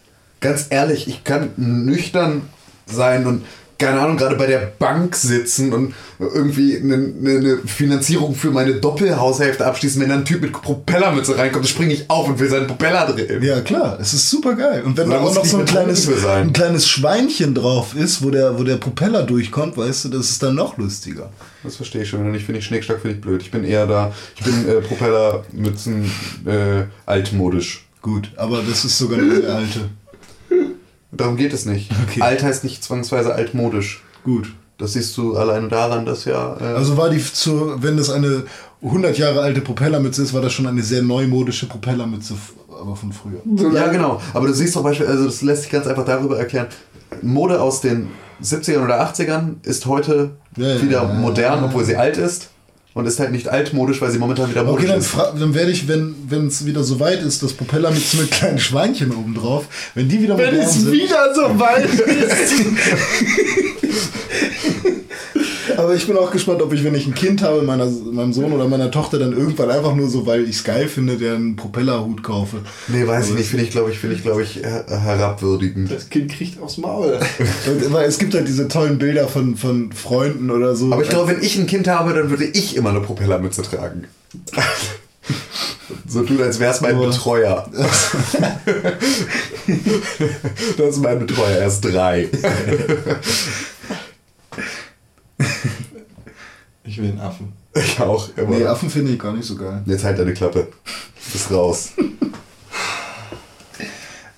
[0.41, 2.41] Ganz ehrlich, ich kann nüchtern
[2.85, 3.43] sein und
[3.83, 9.65] keine Ahnung, gerade bei der Bank sitzen und irgendwie eine, eine, Finanzierung für meine Doppelhaushälfte
[9.65, 10.01] abschließen.
[10.01, 13.43] Wenn dann ein Typ mit Propellermütze reinkommt, springe ich auf und will seinen Propeller drehen.
[13.43, 14.83] Ja, klar, es ist super geil.
[14.85, 18.57] Und wenn Da auch noch so ein kleines, ein kleines Schweinchen drauf ist, wo der,
[18.57, 21.29] wo der Propeller durchkommt, weißt du, das ist dann noch lustiger.
[21.63, 22.25] Das verstehe ich schon.
[22.25, 23.41] Wenn ich finde ich Schnickschnack finde ich blöd.
[23.41, 24.13] Ich bin eher da.
[24.35, 26.11] Ich bin äh, Propellermützen
[26.45, 27.85] äh, altmodisch.
[28.01, 29.89] Gut, aber das ist sogar eine alte.
[31.15, 31.91] Darum geht es nicht.
[32.07, 32.21] Okay.
[32.21, 34.03] Alt heißt nicht zwangsweise altmodisch.
[34.23, 34.53] Gut.
[34.77, 36.57] Das siehst du allein daran, dass ja.
[36.59, 38.43] Äh, Also war die, zu, wenn das eine
[38.81, 42.33] 100 Jahre alte Propellermütze ist, war das schon eine sehr neumodische Propellermütze,
[42.69, 43.41] aber von früher.
[43.73, 44.19] Ja, genau.
[44.33, 46.67] Aber du siehst zum Beispiel, also das lässt sich ganz einfach darüber erklären.
[47.21, 48.09] Mode aus den
[48.43, 51.65] 70ern oder 80ern ist heute Ja, wieder ja, modern, ja.
[51.65, 52.49] obwohl sie alt ist.
[52.93, 55.07] Und ist halt nicht altmodisch, weil sie momentan wieder modisch Okay, dann, ist.
[55.07, 56.15] fra- dann werde ich, wenn
[56.47, 59.65] es wieder so weit ist, das Propeller mit so einem kleinen Schweinchen oben drauf,
[59.95, 60.91] wenn die wieder Wenn modern es sind.
[60.91, 62.53] wieder so weit ist.
[65.77, 68.51] Aber ich bin auch gespannt, ob ich, wenn ich ein Kind habe, meiner, meinem Sohn
[68.53, 71.55] oder meiner Tochter, dann irgendwann einfach nur so, weil ich es geil finde, der einen
[71.55, 72.57] Propellerhut kaufe.
[72.87, 73.49] Nee, weiß ich nicht.
[73.49, 75.91] Finde ich, glaube ich, finde ich, glaube ich, her- herabwürdigend.
[75.91, 77.19] Das Kind kriegt aufs Maul.
[77.67, 80.91] Und immer, es gibt halt diese tollen Bilder von, von Freunden oder so.
[80.91, 84.05] Aber ich glaube, wenn ich ein Kind habe, dann würde ich immer eine Propellermütze tragen.
[86.07, 87.69] So tun, als wäre es mein Nur- Betreuer.
[90.77, 92.27] das ist mein Betreuer, er ist drei.
[96.83, 97.53] Ich will einen Affen.
[97.75, 98.29] Ich auch.
[98.37, 98.55] Immer.
[98.55, 99.81] Nee, Affen finde ich gar nicht so geil.
[99.87, 100.67] Jetzt halt deine Klappe.
[101.31, 101.93] Bist raus.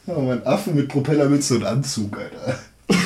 [0.07, 2.57] Ja, mein Affe mit Propellermütze und Anzug, Alter.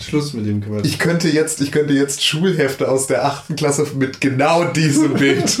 [0.00, 0.84] Schluss mit dem Quatsch.
[0.84, 3.56] Ich könnte jetzt, ich könnte jetzt Schulhefte aus der 8.
[3.56, 5.60] Klasse mit genau diesem Bild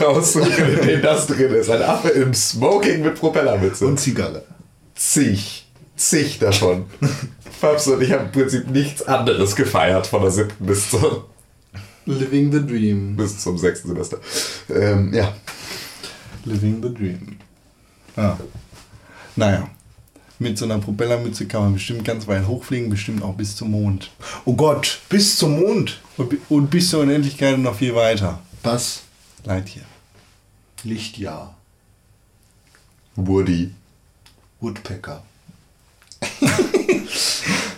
[0.00, 1.68] raussuchen, in dem das drin ist.
[1.68, 3.86] Ein Affe im Smoking mit Propellermütze.
[3.86, 4.44] Und Zigarre.
[4.94, 6.86] zig, zig davon.
[7.60, 11.28] Fabs und ich haben im Prinzip nichts anderes gefeiert von der siebten bis, zur,
[12.06, 13.16] Living the Dream.
[13.16, 14.18] bis zum sechsten Semester.
[14.68, 15.34] Ähm, ja.
[16.44, 17.36] Living the Dream.
[18.16, 18.38] Ja.
[19.36, 19.68] Naja.
[20.38, 24.10] Mit so einer Propellermütze kann man bestimmt ganz weit hochfliegen, bestimmt auch bis zum Mond.
[24.44, 26.00] Oh Gott, bis zum Mond.
[26.16, 28.40] Und, und bis zur Unendlichkeit und noch viel weiter.
[28.64, 29.02] Was?
[29.44, 29.86] Lightyear.
[30.82, 31.56] Lichtjahr.
[33.14, 33.72] Woody.
[34.60, 35.22] Woodpecker.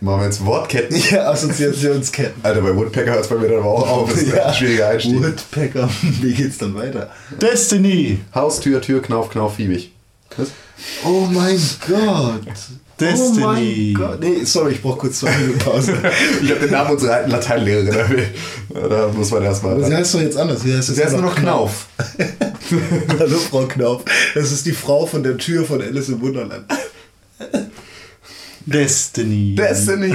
[0.00, 0.96] Machen wir jetzt Wortketten.
[1.10, 2.44] Ja, Assoziationsketten.
[2.44, 4.10] Alter, bei Woodpecker hört es bei mir dann aber auch auf.
[4.10, 5.22] Das ist ein schwieriger Einstieg.
[5.22, 5.88] Woodpecker.
[6.20, 7.10] Wie geht's dann weiter?
[7.40, 8.20] Destiny!
[8.34, 9.92] Haustür, Tür, Knauf, Knauf, fiebig.
[10.36, 10.48] Was?
[11.04, 11.58] Oh mein
[11.88, 12.42] Gott.
[13.00, 13.42] Destiny.
[13.42, 14.20] Oh mein Gott.
[14.20, 15.94] Nee, sorry, ich brauche kurz zwei Minuten Pause.
[16.42, 18.24] Ich habe den Namen unserer alten Lateinlehrerin.
[18.74, 19.74] Da muss man erstmal.
[19.74, 20.62] Aber sie heißt doch jetzt anders.
[20.62, 21.86] Sie heißt, jetzt Sie heißt nur noch Knauf.
[23.18, 24.02] Hallo Frau Knauf.
[24.34, 26.64] Das ist die Frau von der Tür von Alice im Wunderland.
[28.66, 29.54] Destiny.
[29.54, 30.14] Destiny.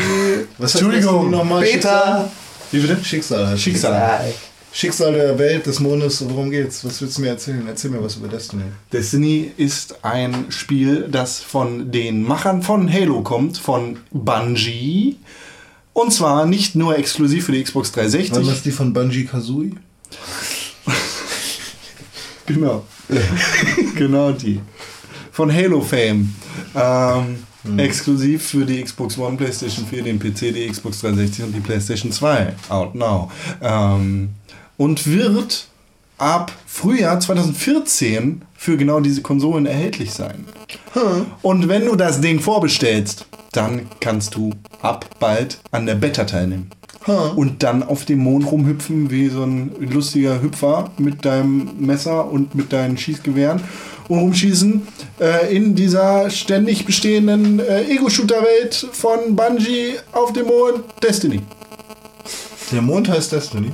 [0.58, 1.64] Was Entschuldigung, nochmal?
[1.64, 2.30] Beta.
[2.72, 2.98] Wie bitte?
[3.04, 4.34] Schicksal heißt Schicksal.
[4.74, 6.86] Schicksal der Welt, des Mondes, worum geht's?
[6.86, 7.66] Was willst du mir erzählen?
[7.68, 8.64] Erzähl mir was über Destiny.
[8.92, 15.18] Destiny ist ein Spiel, das von den Machern von Halo kommt, von Bungie.
[15.94, 18.48] Und zwar nicht nur exklusiv für die Xbox War 360.
[18.48, 19.72] das die von Bungie Kazooie?
[22.48, 22.86] Genau.
[23.96, 24.60] genau die.
[25.32, 26.36] Von Halo Fame.
[26.76, 27.44] Ähm,
[27.78, 32.12] Exklusiv für die Xbox One, PlayStation 4, den PC, die Xbox 360 und die PlayStation
[32.12, 32.54] 2.
[32.70, 33.32] Out now.
[33.62, 34.30] Ähm,
[34.78, 35.68] und wird
[36.18, 40.46] ab Frühjahr 2014 für genau diese Konsolen erhältlich sein.
[41.42, 44.52] Und wenn du das Ding vorbestellst, dann kannst du
[44.82, 46.70] ab bald an der Beta teilnehmen.
[47.36, 52.54] Und dann auf dem Mond rumhüpfen wie so ein lustiger Hüpfer mit deinem Messer und
[52.54, 53.62] mit deinen Schießgewehren
[54.12, 54.88] und rumschießen
[55.22, 61.42] äh, in dieser ständig bestehenden äh, Ego-Shooter-Welt von Bungie auf dem Mond Destiny.
[62.72, 63.72] Der Mond heißt Destiny.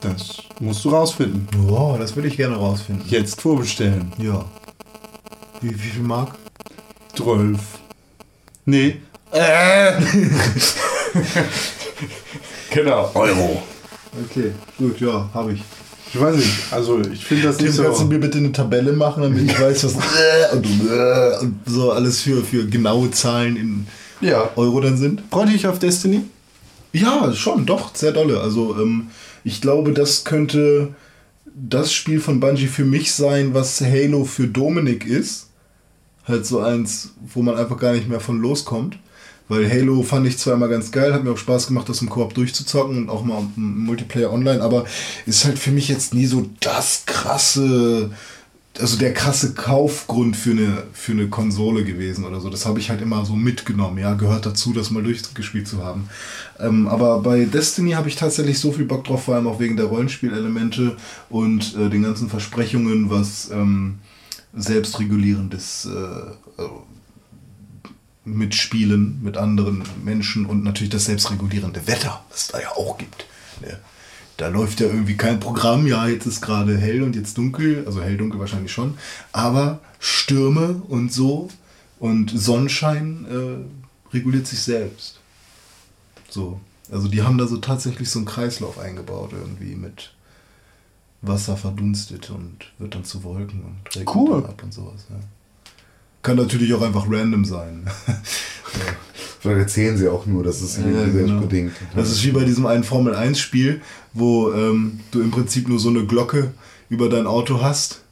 [0.00, 1.48] Das musst du rausfinden.
[1.56, 3.04] Wow, das würde ich gerne rausfinden.
[3.08, 4.12] Jetzt vorbestellen.
[4.18, 4.44] Ja.
[5.60, 6.36] Wie, wie viel Mark?
[7.16, 7.58] 12.
[8.64, 8.96] Nee.
[9.32, 9.92] Äh.
[12.74, 13.10] Genau.
[13.12, 13.62] Euro.
[14.24, 15.62] Okay, gut, ja, habe ich.
[16.14, 16.50] Ich weiß nicht.
[16.70, 18.08] Also ich finde das nicht Tim, kannst du so.
[18.10, 19.94] mir bitte eine Tabelle machen, damit ich weiß, was
[20.52, 20.66] und,
[21.40, 23.86] und so alles für, für genaue Zahlen in
[24.20, 24.50] Ja.
[24.56, 25.22] Euro dann sind?
[25.30, 26.22] Freut dich auf Destiny?
[26.92, 28.40] Ja, schon, doch, sehr dolle.
[28.40, 29.06] Also ähm,
[29.44, 30.88] ich glaube, das könnte
[31.54, 35.48] das Spiel von Bungie für mich sein, was Halo für Dominik ist.
[36.24, 38.98] Halt so eins, wo man einfach gar nicht mehr von loskommt.
[39.52, 42.32] Weil Halo fand ich immer ganz geil, hat mir auch Spaß gemacht, das im Koop
[42.32, 44.86] durchzuzocken und auch mal im Multiplayer online, aber
[45.26, 48.10] ist halt für mich jetzt nie so das krasse,
[48.80, 52.48] also der krasse Kaufgrund für eine, für eine Konsole gewesen oder so.
[52.48, 56.08] Das habe ich halt immer so mitgenommen, ja, gehört dazu, das mal durchgespielt zu haben.
[56.58, 59.76] Ähm, aber bei Destiny habe ich tatsächlich so viel Bock drauf, vor allem auch wegen
[59.76, 60.96] der Rollenspielelemente
[61.28, 63.98] und äh, den ganzen Versprechungen, was ähm,
[64.54, 66.62] selbstregulierendes äh,
[68.24, 73.26] mitspielen mit anderen Menschen und natürlich das selbstregulierende Wetter, was es da ja auch gibt.
[73.60, 73.78] Ne?
[74.36, 78.02] Da läuft ja irgendwie kein Programm, ja, jetzt ist gerade hell und jetzt dunkel, also
[78.02, 78.94] hell, dunkel wahrscheinlich schon,
[79.32, 81.50] aber Stürme und so
[81.98, 85.20] und Sonnenschein äh, reguliert sich selbst.
[86.28, 90.12] So, also die haben da so tatsächlich so einen Kreislauf eingebaut irgendwie mit
[91.20, 94.44] Wasser verdunstet und wird dann zu Wolken und regnet Cool.
[94.44, 95.06] ab und sowas.
[95.10, 95.16] Ja.
[96.22, 97.86] Kann natürlich auch einfach random sein.
[99.40, 101.40] Vielleicht erzählen sie auch nur, dass es Ja, genau.
[101.40, 101.72] bedingt.
[101.96, 103.80] Das ist wie bei diesem einen Formel-1-Spiel,
[104.12, 106.52] wo ähm, du im Prinzip nur so eine Glocke
[106.88, 108.02] über dein Auto hast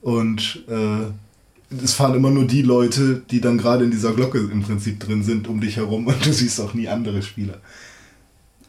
[0.00, 4.62] und äh, es fahren immer nur die Leute, die dann gerade in dieser Glocke im
[4.62, 7.58] Prinzip drin sind, um dich herum und du siehst auch nie andere Spieler.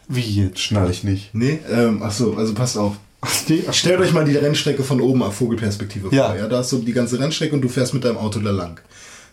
[0.07, 0.59] Wie jetzt?
[0.59, 1.35] Schnall ich nicht.
[1.35, 2.97] Nee, ähm, achso, also passt auf.
[3.72, 6.27] Stellt euch mal die Rennstrecke von oben auf Vogelperspektive Ja.
[6.30, 6.38] vor.
[6.38, 8.80] Ja, da hast du die ganze Rennstrecke und du fährst mit deinem Auto da lang.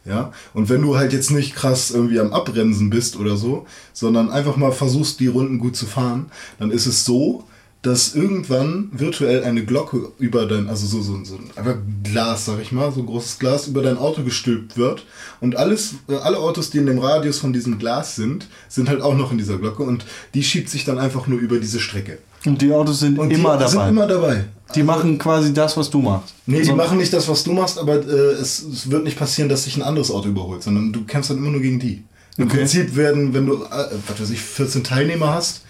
[0.04, 4.30] Ja, und wenn du halt jetzt nicht krass irgendwie am Abbremsen bist oder so, sondern
[4.30, 6.26] einfach mal versuchst, die Runden gut zu fahren,
[6.58, 7.44] dann ist es so,
[7.82, 12.60] dass irgendwann virtuell eine Glocke über dein, also so, so, so ein einfach Glas, sag
[12.62, 15.04] ich mal, so ein großes Glas über dein Auto gestülpt wird
[15.40, 19.02] und alles, äh, alle Autos, die in dem Radius von diesem Glas sind, sind halt
[19.02, 20.04] auch noch in dieser Glocke und
[20.34, 22.18] die schiebt sich dann einfach nur über diese Strecke.
[22.46, 23.70] Und die Autos sind Und immer die dabei.
[23.70, 24.44] sind immer dabei.
[24.76, 26.34] die machen quasi das, was du machst.
[26.46, 29.18] Nee, die So- machen nicht das, was du machst, aber äh, es, es wird nicht
[29.18, 32.04] passieren, dass sich ein anderes Auto überholt, sondern du kämpfst dann immer nur gegen die.
[32.38, 32.58] Im Okay.
[32.58, 33.68] Prinzip werden, wenn du, äh,
[34.08, 35.62] was weiß ich, 14 Teilnehmer hast,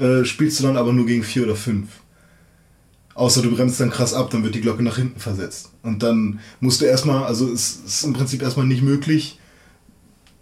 [0.00, 1.88] äh, spielst du dann aber nur gegen vier oder fünf.
[3.14, 5.70] Außer du bremst dann krass ab, dann wird die Glocke nach hinten versetzt.
[5.82, 9.38] Und dann musst du erstmal, also es ist im Prinzip erstmal nicht möglich,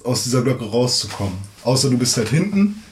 [0.05, 1.35] aus dieser Glocke rauszukommen.
[1.65, 2.83] Außer du bist halt hinten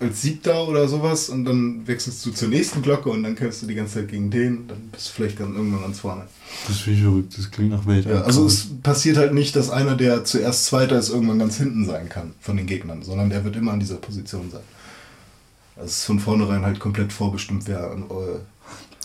[0.00, 3.66] als Siebter oder sowas und dann wechselst du zur nächsten Glocke und dann kämpfst du
[3.66, 6.26] die ganze Zeit gegen den, dann bist du vielleicht dann irgendwann ganz vorne.
[6.66, 7.38] Das finde ich verrückt.
[7.38, 8.06] Das klingt nach Welt.
[8.06, 11.86] Ja, also es passiert halt nicht, dass einer, der zuerst Zweiter ist, irgendwann ganz hinten
[11.86, 14.62] sein kann von den Gegnern, sondern der wird immer an dieser Position sein.
[15.76, 18.38] Das ist von vornherein halt komplett vorbestimmt, wer an äh,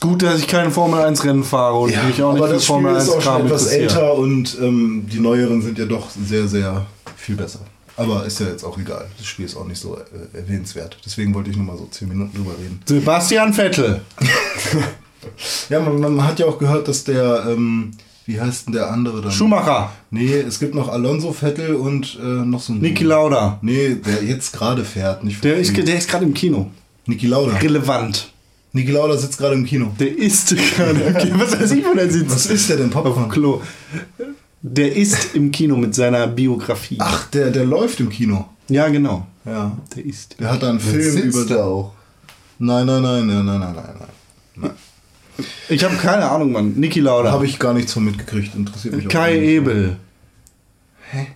[0.02, 2.76] Gut, dass ich keine Formel 1 Rennen fahre und mich auch nicht aber das Spiel
[2.76, 6.48] Formel ist 1 auch schon etwas älter und ähm, die neueren sind ja doch sehr,
[6.48, 6.86] sehr
[7.18, 7.60] viel besser.
[7.98, 9.06] Aber ist ja jetzt auch egal.
[9.18, 10.98] Das Spiel ist auch nicht so äh, erwähnenswert.
[11.06, 12.82] Deswegen wollte ich nur mal so 10 Minuten drüber reden.
[12.86, 14.02] Sebastian Vettel.
[15.70, 17.92] Ja, man, man hat ja auch gehört, dass der, ähm,
[18.30, 19.32] wie heißt denn der andere dann?
[19.32, 19.92] Schumacher.
[20.12, 22.80] Nee, es gibt noch Alonso Vettel und äh, noch so ein.
[22.80, 23.58] Niki Lauda.
[23.64, 25.24] Nee, der jetzt gerade fährt.
[25.24, 26.70] Nicht Der ist, der ist gerade im Kino.
[27.08, 27.58] Niki Lauda.
[27.58, 28.32] Relevant.
[28.72, 29.92] Niki Lauda sitzt gerade im Kino.
[30.00, 31.40] Der ist gerade im Kino.
[31.40, 32.36] Was weiß ich, wo der sitzt?
[32.36, 33.30] Was ist der denn, Auf Popcorn?
[33.30, 33.62] Klo.
[34.62, 36.98] Der ist im Kino mit seiner Biografie.
[37.00, 38.46] Ach, der, der läuft im Kino.
[38.68, 39.26] Ja, genau.
[39.44, 39.76] Ja.
[39.96, 40.40] Der ist.
[40.40, 41.46] Der hat da einen Film über.
[41.46, 41.94] Da auch.
[42.60, 43.96] Nein, nein, nein, nein, nein, nein, nein.
[43.98, 44.19] nein.
[45.70, 46.74] Ich habe keine Ahnung, Mann.
[46.76, 47.32] Niki Da Lauda.
[47.32, 48.56] habe ich gar nichts von mitgekriegt.
[48.56, 49.44] Interessiert mich auch Kai nicht.
[49.50, 49.98] Ebel.
[51.12, 51.28] Hä?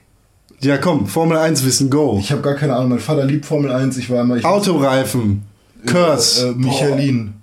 [0.62, 2.18] Ja, komm, Formel 1 wissen, go.
[2.20, 2.90] Ich habe gar keine Ahnung.
[2.90, 3.98] Mein Vater liebt Formel 1.
[3.98, 4.38] Ich war immer.
[4.38, 5.44] Ich Autoreifen.
[5.86, 6.50] Curse.
[6.50, 7.34] Äh, Michelin.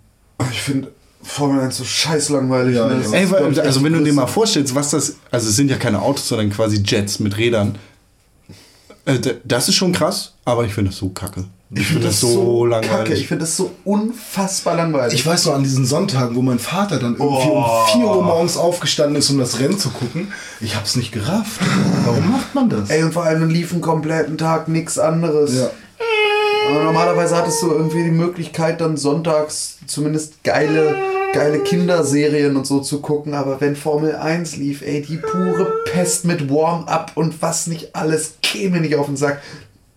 [0.51, 0.91] Ich finde
[1.23, 2.77] Formel 1 so scheiß langweilig.
[2.77, 3.03] Ja, ne?
[3.13, 6.01] Ey, weil- also wenn du dir mal vorstellst, was das, also es sind ja keine
[6.01, 7.75] Autos, sondern quasi Jets mit Rädern.
[9.05, 11.45] Äh, Das ist schon krass, aber ich finde das so kacke.
[11.73, 12.85] Ich finde das so Kacke.
[12.85, 13.29] Ich langweilig.
[13.29, 15.15] finde das so unfassbar langweilig.
[15.15, 18.57] Ich weiß noch an diesen Sonntagen, wo mein Vater dann irgendwie um 4 Uhr morgens
[18.57, 20.33] aufgestanden ist, um das Rennen zu gucken.
[20.61, 21.61] Ich hab's nicht gerafft.
[22.05, 22.91] Warum macht man das?
[22.91, 25.55] Ey, und vor allem lief einen kompletten Tag nichts anderes.
[25.57, 25.71] Ja.
[26.71, 30.97] Aber normalerweise hattest du irgendwie die Möglichkeit, dann sonntags zumindest geile,
[31.33, 33.35] geile Kinderserien und so zu gucken.
[33.35, 38.35] Aber wenn Formel 1 lief, ey, die pure Pest mit Warm-up und was nicht alles,
[38.43, 39.41] käme nicht auf den Sack.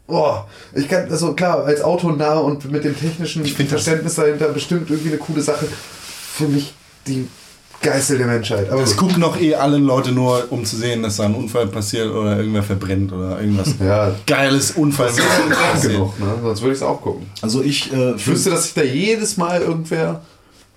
[0.07, 5.09] Boah, ich kann, also klar, als Autonah und mit dem technischen Verständnis dahinter bestimmt irgendwie
[5.09, 5.67] eine coole Sache.
[6.35, 6.73] Für mich
[7.07, 7.27] die
[7.81, 8.69] Geißel der Menschheit.
[8.69, 11.67] Aber Es gucken doch eh alle Leute nur, um zu sehen, dass da ein Unfall
[11.67, 15.11] passiert oder irgendwer verbrennt oder irgendwas ja, geiles Unfall.
[15.81, 16.25] genug, ne?
[16.41, 17.27] Sonst würde ich es auch gucken.
[17.41, 20.21] Also ich äh, Ich wüsste, dass sich da jedes Mal irgendwer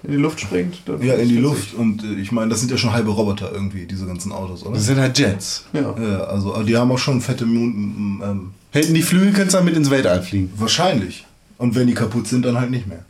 [0.02, 0.82] in die Luft springt.
[0.86, 1.38] dann ja in die.
[1.38, 4.62] Luft und äh, ich meine, das sind ja schon halbe Roboter irgendwie, diese ganzen Autos,
[4.64, 4.74] oder?
[4.76, 5.64] Das sind halt Jets.
[5.72, 5.94] Ja.
[6.00, 9.58] Ja, also aber die haben auch schon fette Mund, ähm, Hätten die Flügel, könntest du
[9.58, 10.52] dann mit ins Weltall fliegen.
[10.56, 11.24] wahrscheinlich.
[11.58, 13.04] Und wenn die kaputt sind, dann halt nicht mehr.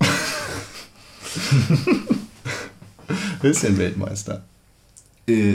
[3.42, 4.42] Wer ist denn Weltmeister?
[5.26, 5.54] Äh,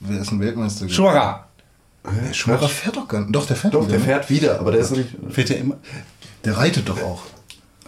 [0.00, 0.88] wer ist ein Weltmeister?
[0.88, 1.46] Schumacher.
[2.04, 3.34] Äh, Schumacher fährt doch gar nicht.
[3.34, 4.04] Doch, der fährt Doch, wieder, der ne?
[4.04, 5.10] fährt wieder, aber der ist nicht.
[5.30, 5.76] Fährt der immer?
[6.44, 7.22] Der reitet doch auch.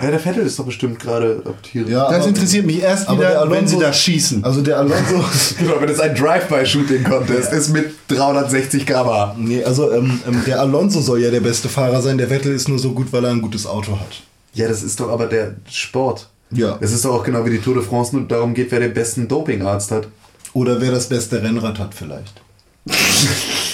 [0.03, 1.89] Ja, der Vettel ist doch bestimmt gerade optiert.
[1.89, 4.43] Ja, Das aber- interessiert mich erst wieder, der wenn sie Alonso- da schießen.
[4.45, 5.25] Also der Alonso.
[5.59, 9.35] Genau, wenn es ein Drive-by-Shooting-Contest ist mit 360 Gramm.
[9.45, 12.17] nee, also ähm, ähm, der Alonso soll ja der beste Fahrer sein.
[12.19, 14.23] Der Vettel ist nur so gut, weil er ein gutes Auto hat.
[14.55, 16.29] Ja, das ist doch aber der Sport.
[16.51, 16.79] Ja.
[16.81, 18.93] Es ist doch auch genau wie die Tour de France nur darum geht, wer den
[18.95, 20.09] besten Dopingarzt hat.
[20.55, 22.41] Oder wer das beste Rennrad hat vielleicht.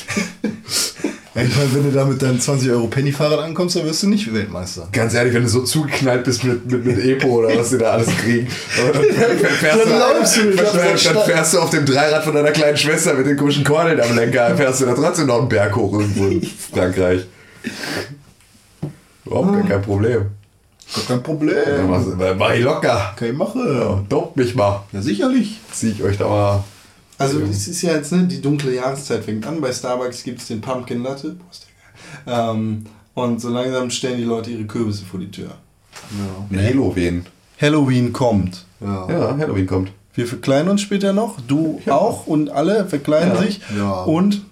[1.37, 4.09] ja, ich meine, wenn du da mit deinem 20 Euro Penny-Fahrrad ankommst, dann wirst du
[4.09, 4.89] nicht Weltmeister.
[4.93, 7.93] Ganz ehrlich, wenn du so zugeknallt bist mit, mit, mit Epo oder was sie da
[7.93, 8.49] alles kriegen.
[8.93, 11.25] Dann, fährst Dann du dann, auf der dann, dann Stadt.
[11.27, 14.57] fährst du auf dem Dreirad von deiner kleinen Schwester mit den komischen Kordeln am Lenker,
[14.57, 17.27] fährst du da trotzdem noch einen Berg hoch irgendwo in Frankreich.
[19.25, 20.27] Überhaupt gar kein Problem.
[20.95, 21.91] Gar kein Ja, Problem.
[21.91, 23.13] mach, mach ich locker.
[23.17, 23.63] Kann ich machen.
[23.67, 24.85] Ja, dopt mich mal.
[24.93, 25.59] Ja, sicherlich.
[25.73, 26.65] Zieh ich euch da mal
[27.19, 29.61] Also es ist ja jetzt, ne, die dunkle Jahreszeit fängt an.
[29.61, 31.31] Bei Starbucks gibt es den Pumpkin Latte.
[31.31, 31.67] Boah, ist
[32.27, 32.51] der geil.
[32.55, 32.85] Ähm,
[33.15, 35.51] und so langsam stellen die Leute ihre Kürbisse vor die Tür.
[36.55, 37.25] Halloween.
[37.61, 38.65] Halloween kommt.
[38.81, 39.09] Ja.
[39.11, 39.93] Ja, Halloween kommt.
[40.15, 41.41] Wir verkleiden uns später noch.
[41.47, 43.43] Du auch und alle verkleiden Ja.
[43.43, 43.61] sich.
[43.77, 44.03] Ja.
[44.03, 44.43] Und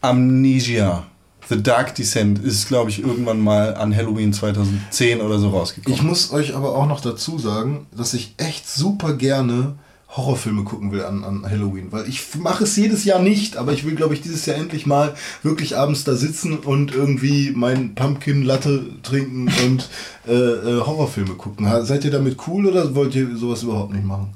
[0.00, 1.04] Amnesia.
[1.48, 5.96] The Dark Descent ist, glaube ich, irgendwann mal an Halloween 2010 oder so rausgekommen.
[5.98, 9.74] Ich muss euch aber auch noch dazu sagen, dass ich echt super gerne
[10.16, 13.84] Horrorfilme gucken will an, an Halloween, weil ich mache es jedes Jahr nicht, aber ich
[13.84, 15.14] will, glaube ich, dieses Jahr endlich mal
[15.44, 19.88] wirklich abends da sitzen und irgendwie mein Pumpkin Latte trinken und
[20.26, 21.66] äh, äh, Horrorfilme gucken.
[21.84, 24.30] Seid ihr damit cool oder wollt ihr sowas überhaupt nicht machen?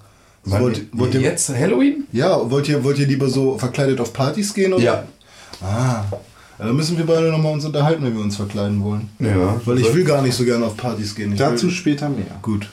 [0.44, 2.06] Wollt, wollt ihr, Jetzt Halloween?
[2.12, 4.74] ja, wollt ihr, wollt ihr lieber so verkleidet auf Partys gehen?
[4.74, 4.82] Oder?
[4.82, 5.04] Ja.
[5.62, 6.04] Ah,
[6.58, 9.08] da müssen wir beide nochmal uns unterhalten, wenn wir uns verkleiden wollen.
[9.18, 9.60] Ja.
[9.64, 11.32] Weil ich will gar nicht so gerne auf Partys gehen.
[11.32, 12.26] Ich Dazu will, später mehr.
[12.42, 12.68] Gut.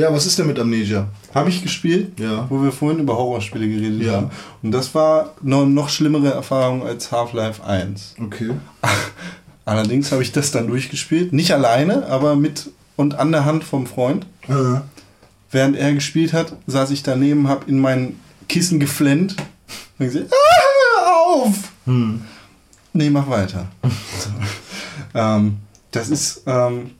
[0.00, 1.08] Ja, was ist denn mit Amnesia?
[1.34, 2.46] Habe ich gespielt, Ja.
[2.48, 4.12] wo wir vorhin über Horrorspiele geredet Ja.
[4.14, 4.30] haben.
[4.62, 8.14] Und das war noch, noch schlimmere Erfahrung als Half-Life 1.
[8.18, 8.50] Okay.
[9.66, 11.34] Allerdings habe ich das dann durchgespielt.
[11.34, 14.26] Nicht alleine, aber mit und an der Hand vom Freund.
[15.50, 18.18] Während er gespielt hat, saß ich daneben, habe in mein
[18.48, 19.36] Kissen geflennt
[19.98, 21.54] und gesagt, ah, auf!
[22.94, 23.66] Nee, mach weiter.
[24.18, 24.30] so.
[25.18, 25.58] ähm,
[25.90, 26.92] das ist ähm,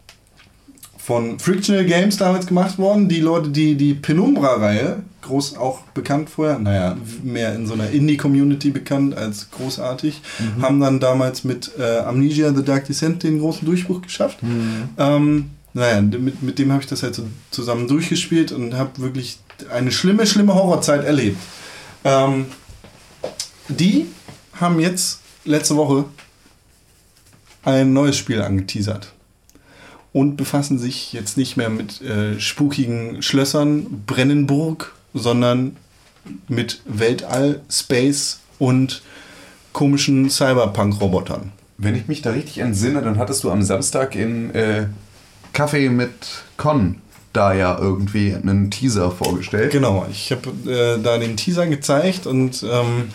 [1.03, 3.09] von Frictional Games damals gemacht worden.
[3.09, 8.71] Die Leute, die die Penumbra-Reihe, groß auch bekannt vorher, naja, mehr in so einer Indie-Community
[8.71, 10.21] bekannt als großartig,
[10.61, 14.39] haben dann damals mit äh, Amnesia The Dark Descent den großen Durchbruch geschafft.
[14.99, 19.39] Ähm, naja, mit, mit dem habe ich das halt so zusammen durchgespielt und habe wirklich
[19.73, 21.39] eine schlimme, schlimme Horrorzeit erlebt.
[22.05, 22.47] Ähm,
[23.69, 24.07] die
[24.59, 26.05] haben jetzt letzte Woche
[27.63, 29.13] ein neues Spiel angeteasert
[30.13, 35.77] und befassen sich jetzt nicht mehr mit äh, spukigen Schlössern, Brennenburg, sondern
[36.49, 39.03] mit Weltall, Space und
[39.73, 41.53] komischen Cyberpunk-Robotern.
[41.79, 44.87] Wenn ich mich da richtig entsinne, dann hattest du am Samstag in äh,
[45.53, 46.13] Kaffee mit
[46.57, 46.97] Con
[47.33, 49.71] da ja irgendwie einen Teaser vorgestellt.
[49.71, 53.09] Genau, ich habe äh, da den Teaser gezeigt und ähm,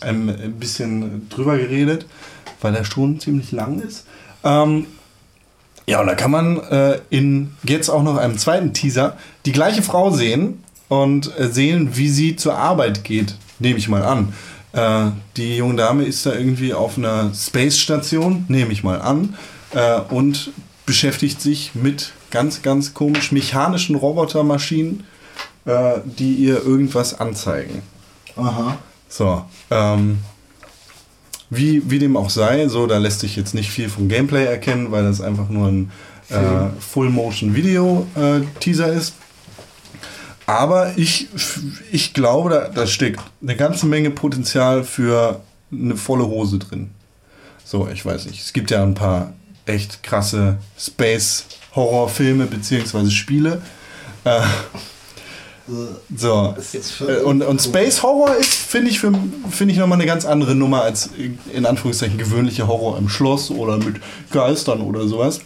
[0.00, 2.06] ein, bisschen drüber geredet,
[2.60, 4.06] weil der schon ziemlich lang ist.
[4.44, 4.86] Ähm,
[5.88, 9.16] ja, und da kann man äh, in jetzt auch noch einem zweiten Teaser
[9.46, 14.02] die gleiche Frau sehen und äh, sehen, wie sie zur Arbeit geht, nehme ich mal
[14.02, 14.34] an.
[14.74, 19.34] Äh, die junge Dame ist da irgendwie auf einer Space-Station, nehme ich mal an,
[19.72, 20.50] äh, und
[20.84, 25.04] beschäftigt sich mit ganz, ganz komisch mechanischen Robotermaschinen,
[25.64, 27.80] äh, die ihr irgendwas anzeigen.
[28.36, 28.76] Aha.
[29.08, 30.18] So, ähm,
[31.50, 34.90] wie, wie dem auch sei, so, da lässt sich jetzt nicht viel vom Gameplay erkennen,
[34.90, 35.92] weil das einfach nur ein
[36.28, 39.14] äh, Full-Motion-Video-Teaser ist.
[40.46, 41.28] Aber ich,
[41.92, 46.90] ich glaube, da, da steckt eine ganze Menge Potenzial für eine volle Hose drin.
[47.64, 48.40] So, ich weiß nicht.
[48.40, 49.34] Es gibt ja ein paar
[49.66, 53.10] echt krasse Space-Horror-Filme bzw.
[53.10, 53.60] Spiele.
[54.24, 54.40] Äh,
[56.16, 56.54] so.
[57.06, 60.82] Äh, Und, und Space Horror ist, finde ich, finde ich nochmal eine ganz andere Nummer
[60.82, 61.10] als
[61.52, 63.96] in Anführungszeichen gewöhnliche Horror im Schloss oder mit
[64.30, 65.40] Geistern oder sowas.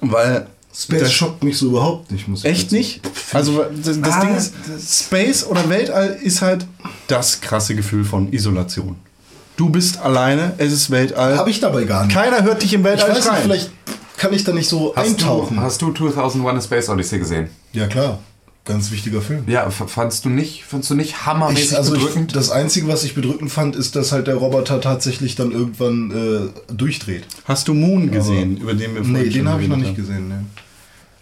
[0.00, 0.46] Weil.
[0.78, 3.00] Space das- schockt mich so überhaupt nicht, muss ich Echt dazu- nicht?
[3.32, 4.52] Also das, das Ah, Ding ist,
[5.06, 6.66] Space oder Weltall ist halt
[7.08, 8.96] das krasse Gefühl von Isolation.
[9.56, 11.38] Du bist alleine, es ist Weltall.
[11.38, 12.14] Habe ich dabei gar nicht.
[12.14, 13.70] Keiner hört dich im Ich Weltall weiß nicht, vielleicht
[14.18, 15.56] kann ich da nicht so Hast eintauchen.
[15.56, 17.48] du, hast du 2001 A Space Odyssey gesehen?
[17.72, 18.18] ja, klar.
[18.66, 19.44] Ganz wichtiger Film.
[19.46, 22.34] Ja, fandst du nicht, fandst du nicht hammermäßig Ich, also ich, bedrückend?
[22.34, 26.72] das Einzige, was ich bedrückend fand, ist, dass halt der Roboter tatsächlich dann irgendwann äh,
[26.74, 27.24] durchdreht.
[27.44, 29.94] Hast du Moon gesehen, über den wir Nee, vorhin den schon habe ich noch nicht
[29.94, 30.28] gesehen.
[30.28, 30.34] Nee.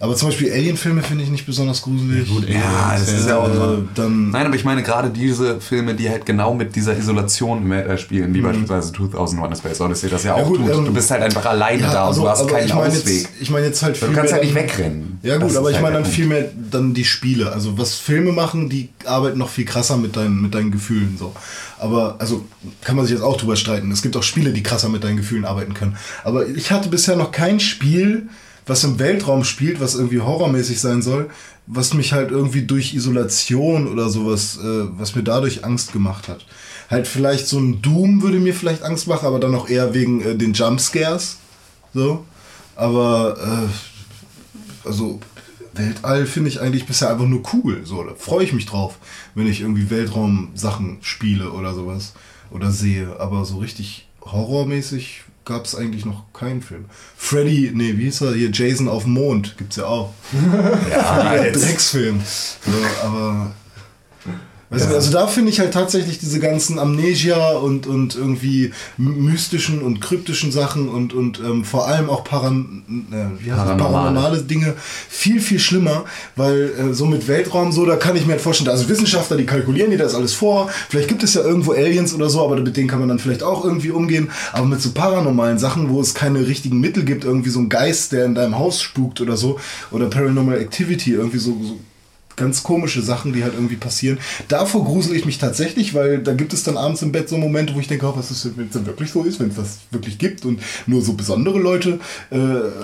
[0.01, 2.29] Aber zum Beispiel Alien-Filme finde ich nicht besonders gruselig.
[2.29, 2.61] gut, Alien.
[2.61, 3.75] ja, das ist ja auch immer.
[3.75, 7.73] äh, dann Nein, aber ich meine gerade diese Filme, die halt genau mit dieser Isolation
[7.97, 10.75] spielen, wie beispielsweise 2001 A Space Odyssey, das ja auch gut, tut.
[10.75, 13.15] ähm, du bist halt einfach alleine da und also, du hast keinen ich mein Ausweg.
[13.23, 15.21] Jetzt, ich meine jetzt halt du viel kannst mehr halt nicht wegrennen.
[15.23, 17.53] Ja Das gut, ist aber ich halt meine der dann viel mehr dann die Spiele.
[17.53, 21.35] Also was Filme machen, die arbeiten noch viel krasser mit deinen, mit deinen Gefühlen so.
[21.79, 22.45] Aber also
[22.83, 23.91] kann man sich jetzt auch drüber streiten.
[23.93, 25.97] Es gibt auch Spiele, die krasser mit deinen Gefühlen arbeiten können.
[26.25, 28.29] Aber ich hatte bisher noch kein Spiel,
[28.67, 31.31] was im Weltraum spielt, was irgendwie horrormäßig sein soll,
[31.67, 36.47] was mich halt irgendwie durch Isolation oder sowas, äh, was mir dadurch Angst gemacht hat.
[36.91, 40.21] Halt vielleicht so ein Doom würde mir vielleicht Angst machen, aber dann auch eher wegen
[40.23, 41.39] äh, den Jumpscares.
[41.93, 42.25] So.
[42.77, 43.69] Aber
[44.85, 45.21] äh, also
[45.75, 47.83] Weltall finde ich eigentlich bisher einfach nur cool.
[47.85, 48.99] So, da freue ich mich drauf,
[49.35, 52.15] wenn ich irgendwie Weltraum-Sachen spiele oder sowas
[52.51, 53.19] oder sehe.
[53.19, 56.87] Aber so richtig horrormäßig gab es eigentlich noch keinen Film.
[57.17, 58.51] Freddy, nee, wie hieß er hier?
[58.53, 60.13] Jason auf dem Mond gibt's ja auch.
[60.91, 62.21] Ja, Drecksfilm.
[62.25, 63.53] So, aber
[64.75, 69.83] Weißt du, also da finde ich halt tatsächlich diese ganzen Amnesia und, und irgendwie mystischen
[69.83, 73.49] und kryptischen Sachen und, und ähm, vor allem auch Paran äh?
[73.51, 73.83] Paranormale.
[73.83, 74.75] paranormale Dinge
[75.09, 76.05] viel, viel schlimmer,
[76.37, 79.47] weil äh, so mit Weltraum so, da kann ich mir halt vorstellen, also Wissenschaftler, die
[79.47, 82.77] kalkulieren dir das alles vor, vielleicht gibt es ja irgendwo Aliens oder so, aber mit
[82.77, 86.15] denen kann man dann vielleicht auch irgendwie umgehen, aber mit so paranormalen Sachen, wo es
[86.15, 89.59] keine richtigen Mittel gibt, irgendwie so ein Geist, der in deinem Haus spukt oder so,
[89.91, 91.79] oder Paranormal Activity, irgendwie so, so
[92.37, 94.19] ganz komische Sachen, die halt irgendwie passieren.
[94.49, 97.75] Davor grusel ich mich tatsächlich, weil da gibt es dann abends im Bett so Momente,
[97.75, 99.79] wo ich denke, oh, was ist, wenn es dann wirklich so ist, wenn es das
[99.91, 102.01] wirklich gibt und nur so besondere Leute
[102.31, 102.37] äh,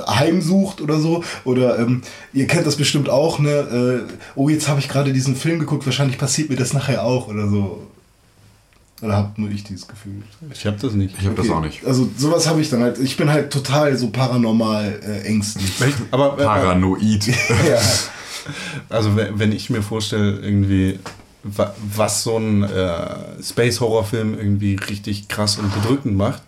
[0.08, 1.24] heimsucht oder so.
[1.44, 2.02] Oder ähm,
[2.32, 4.06] ihr kennt das bestimmt auch, ne?
[4.08, 7.28] Äh, oh, jetzt habe ich gerade diesen Film geguckt, wahrscheinlich passiert mir das nachher auch
[7.28, 7.86] oder so.
[9.02, 10.22] Oder habt nur ich dieses Gefühl?
[10.52, 11.14] Ich habe das nicht.
[11.18, 11.84] Ich habe das auch nicht.
[11.86, 12.98] Also sowas habe ich dann halt.
[12.98, 15.72] Ich bin halt total so paranormal äh, ängstlich.
[16.10, 17.26] Aber äh, Paranoid.
[17.68, 17.80] ja.
[18.88, 20.98] Also wenn ich mir vorstelle, irgendwie,
[21.42, 26.42] wa- was so ein äh, Space-Horror-Film irgendwie richtig krass und bedrückend macht,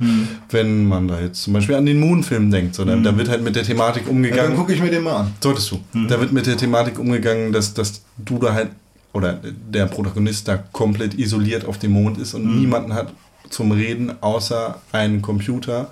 [0.50, 3.42] wenn man da jetzt zum Beispiel an den Moon-Film denkt, so, dann, da wird halt
[3.42, 4.56] mit der Thematik ja dann umgegangen.
[4.56, 5.32] gucke ich mir den mal an.
[5.42, 5.80] Solltest du.
[6.08, 8.70] Da wird mit der Thematik umgegangen, dass, dass du da halt,
[9.12, 9.34] oder
[9.70, 13.12] der Protagonist da komplett isoliert auf dem Mond ist und niemanden hat
[13.50, 15.90] zum Reden außer einen Computer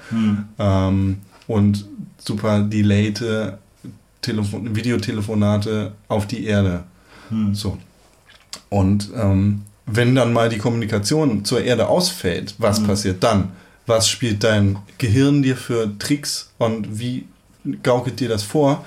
[0.59, 1.85] ähm, und
[2.19, 3.59] super delayte
[4.23, 6.85] Telefon Videotelefonate auf die Erde.
[7.53, 7.79] So.
[8.69, 13.51] Und ähm, wenn dann mal die Kommunikation zur Erde ausfällt, was passiert dann?
[13.87, 17.27] Was spielt dein Gehirn dir für Tricks und wie
[17.83, 18.85] gaukelt dir das vor,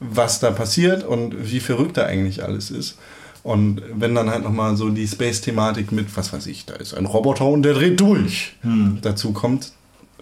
[0.00, 2.98] was da passiert und wie verrückt da eigentlich alles ist?
[3.42, 7.06] Und wenn dann halt nochmal so die Space-Thematik mit, was weiß ich, da ist ein
[7.06, 8.56] Roboter und der dreht durch,
[9.02, 9.72] dazu kommt,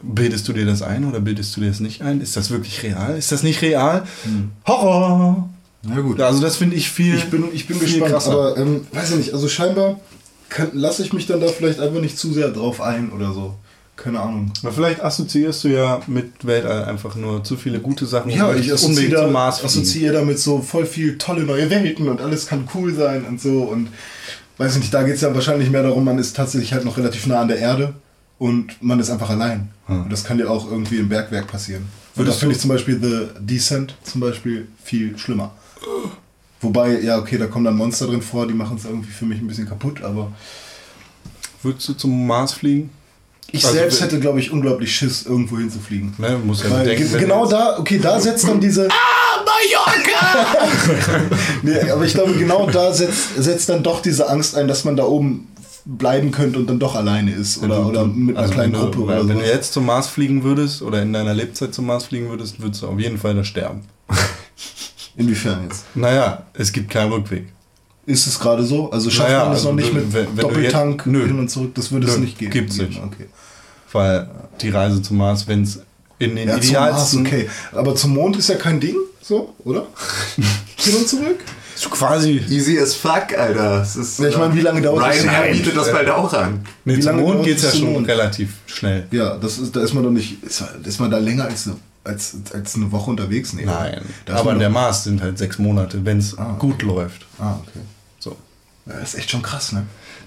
[0.02, 2.20] bildest du dir das ein oder bildest du dir das nicht ein?
[2.20, 3.16] Ist das wirklich real?
[3.16, 4.04] Ist das nicht real?
[4.66, 5.48] Horror!
[5.82, 6.20] Na gut.
[6.20, 7.14] Also das finde ich viel.
[7.14, 8.32] Ich bin, ich bin viel gespannt, krasser.
[8.32, 10.00] aber ähm, weiß ich nicht, also scheinbar
[10.72, 13.54] lasse ich mich dann da vielleicht einfach nicht zu sehr drauf ein oder so.
[13.96, 14.52] Keine Ahnung.
[14.62, 18.30] Aber vielleicht assoziierst du ja mit Weltall einfach nur zu viele gute Sachen.
[18.30, 22.46] Ja, ich assoziiere da, Mars assoziiere damit so voll viel tolle neue Welten und alles
[22.46, 23.88] kann cool sein und so und
[24.58, 26.98] weiß ich nicht, da geht es ja wahrscheinlich mehr darum, man ist tatsächlich halt noch
[26.98, 27.94] relativ nah an der Erde
[28.38, 29.70] und man ist einfach allein.
[29.88, 31.82] Und das kann ja auch irgendwie im Bergwerk passieren.
[31.82, 35.52] Und da Würdest finde ich zum Beispiel The Descent zum Beispiel viel schlimmer.
[36.60, 39.40] Wobei, ja, okay, da kommen dann Monster drin vor, die machen es irgendwie für mich
[39.40, 40.32] ein bisschen kaputt, aber
[41.62, 42.90] Würdest du zum Mars fliegen?
[43.50, 46.14] ich Also, selbst hätte, glaube ich, unglaublich Schiss, irgendwo hinzufliegen.
[46.18, 48.88] Ne, muss ja wenn genau da, okay, da setzt dann diese.
[51.62, 54.96] nee, aber ich glaube, genau da setzt, setzt dann doch diese Angst ein, dass man
[54.96, 55.48] da oben
[55.88, 57.62] bleiben könnte und dann doch alleine ist.
[57.62, 59.42] Oder, oder mit einer also kleinen wenn du, Gruppe oder Wenn so.
[59.42, 62.82] du jetzt zum Mars fliegen würdest oder in deiner Lebzeit zum Mars fliegen würdest, würdest
[62.82, 63.82] du auf jeden Fall da sterben.
[65.16, 65.84] Inwiefern jetzt?
[65.94, 67.46] Naja, es gibt keinen Rückweg.
[68.04, 68.90] Ist es gerade so?
[68.90, 71.26] Also schafft Naja, man es also noch nicht wenn- mit wenn du Doppeltank jetzt- nö.
[71.26, 71.74] hin und zurück?
[71.74, 72.50] Das würde es Nö, nicht geben.
[72.52, 72.88] gibt's geben.
[72.90, 73.02] nicht.
[73.02, 73.26] Okay.
[73.92, 74.28] Weil
[74.60, 75.80] die Reise zum Mars, wenn es
[76.18, 77.26] in den Ja, zum Mars, idealsten...
[77.26, 77.48] okay.
[77.72, 79.86] Aber zum Mond ist ja kein Ding, so, oder?
[80.76, 81.38] hin und zurück?
[81.78, 82.42] So quasi...
[82.48, 83.78] Easy as fuck, Alter.
[83.78, 85.22] Das ist, Ja, ich meine, wie lange dauert das?
[85.22, 86.64] Ryanair bietet das bald auch an.
[86.86, 88.08] Nee, Wie zum Mond geht es ja schon Mond?
[88.08, 89.06] relativ schnell.
[89.10, 90.42] Ja, das ist, da ist man doch nicht.
[90.42, 93.52] Ist, ist man da länger als eine, als, als eine Woche unterwegs?
[93.52, 96.56] Nee, Nein, aber man der Mars sind halt sechs Monate, wenn es Ah.
[96.58, 97.26] gut läuft.
[97.38, 97.80] Ah, okay.
[98.20, 98.36] So.
[98.86, 99.84] Ja, das ist echt schon krass, ne?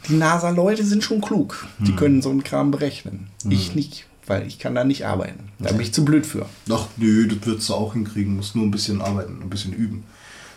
[0.08, 1.66] Die NASA-Leute sind schon klug.
[1.80, 1.86] Hm.
[1.86, 3.28] Die können so einen Kram berechnen.
[3.50, 5.50] Ich nicht, weil ich kann da nicht arbeiten.
[5.58, 6.46] Da bin ich zu blöd für.
[6.68, 8.36] Doch, nö, das würdest du auch hinkriegen.
[8.36, 10.04] Musst nur ein bisschen arbeiten, ein bisschen üben.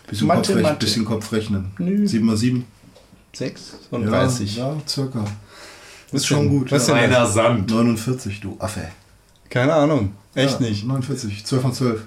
[0.07, 0.85] Bisschen, Mathe, Kopf, Mathe.
[0.85, 1.71] bisschen Kopf rechnen.
[1.77, 2.07] Nö.
[2.07, 2.65] 7 mal 7.
[3.33, 4.57] Sechs und 30.
[4.57, 5.25] Ja, circa.
[6.11, 6.71] Was ist schon gut.
[6.71, 6.95] Was ja.
[6.95, 7.33] denn das?
[7.33, 7.69] Sand.
[7.69, 8.87] 49, du Affe.
[9.49, 10.13] Keine Ahnung.
[10.35, 10.85] Echt ja, nicht.
[10.85, 12.03] 49, 12 von 12.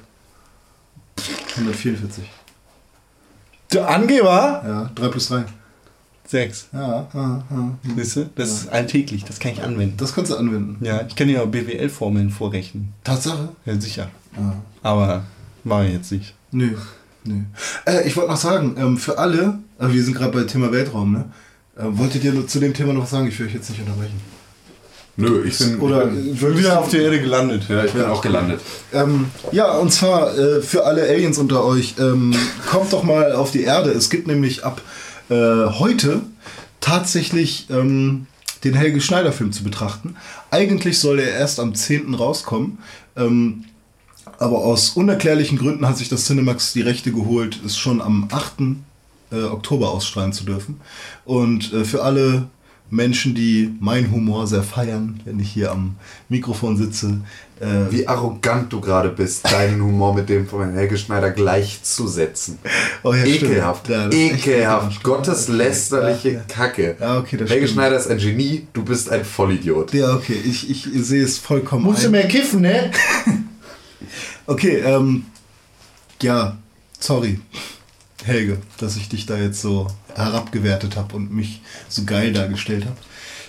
[1.56, 2.24] 144.
[3.72, 4.62] Der Angeber?
[4.64, 5.44] Ja, 3 plus 3.
[6.26, 6.68] Sechs.
[6.72, 7.78] Ja, ja, ja.
[7.96, 8.30] Siehst du?
[8.34, 9.24] Das ist alltäglich.
[9.24, 9.96] Das kann ich anwenden.
[9.96, 10.84] Das kannst du anwenden.
[10.84, 12.92] Ja, ich kann ja auch BWL-Formeln vorrechnen.
[13.04, 13.50] Tatsache?
[13.64, 14.08] Ja, sicher.
[14.36, 14.56] Ja.
[14.82, 15.24] Aber
[15.62, 16.34] mache ich jetzt nicht.
[16.50, 16.76] Nö.
[17.26, 17.40] Nö.
[17.86, 21.12] Äh, ich wollte noch sagen, ähm, für alle, äh, wir sind gerade bei Thema Weltraum,
[21.12, 21.24] ne?
[21.76, 23.26] Äh, wolltet ihr zu dem Thema noch was sagen?
[23.28, 24.20] Ich will euch jetzt nicht unterbrechen.
[25.18, 27.64] Nö, ich bin, Oder ich bin, Wieder auf der Erde gelandet.
[27.68, 28.60] ja, ich bin auch gelandet.
[28.92, 32.34] Ähm, ja, und zwar äh, für alle Aliens unter euch, ähm,
[32.70, 33.90] kommt doch mal auf die Erde.
[33.92, 34.82] Es gibt nämlich ab
[35.30, 36.20] äh, heute
[36.80, 38.26] tatsächlich ähm,
[38.64, 40.16] den Helge Schneider-Film zu betrachten.
[40.50, 42.14] Eigentlich soll er erst am 10.
[42.14, 42.78] rauskommen.
[44.38, 48.54] Aber aus unerklärlichen Gründen hat sich das Cinemax die Rechte geholt, es schon am 8.
[49.32, 50.80] Äh, Oktober ausstrahlen zu dürfen.
[51.24, 52.46] Und äh, für alle
[52.88, 55.96] Menschen, die meinen Humor sehr feiern, wenn ich hier am
[56.28, 57.20] Mikrofon sitze.
[57.58, 62.58] Äh, Wie arrogant du gerade bist, deinen Humor mit dem von Helge Schneider gleichzusetzen.
[63.02, 66.40] Oh ja, ekelhaft, Ja, ekelhaft, gotteslästerliche Ja.
[66.46, 66.96] Kacke.
[67.00, 67.80] Ja, okay, das Helge stimmt.
[67.80, 69.92] Schneider ist ein Genie, du bist ein Vollidiot.
[69.92, 72.12] ja, okay, ich, ich sehe es vollkommen Musst du ein.
[72.12, 72.90] mehr kiffen, ne?
[74.46, 75.26] Okay, ähm,
[76.22, 76.56] ja,
[76.98, 77.40] sorry,
[78.24, 82.96] Helge, dass ich dich da jetzt so herabgewertet habe und mich so geil dargestellt habe.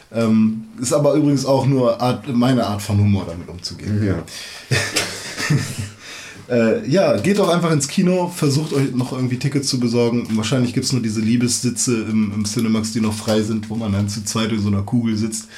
[0.09, 4.05] Ähm, ist aber übrigens auch nur Art, meine Art von Humor, damit umzugehen.
[4.05, 4.23] Ja.
[6.49, 10.27] Äh, ja, geht doch einfach ins Kino, versucht euch noch irgendwie Tickets zu besorgen.
[10.37, 13.91] Wahrscheinlich gibt es nur diese Liebessitze im, im Cinemax, die noch frei sind, wo man
[13.91, 15.49] dann zu zweit in so einer Kugel sitzt.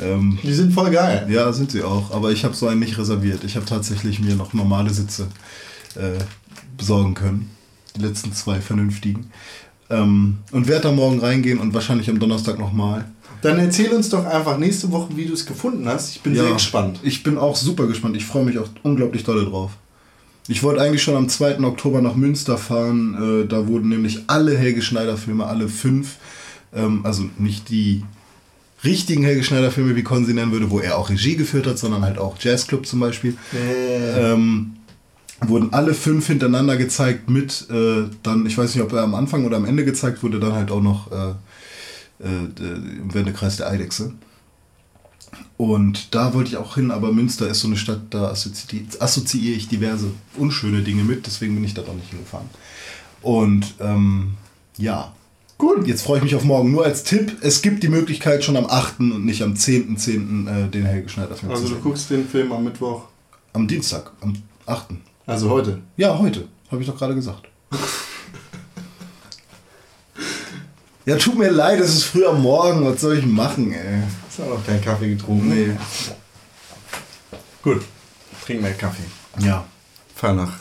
[0.00, 1.26] Ähm, Die sind voll geil.
[1.30, 3.44] ja, sind sie auch, aber ich habe so einen nicht reserviert.
[3.44, 5.26] Ich habe tatsächlich mir noch normale Sitze
[5.96, 6.18] äh,
[6.76, 7.50] besorgen können.
[7.96, 9.30] Die letzten zwei vernünftigen.
[9.90, 13.06] Ähm, und werde da morgen reingehen und wahrscheinlich am Donnerstag nochmal.
[13.42, 16.10] Dann erzähl uns doch einfach nächste Woche, wie du es gefunden hast.
[16.16, 17.00] Ich bin sehr gespannt.
[17.02, 18.16] Ich bin auch super gespannt.
[18.16, 19.72] Ich freue mich auch unglaublich dolle drauf.
[20.48, 21.60] Ich wollte eigentlich schon am 2.
[21.60, 23.42] Oktober nach Münster fahren.
[23.44, 26.16] Äh, da wurden nämlich alle Helge Schneider-Filme, alle fünf,
[26.74, 28.02] ähm, also nicht die
[28.84, 32.02] richtigen Helge Schneider-Filme, wie Con sie nennen würde, wo er auch Regie geführt hat, sondern
[32.02, 33.36] halt auch Jazzclub zum Beispiel.
[33.54, 34.74] Ähm,
[35.40, 39.44] wurden alle fünf hintereinander gezeigt mit, äh, dann, ich weiß nicht, ob er am Anfang
[39.44, 41.30] oder am Ende gezeigt wurde, dann halt auch noch äh,
[42.24, 44.12] äh, im Wendekreis der Eidechse.
[45.56, 49.56] Und da wollte ich auch hin, aber Münster ist so eine Stadt, da assozi assoziiere
[49.56, 52.48] ich diverse unschöne Dinge mit, deswegen bin ich da doch nicht hingefahren.
[53.22, 54.34] Und ähm,
[54.76, 55.12] ja,
[55.58, 56.70] gut, jetzt freue ich mich auf morgen.
[56.72, 59.00] Nur als Tipp, es gibt die Möglichkeit schon am 8.
[59.00, 60.66] und nicht am 10.10.
[60.66, 61.82] äh, den Helge Schneider Film Also zu du sehen.
[61.82, 63.02] guckst den Film am Mittwoch.
[63.52, 64.34] Am Dienstag, am
[64.66, 64.86] 8.
[65.26, 65.82] Also heute.
[65.96, 67.48] Ja, heute, habe ich doch gerade gesagt.
[71.04, 74.02] ja, tut mir leid, es ist früh am Morgen, was soll ich machen, ey?
[74.28, 75.48] Hast auch noch keinen Kaffee getrunken?
[75.48, 75.76] Nee.
[77.62, 77.82] Gut.
[78.44, 79.02] Trink mehr Kaffee.
[79.40, 79.64] Ja.
[80.14, 80.58] Fahr nach.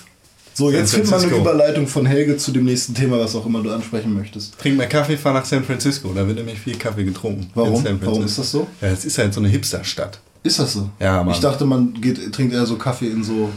[0.58, 1.28] So, jetzt finden wir eine.
[1.28, 4.58] Überleitung von Helge zu dem nächsten Thema, was auch immer du ansprechen möchtest.
[4.58, 6.12] Trink mehr Kaffee, fahr nach San Francisco.
[6.16, 7.52] Da wird nämlich viel Kaffee getrunken.
[7.54, 7.76] Warum?
[7.76, 8.26] In San Warum Francisco.
[8.26, 8.68] ist das so?
[8.82, 10.20] Ja, es ist halt so eine Hipsterstadt.
[10.42, 10.90] Ist das so?
[11.00, 11.36] Ja, Mann.
[11.36, 13.52] Ich dachte, man geht, trinkt eher so Kaffee in so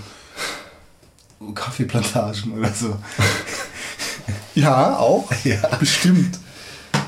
[1.54, 2.94] Kaffeeplantagen oder so.
[4.54, 5.30] Ja, auch.
[5.44, 5.68] Ja.
[5.78, 6.38] Bestimmt.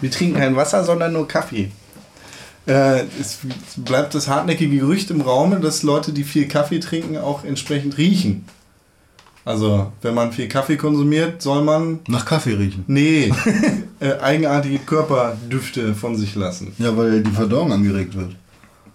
[0.01, 1.71] Wir trinken kein Wasser, sondern nur Kaffee.
[2.67, 3.41] Äh, es
[3.77, 8.47] bleibt das hartnäckige Gerücht im Raum, dass Leute, die viel Kaffee trinken, auch entsprechend riechen.
[9.45, 12.85] Also, wenn man viel Kaffee konsumiert, soll man, Nach Kaffee riechen.
[12.87, 13.33] nee,
[14.01, 16.73] äh, eigenartige Körperdüfte von sich lassen.
[16.79, 18.37] Ja, weil die Verdauung angeregt wird.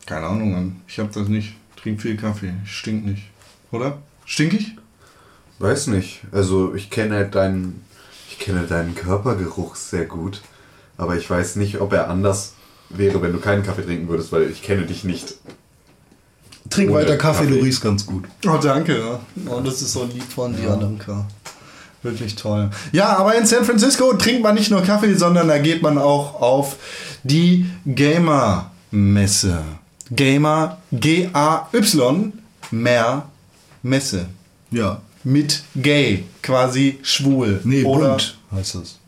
[0.06, 0.82] Keine Ahnung, Mann.
[0.88, 1.54] Ich hab das nicht.
[1.76, 2.54] Trink viel Kaffee.
[2.66, 3.24] Stink nicht.
[3.72, 3.98] Oder?
[4.26, 4.76] Stink ich?
[5.60, 6.22] Weiß nicht.
[6.32, 7.82] Also ich kenne deinen,
[8.30, 10.42] ich kenne deinen Körpergeruch sehr gut,
[10.98, 12.54] aber ich weiß nicht, ob er anders
[12.90, 15.36] wäre, wenn du keinen Kaffee trinken würdest, weil ich kenne dich nicht.
[16.70, 17.64] Trink Ohne weiter Kaffee, du Kaffee.
[17.66, 18.26] riechst ganz gut.
[18.48, 18.98] Oh, danke.
[19.00, 19.20] ja.
[19.52, 21.26] Oh, das ist so lieb von dir, danke.
[22.04, 22.70] Wirklich toll.
[22.92, 26.42] Ja, aber in San Francisco trinkt man nicht nur Kaffee, sondern da geht man auch
[26.42, 26.78] auf
[27.24, 29.60] die Gamer-Messe.
[30.12, 32.32] Gamer, G-A-Y,
[32.72, 33.24] mehr
[33.84, 34.26] Messe.
[34.72, 35.02] Ja.
[35.24, 37.60] Mit gay, quasi schwul.
[37.64, 39.00] Nee, Oder bunt heißt das.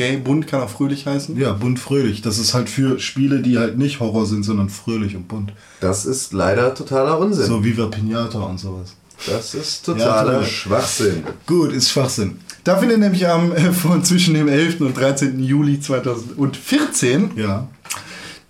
[0.00, 1.38] Gay, bunt kann auch fröhlich heißen.
[1.38, 2.22] Ja, bunt fröhlich.
[2.22, 5.52] Das ist halt für Spiele, die halt nicht Horror sind, sondern fröhlich und bunt.
[5.80, 7.46] Das ist leider totaler Unsinn.
[7.46, 8.94] So Viva Pinata und sowas.
[9.26, 10.46] Das ist Ja, totaler toll.
[10.46, 11.24] Schwachsinn.
[11.46, 12.38] Gut, ist Schwachsinn.
[12.64, 14.80] Da findet nämlich am, äh, von zwischen dem 11.
[14.80, 15.42] und 13.
[15.42, 17.68] Juli 2014 Ja.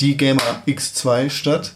[0.01, 1.75] die Gamer X2 statt.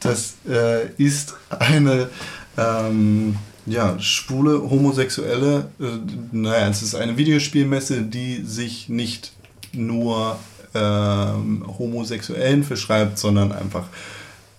[0.00, 2.08] Das äh, ist eine
[2.56, 3.34] ähm,
[3.68, 5.84] ja, schwule, homosexuelle, äh,
[6.32, 9.32] naja, es ist eine Videospielmesse, die sich nicht
[9.72, 10.38] nur
[10.74, 13.84] ähm, Homosexuellen verschreibt, sondern einfach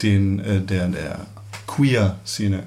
[0.02, 1.20] den, äh, der, der
[1.68, 2.64] Queer-Szene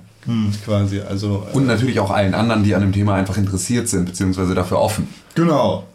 [0.65, 1.01] quasi.
[1.01, 4.55] Also, äh, Und natürlich auch allen anderen, die an dem Thema einfach interessiert sind, beziehungsweise
[4.55, 5.09] dafür offen.
[5.35, 5.87] Genau.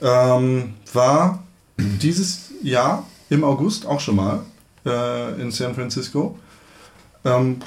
[0.00, 1.42] Ähm, war
[1.76, 4.40] dieses Jahr im August auch schon mal
[4.84, 6.38] äh, in San Francisco.
[7.26, 7.58] Ähm,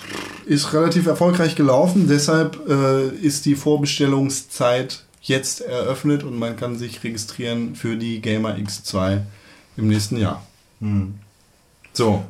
[0.45, 7.03] ist relativ erfolgreich gelaufen, deshalb äh, ist die Vorbestellungszeit jetzt eröffnet und man kann sich
[7.03, 9.21] registrieren für die Gamer X2
[9.77, 10.43] im nächsten Jahr.
[11.93, 12.23] So.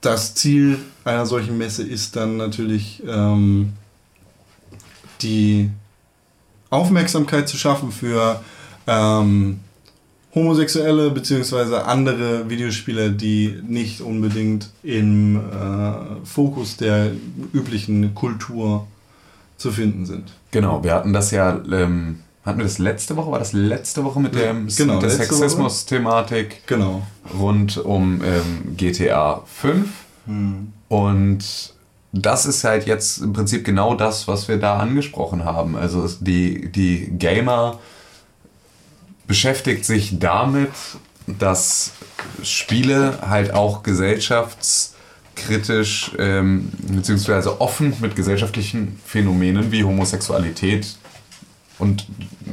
[0.00, 3.72] Das Ziel einer solchen Messe ist dann natürlich ähm,
[5.22, 5.70] die
[6.70, 8.42] Aufmerksamkeit zu schaffen für
[8.86, 9.60] ähm,
[10.34, 11.76] Homosexuelle bzw.
[11.76, 17.12] andere Videospieler, die nicht unbedingt im äh, Fokus der
[17.52, 18.86] üblichen Kultur
[19.56, 20.32] zu finden sind.
[20.50, 23.30] Genau, wir hatten das ja ähm, hatten wir das letzte Woche?
[23.30, 25.10] War das letzte Woche mit, dem, genau, mit der.
[25.10, 27.06] Sexismus-Thematik Genau.
[27.38, 29.88] rund um ähm, GTA 5?
[30.88, 31.74] Und
[32.12, 35.74] das ist halt jetzt im Prinzip genau das, was wir da angesprochen haben.
[35.74, 37.78] Also die, die Gamer
[39.26, 40.70] beschäftigt sich damit,
[41.26, 41.92] dass
[42.42, 50.96] Spiele halt auch gesellschaftskritisch ähm, beziehungsweise offen mit gesellschaftlichen Phänomenen wie Homosexualität
[51.78, 52.06] und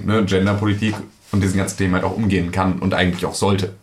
[0.05, 0.95] ne, Genderpolitik
[1.31, 3.73] und diesen ganzen Themen halt auch umgehen kann und eigentlich auch sollte.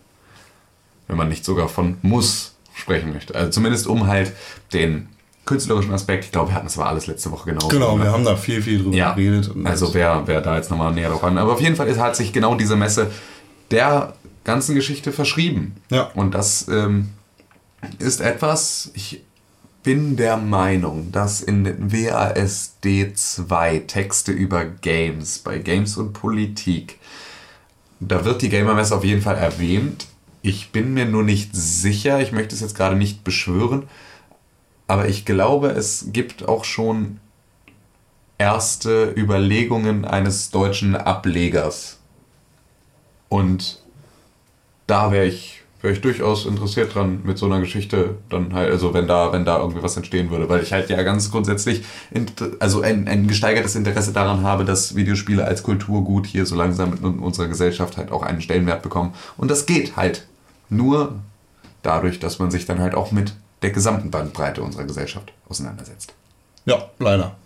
[1.06, 3.34] Wenn man nicht sogar von muss sprechen möchte.
[3.34, 4.32] Also zumindest um halt
[4.72, 5.08] den
[5.48, 7.68] künstlerischen Aspekt, ich glaube, wir hatten das war alles letzte Woche genau.
[7.68, 9.50] Genau, wir haben da viel, viel drüber Ja, geredet.
[9.64, 11.38] Also wer, wer da jetzt nochmal näher drauf an.
[11.38, 13.10] Aber auf jeden Fall ist, hat sich genau diese Messe
[13.70, 14.12] der
[14.44, 15.76] ganzen Geschichte verschrieben.
[15.90, 16.10] Ja.
[16.14, 17.08] Und das ähm,
[17.98, 19.22] ist etwas, ich
[19.82, 26.98] bin der Meinung, dass in WASD 2 Texte über Games, bei Games und Politik,
[28.00, 30.08] da wird die Gamer-Messe auf jeden Fall erwähnt.
[30.42, 33.84] Ich bin mir nur nicht sicher, ich möchte es jetzt gerade nicht beschwören,
[34.88, 37.20] aber ich glaube, es gibt auch schon
[38.38, 41.98] erste Überlegungen eines deutschen Ablegers.
[43.28, 43.82] Und
[44.86, 48.94] da wäre ich, wär ich durchaus interessiert dran, mit so einer Geschichte dann halt, also
[48.94, 51.84] wenn da, wenn da irgendwie was entstehen würde, weil ich halt ja ganz grundsätzlich
[52.58, 57.18] also ein, ein gesteigertes Interesse daran habe, dass Videospiele als Kulturgut hier so langsam in
[57.18, 59.12] unserer Gesellschaft halt auch einen Stellenwert bekommen.
[59.36, 60.26] Und das geht halt
[60.70, 61.16] nur
[61.82, 66.14] dadurch, dass man sich dann halt auch mit der gesamten Bandbreite unserer Gesellschaft auseinandersetzt.
[66.64, 67.36] Ja, leider.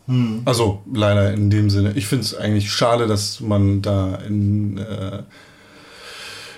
[0.45, 1.93] Also leider in dem Sinne.
[1.93, 5.23] Ich finde es eigentlich schade, dass man da in äh,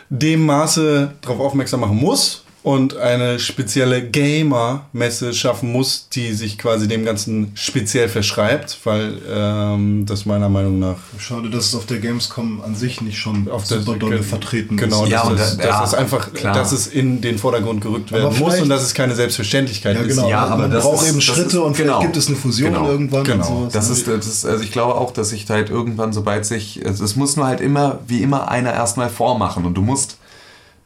[0.09, 6.89] dem Maße darauf aufmerksam machen muss und eine spezielle Gamer-Messe schaffen muss, die sich quasi
[6.89, 11.99] dem Ganzen speziell verschreibt, weil ähm, das meiner Meinung nach Schade, dass es auf der
[11.99, 15.11] Gamescom an sich nicht schon auf der super dolle vertreten genau, ist.
[15.11, 16.55] Ja, dass, und das, da- dass ja, das einfach, klar.
[16.55, 20.03] dass es in den Vordergrund gerückt Aber werden muss und dass es keine Selbstverständlichkeit Ja,
[20.03, 20.17] ist.
[20.17, 20.29] genau.
[20.31, 22.01] Ja, aber man das braucht ist- eben das Schritte ist- und vielleicht genau.
[22.01, 22.89] gibt es eine Fusion Genau.
[22.89, 23.47] irgendwann Genau.
[23.47, 23.73] und sowas.
[23.75, 26.81] Das ist, das ist, also ich glaube auch, dass sich da halt irgendwann, sobald sich,
[26.87, 30.17] also es muss nur halt immer, wie immer, einer erstmal vormachen und du musst,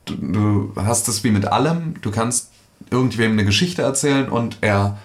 [0.08, 2.50] du, du hast es wie mit allem, du kannst
[2.90, 4.98] irgendwem eine Geschichte erzählen und er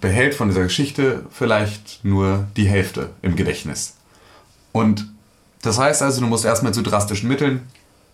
[0.00, 3.94] behält von dieser Geschichte vielleicht nur die Hälfte im Gedächtnis.
[4.72, 5.08] Und
[5.62, 7.62] das heißt also, du musst erstmal zu drastischen Mitteln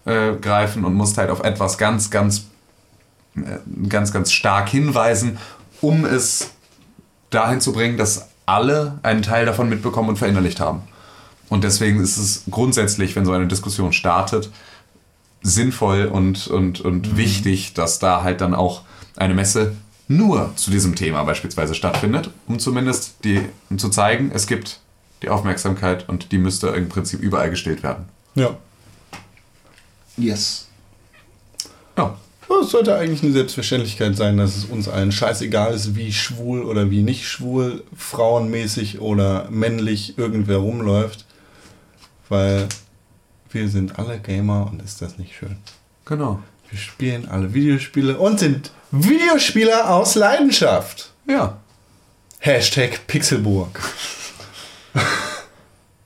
[0.05, 2.47] äh, greifen und musst halt auf etwas ganz, ganz,
[3.37, 5.39] äh, ganz, ganz stark hinweisen,
[5.81, 6.51] um es
[7.31, 10.83] dahin zu bringen, dass alle einen Teil davon mitbekommen und verinnerlicht haben.
[11.49, 14.51] Und deswegen ist es grundsätzlich, wenn so eine Diskussion startet,
[15.43, 18.83] sinnvoll und, und, und wichtig, dass da halt dann auch
[19.17, 19.77] eine Messe
[20.09, 23.41] nur zu diesem Thema beispielsweise stattfindet, um zumindest die,
[23.71, 24.81] um zu zeigen, es gibt
[25.23, 28.07] die Aufmerksamkeit und die müsste im Prinzip überall gestillt werden.
[28.35, 28.57] Ja.
[30.17, 30.67] Yes.
[31.97, 32.19] Ja.
[32.49, 36.65] Ja, Es sollte eigentlich eine Selbstverständlichkeit sein, dass es uns allen scheißegal ist, wie schwul
[36.65, 41.25] oder wie nicht schwul, frauenmäßig oder männlich irgendwer rumläuft.
[42.29, 42.69] Weil
[43.55, 45.57] wir sind alle Gamer und ist das nicht schön.
[46.05, 46.41] Genau.
[46.71, 51.11] Wir spielen alle Videospiele und sind Videospieler aus Leidenschaft.
[51.29, 51.59] Ja.
[52.39, 53.81] Hashtag Pixelburg.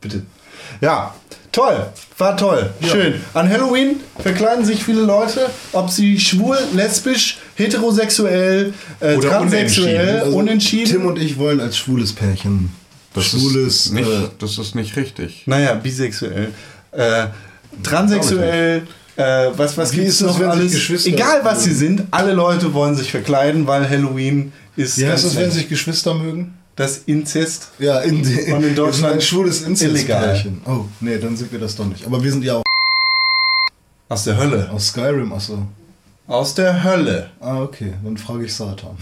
[0.00, 0.22] Bitte.
[0.80, 1.14] Ja,
[1.52, 1.86] toll.
[2.18, 2.70] War toll.
[2.82, 3.20] Schön.
[3.34, 10.34] An Halloween verkleiden sich viele Leute, ob sie schwul, lesbisch, heterosexuell, äh, Oder transsexuell, unentschieden.
[10.34, 10.92] unentschieden.
[10.92, 12.70] Tim und ich wollen als schwules Pärchen.
[13.14, 13.86] Das schwules.
[13.86, 15.44] ist nicht, äh, das ist nicht richtig.
[15.46, 16.52] naja, bisexuell,
[16.96, 17.26] äh,
[17.82, 18.82] transsexuell,
[19.16, 19.22] äh,
[19.56, 20.72] was, was ist das, noch alles?
[20.72, 25.22] Geschwister- Egal was sie sind, alle Leute wollen sich verkleiden, weil Halloween ist wie heißt
[25.24, 26.54] ganz das, wenn sich Geschwister mögen?
[26.76, 27.68] das Inzest.
[27.78, 29.70] Ja, in, in, Und in Deutschland ein schwules illegal.
[29.70, 30.60] Inzestpärchen.
[30.66, 32.04] Oh, nee, dann sind wir das doch nicht.
[32.04, 32.62] Aber wir sind ja auch
[34.10, 34.68] Aus der Hölle.
[34.70, 35.62] aus Skyrim, achso.
[36.28, 37.30] Aus der Hölle.
[37.40, 38.94] Ah, okay, dann frage ich Satan.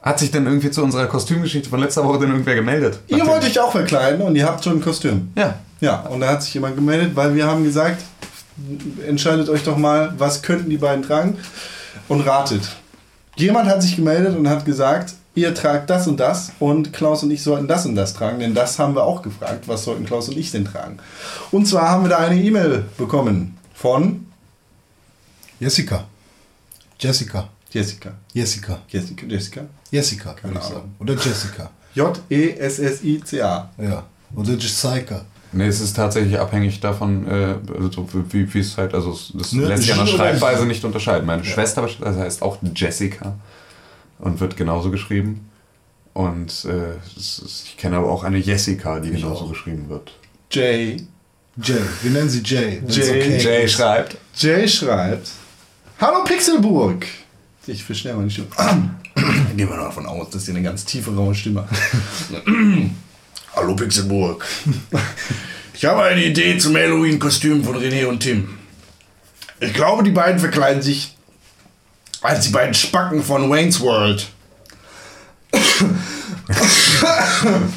[0.00, 3.00] Hat sich denn irgendwie zu unserer Kostümgeschichte von letzter Woche denn irgendwer gemeldet?
[3.08, 5.28] Ihr wollt euch auch verkleiden und ihr habt schon ein Kostüm.
[5.36, 5.58] Ja.
[5.80, 8.02] Ja, und da hat sich jemand gemeldet, weil wir haben gesagt,
[9.06, 11.38] entscheidet euch doch mal, was könnten die beiden tragen
[12.08, 12.62] und ratet.
[13.36, 17.30] Jemand hat sich gemeldet und hat gesagt, ihr tragt das und das und Klaus und
[17.30, 20.28] ich sollten das und das tragen, denn das haben wir auch gefragt, was sollten Klaus
[20.30, 20.98] und ich denn tragen.
[21.50, 24.26] Und zwar haben wir da eine E-Mail bekommen von
[25.60, 26.04] Jessica.
[26.98, 27.48] Jessica.
[27.70, 28.12] Jessica.
[28.32, 28.78] Jessica.
[28.88, 29.60] Jessica, Jessica.
[29.90, 30.94] Jessica, kann ich sagen.
[30.98, 31.70] Oder Jessica.
[31.94, 33.70] J-E-S-S-I-C-A.
[33.78, 34.04] Ja.
[34.34, 35.24] Oder Jessica.
[35.56, 39.52] Nee, es ist tatsächlich abhängig davon, äh, also wie, wie es halt, also es- das
[39.52, 41.26] Ne, lässt sich an der Schreibweise nicht unterscheiden.
[41.26, 43.34] Meine Schwester beispielsweise heißt auch Jessica
[44.18, 45.48] und wird genauso geschrieben.
[46.12, 49.48] Und äh, ist, ich kenne aber auch eine Jessica, die genauso auch.
[49.50, 50.12] geschrieben wird.
[50.50, 50.96] Jay.
[51.62, 51.76] Jay.
[52.02, 52.80] Wir nennen sie Jay.
[52.88, 53.10] Jay.
[53.10, 54.16] okay Jay schreibt.
[54.36, 55.28] Jay schreibt:
[56.00, 57.06] Hallo Pixelburg.
[57.66, 58.48] Ich verstehe mal die Stimme.
[59.56, 62.42] Gehen wir davon aus, dass sie eine ganz tiefe, raue Stimme hat.
[63.56, 64.44] Hallo Pixelburg.
[65.72, 68.58] Ich habe eine Idee zum Halloween-Kostüm von René und Tim.
[69.60, 71.16] Ich glaube, die beiden verkleiden sich
[72.20, 74.28] als die beiden Spacken von Wayne's World.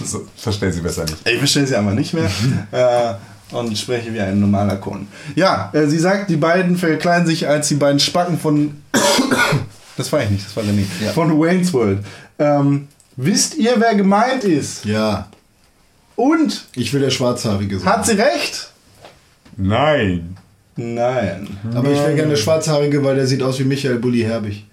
[0.06, 1.28] So, verstehen Sie besser nicht.
[1.28, 2.30] Ich verstehe sie aber nicht mehr.
[2.72, 5.08] äh, und spreche wie ein normaler Kun.
[5.36, 8.82] Ja, äh, sie sagt, die beiden verkleiden sich als die beiden Spacken von.
[9.98, 10.86] das war ich nicht, das war René.
[11.14, 12.00] Von Wayne's World.
[12.38, 14.86] Ähm, wisst ihr, wer gemeint ist?
[14.86, 15.28] Ja.
[16.20, 17.90] Und Ich will der Schwarzhaarige sein.
[17.90, 18.72] hat sie recht?
[19.56, 20.36] Nein.
[20.76, 21.48] Nein.
[21.74, 24.66] Aber ich wäre gerne der Schwarzhaarige, weil der sieht aus wie Michael Bulli Herbig.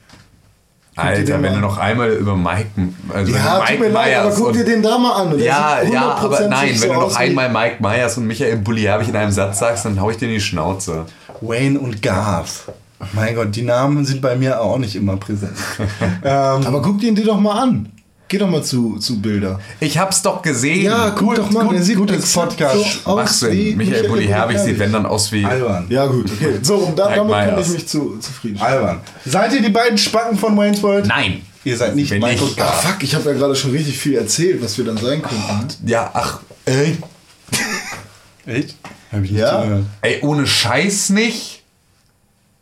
[0.97, 2.70] Alter, den wenn du noch einmal über Mike,
[3.12, 5.39] also Ja, tut Mike mir leid, aber Myers guck und dir den da mal an.
[5.39, 8.56] Ja, ja, aber 100% nein, so wenn du aus noch einmal Mike Myers und Michael
[8.56, 11.06] Bulli Herbig in einem Satz sagst, dann hau ich dir in die Schnauze.
[11.43, 12.73] Wayne und Garth.
[13.12, 15.52] Mein Gott, die Namen sind bei mir auch nicht immer präsent.
[16.24, 17.93] ähm, Aber guck dir den doch mal an.
[18.28, 19.61] Geh doch mal zu, zu Bilder.
[19.78, 20.86] Ich hab's doch gesehen.
[20.86, 21.65] Ja, guck gut, doch mal.
[21.65, 23.05] gut, der sieht gutes Podcast.
[23.05, 23.77] So aus Machst du wie denn?
[23.77, 25.44] Michael Bulli Herbig sieht, wenn dann aus wie.
[25.44, 25.86] albern.
[25.89, 26.59] Ja, gut, okay.
[26.61, 28.73] So, und da, damit kann ich mich zu, zufrieden stellen.
[28.73, 29.01] Albern.
[29.24, 31.07] Seid ihr die beiden Spacken von Wayne's World?
[31.07, 31.43] Nein.
[31.62, 32.61] Ihr seid nicht Bin Mike ich.
[32.61, 35.89] Ach, fuck, ich habe ja gerade schon richtig viel erzählt, was wir dann sein könnten.
[35.89, 36.97] Ja, ach, ey.
[38.47, 38.74] Echt?
[39.12, 39.62] Hab ich nicht Ja?
[39.62, 39.85] zugehört.
[40.01, 41.56] Ey, ohne Scheiß nicht?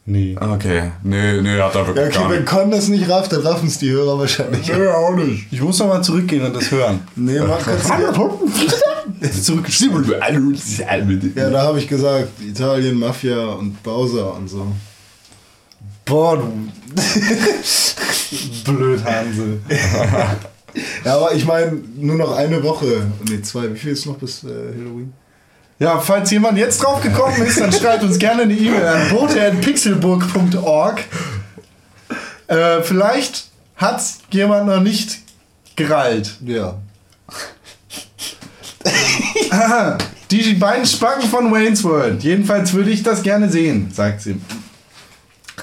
[0.07, 0.37] Nee.
[0.39, 0.93] Okay.
[1.03, 2.51] Nö, nö, hat er Ja, wirklich okay, gar wenn nicht.
[2.51, 4.67] Con das nicht rafft, dann raffen es die Hörer wahrscheinlich.
[4.67, 5.47] Ja, auch nicht.
[5.51, 7.01] Ich muss noch mal zurückgehen und das hören.
[7.17, 7.89] Nee, mach kannst
[9.23, 10.05] du Zurückgeschrieben.
[11.35, 14.67] Ja, da habe ich gesagt, Italien, Mafia und Bowser und so.
[16.05, 16.53] Boah, du.
[18.73, 19.61] Blöd, Hansel.
[21.05, 23.07] Ja, aber ich meine, nur noch eine Woche.
[23.29, 23.73] Nee, zwei.
[23.73, 25.15] Wie viel ist noch bis äh, Halloween?
[25.79, 31.05] Ja, falls jemand jetzt drauf gekommen ist, dann schreibt uns gerne eine E-Mail an bote.pixelburg.org.
[32.47, 35.19] Äh, vielleicht hat jemand noch nicht
[35.77, 36.37] gerallt.
[36.45, 36.77] Ja.
[40.31, 42.23] Die beiden Spacken von Wayne's World.
[42.23, 44.41] Jedenfalls würde ich das gerne sehen, sagt sie.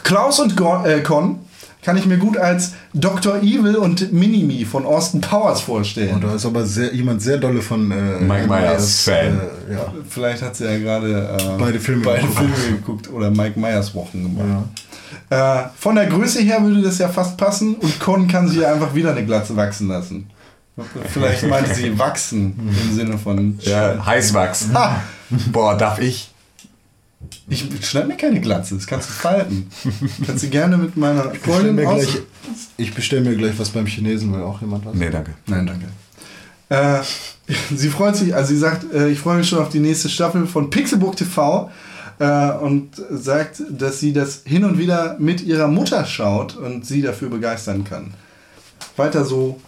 [0.04, 1.40] Klaus und Gon, äh, Con
[1.84, 3.38] kann ich mir gut als Dr.
[3.41, 6.16] Evil und Minimi von Austin Powers vorstellen.
[6.16, 9.40] Und da ist aber sehr, jemand sehr dolle von äh, Mike Myers Fan.
[9.70, 9.94] Äh, ja.
[10.08, 12.58] Vielleicht hat sie ja gerade äh, Beide Filme beide geguckt.
[12.58, 14.68] Filme geguckt oder Mike Myers Wochen gemacht.
[15.30, 18.74] Äh, von der Größe her würde das ja fast passen und Con kann sie ja
[18.74, 20.30] einfach wieder eine Glatze wachsen lassen.
[21.12, 23.60] Vielleicht meinte sie wachsen im Sinne von.
[23.62, 24.68] Ja, Heißwachs.
[24.74, 24.95] Ah,
[25.52, 26.31] Boah, darf ich?
[27.48, 29.68] Ich schneide mir keine Glatze, das kannst du falten.
[30.26, 32.03] Kannst du gerne mit meiner Freundin mir aus.
[32.03, 32.22] gleich,
[32.77, 34.93] ich bestelle mir gleich was beim Chinesen, weil auch jemand was.
[34.93, 35.34] Nee, danke.
[35.48, 35.88] Nein, danke.
[36.69, 37.03] Äh,
[37.76, 40.48] sie freut sich, also sie sagt, äh, ich freue mich schon auf die nächste Staffel
[40.48, 41.69] von Pixelbook TV
[42.19, 47.02] äh, und sagt, dass sie das hin und wieder mit ihrer Mutter schaut und sie
[47.02, 48.14] dafür begeistern kann.
[48.95, 49.60] Weiter so,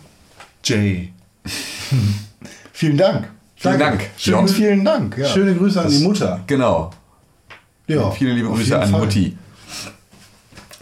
[0.63, 1.11] Jay.
[2.73, 3.29] Vielen Dank.
[3.55, 3.79] Vielen.
[3.79, 4.09] Dank.
[4.17, 4.47] Schön, Jon.
[4.47, 5.17] Vielen Dank.
[5.17, 5.27] Ja.
[5.27, 6.41] Schöne Grüße an die Mutter.
[6.47, 6.91] Genau.
[7.87, 8.99] Ja, Viele liebe Grüße an Fall.
[9.01, 9.37] Mutti.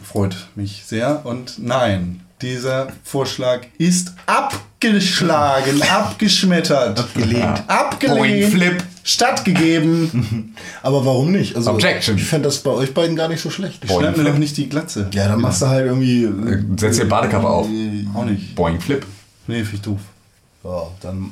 [0.04, 1.26] Freut mich sehr.
[1.26, 8.84] Und nein, dieser Vorschlag ist abgeschlagen, abgeschmettert, abgelehnt, abgelehnt, Point Flip.
[9.04, 10.54] stattgegeben.
[10.84, 11.56] Aber warum nicht?
[11.56, 12.18] Also, Objection.
[12.18, 13.88] Ich fände das bei euch beiden gar nicht so schlecht.
[13.88, 14.00] Boing.
[14.02, 15.08] Schneid mir doch nicht die Glatze.
[15.14, 16.26] Ja, dann machst du halt irgendwie.
[16.26, 17.68] Äh, Setz dir Badekappe auf.
[18.14, 18.54] Auch nicht.
[18.56, 19.06] Boing Flip.
[19.48, 20.00] Nee, finde ich doof.
[20.64, 21.32] Ja, dann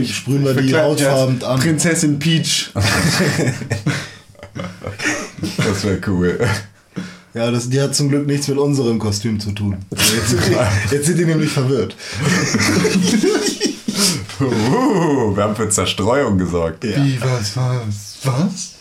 [0.00, 1.60] Ich sprühen wir die hautfarben an.
[1.60, 2.70] Prinzessin Peach.
[5.56, 6.38] Das wäre cool.
[7.32, 9.76] Ja, das, die hat zum Glück nichts mit unserem Kostüm zu tun.
[9.90, 10.52] Jetzt sind die,
[10.94, 11.96] jetzt sind die nämlich verwirrt.
[14.40, 16.82] Uh, wir haben für Zerstreuung gesorgt.
[16.84, 18.74] Ja, Wie, was, was, was?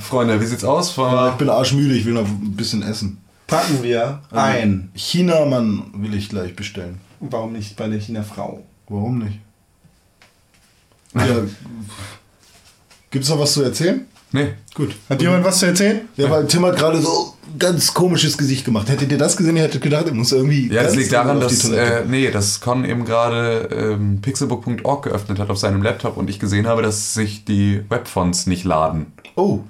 [0.00, 0.90] Freunde, wie sieht's aus?
[0.90, 3.18] Ich Wollen bin arschmüde, ich will noch ein bisschen essen.
[3.46, 4.90] Packen wir ein.
[4.94, 7.00] China-Mann will ich gleich bestellen.
[7.20, 8.64] Warum nicht bei der China-Frau?
[8.88, 9.38] Warum nicht?
[11.14, 11.42] Ja,
[13.10, 14.06] gibt's noch was zu erzählen?
[14.32, 14.54] Nee.
[14.74, 14.94] Gut.
[15.08, 16.08] Hat jemand was zu erzählen?
[16.16, 18.88] Ja, weil Tim hat gerade so ein ganz komisches Gesicht gemacht.
[18.88, 20.70] Hättet ihr das gesehen, ihr hättet gedacht, er muss irgendwie.
[20.72, 25.04] Ja, das liegt daran, auf die dass, äh, nee, dass Con eben gerade ähm, pixelbook.org
[25.04, 29.06] geöffnet hat auf seinem Laptop und ich gesehen habe, dass sich die Webfonts nicht laden.
[29.36, 29.60] oh,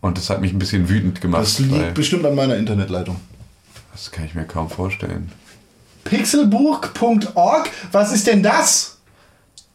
[0.00, 1.42] Und das hat mich ein bisschen wütend gemacht.
[1.42, 3.16] das liegt bestimmt an meiner Internetleitung.
[3.92, 5.30] das kann ich mir kaum vorstellen.
[6.04, 7.70] Pixelburg.org?
[7.92, 8.96] Was ist denn das?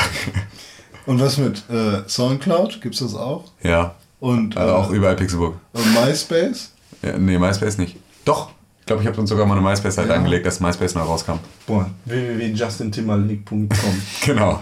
[1.05, 2.81] Und was mit äh, Soundcloud?
[2.81, 3.45] Gibt's das auch?
[3.63, 3.95] Ja.
[4.19, 5.55] Und Also äh, auch überall Pixelburg.
[5.73, 6.71] und MySpace?
[7.01, 7.95] Ja, nee, MySpace nicht.
[8.25, 8.51] Doch.
[8.81, 11.39] Ich glaube, ich habe uns sogar mal eine MySpace-Seite angelegt, dass MySpace neu rauskam.
[11.67, 13.69] Boah, www.justintimberlake.com.
[14.25, 14.59] Genau.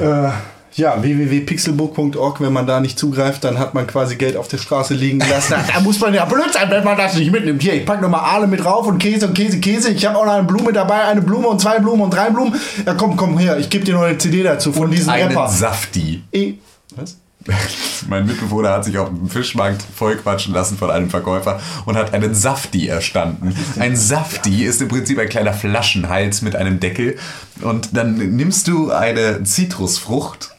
[0.00, 0.30] äh,
[0.74, 4.94] ja, www.pixelbook.org, wenn man da nicht zugreift, dann hat man quasi Geld auf der Straße
[4.94, 5.54] liegen lassen.
[5.72, 7.62] da muss man ja blöd sein, wenn man das nicht mitnimmt.
[7.62, 9.90] Hier, ich packe nochmal Aale mit drauf und Käse und Käse, Käse.
[9.90, 12.54] Ich habe auch noch eine Blume dabei, eine Blume und zwei Blumen und drei Blumen.
[12.86, 15.48] Ja, komm, komm her, ich gebe dir noch eine CD dazu von diesem Einen Rapper.
[15.48, 16.22] Safti.
[16.32, 16.54] Eh,
[16.96, 17.16] was?
[18.08, 22.34] Mein Mitbewohner hat sich auf dem Fischmarkt vollquatschen lassen von einem Verkäufer und hat einen
[22.34, 23.54] Safti erstanden.
[23.78, 27.16] Ein Safti ist im Prinzip ein kleiner Flaschenhals mit einem Deckel.
[27.62, 30.54] Und dann nimmst du eine Zitrusfrucht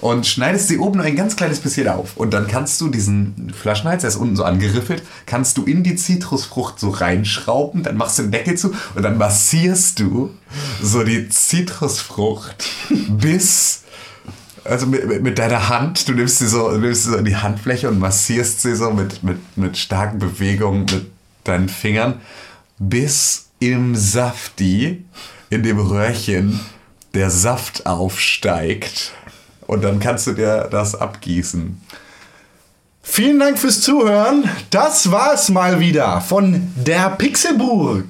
[0.00, 2.16] und schneidest sie oben ein ganz kleines bisschen auf.
[2.16, 5.96] Und dann kannst du diesen Flaschenhals, der ist unten so angeriffelt, kannst du in die
[5.96, 10.30] Zitrusfrucht so reinschrauben, dann machst du den Deckel zu und dann massierst du
[10.82, 12.64] so die Zitrusfrucht
[13.08, 13.82] bis
[14.64, 17.88] also mit, mit, deiner Hand, du nimmst sie so, nimmst sie so in die Handfläche
[17.88, 21.06] und massierst sie so mit, mit, mit starken Bewegungen mit
[21.44, 22.20] deinen Fingern,
[22.78, 25.04] bis im Safti,
[25.48, 26.60] in dem Röhrchen,
[27.14, 29.12] der Saft aufsteigt.
[29.68, 31.80] Und dann kannst du dir das abgießen.
[33.02, 34.48] Vielen Dank fürs Zuhören.
[34.70, 38.06] Das war's mal wieder von der Pixelburg.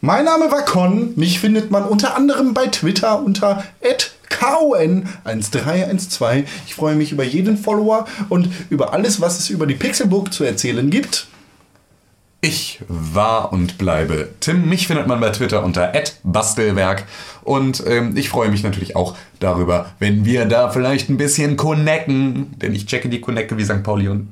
[0.00, 1.12] Mein Name war Con.
[1.14, 3.62] Mich findet man unter anderem bei Twitter unter
[4.30, 6.46] KON1312.
[6.66, 10.42] Ich freue mich über jeden Follower und über alles, was es über die Pixelburg zu
[10.42, 11.28] erzählen gibt.
[12.40, 14.68] Ich war und bleibe Tim.
[14.68, 15.92] Mich findet man bei Twitter unter
[16.22, 17.04] @bastelwerk
[17.42, 22.56] und ähm, ich freue mich natürlich auch darüber, wenn wir da vielleicht ein bisschen connecten,
[22.58, 23.82] denn ich checke die Connecte wie St.
[23.82, 24.28] Pauli und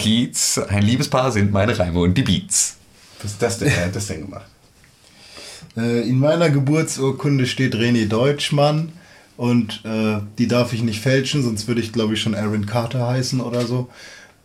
[0.00, 0.58] Kiez.
[0.68, 2.76] Ein Liebespaar sind meine Reime und die Beats.
[3.22, 3.68] Was ist das denn?
[3.68, 4.46] Wer hat das denn gemacht?
[5.76, 8.92] Äh, in meiner Geburtsurkunde steht René Deutschmann
[9.36, 13.06] und äh, die darf ich nicht fälschen, sonst würde ich glaube ich schon Aaron Carter
[13.06, 13.88] heißen oder so.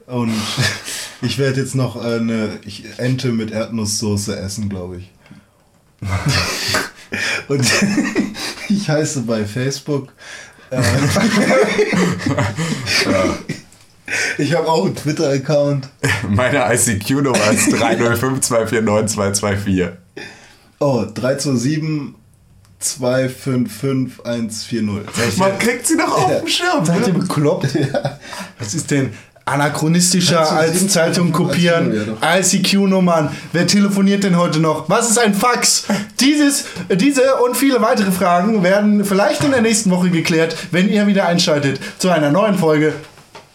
[0.07, 0.33] Und
[1.21, 2.59] ich werde jetzt noch eine
[2.97, 5.11] Ente mit Erdnusssoße essen, glaube ich.
[7.47, 7.65] Und
[8.69, 10.11] ich heiße bei Facebook.
[10.71, 10.81] Äh,
[14.37, 15.89] ich habe auch einen Twitter-Account.
[16.29, 19.91] Meine ICQ-Nummer ist 305249224.
[20.79, 22.15] Oh, 327
[22.79, 25.37] 255 140.
[25.37, 26.85] Man kriegt sie doch auf dem Schirm.
[26.85, 27.19] Seid ihr Ne?
[27.19, 27.75] bekloppt?
[28.59, 29.13] Was ist denn
[29.45, 32.17] anachronistischer als Zeitung kopieren?
[32.21, 33.29] ICQ-Nummern.
[33.53, 34.89] Wer telefoniert denn heute noch?
[34.89, 35.85] Was ist ein Fax?
[36.19, 41.07] Dieses, diese und viele weitere Fragen werden vielleicht in der nächsten Woche geklärt, wenn ihr
[41.07, 42.93] wieder einschaltet zu einer neuen Folge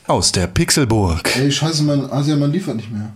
[0.06, 1.36] aus der Pixelburg.
[1.36, 3.12] Ey, scheiße, mein Asiamann liefert nicht mehr.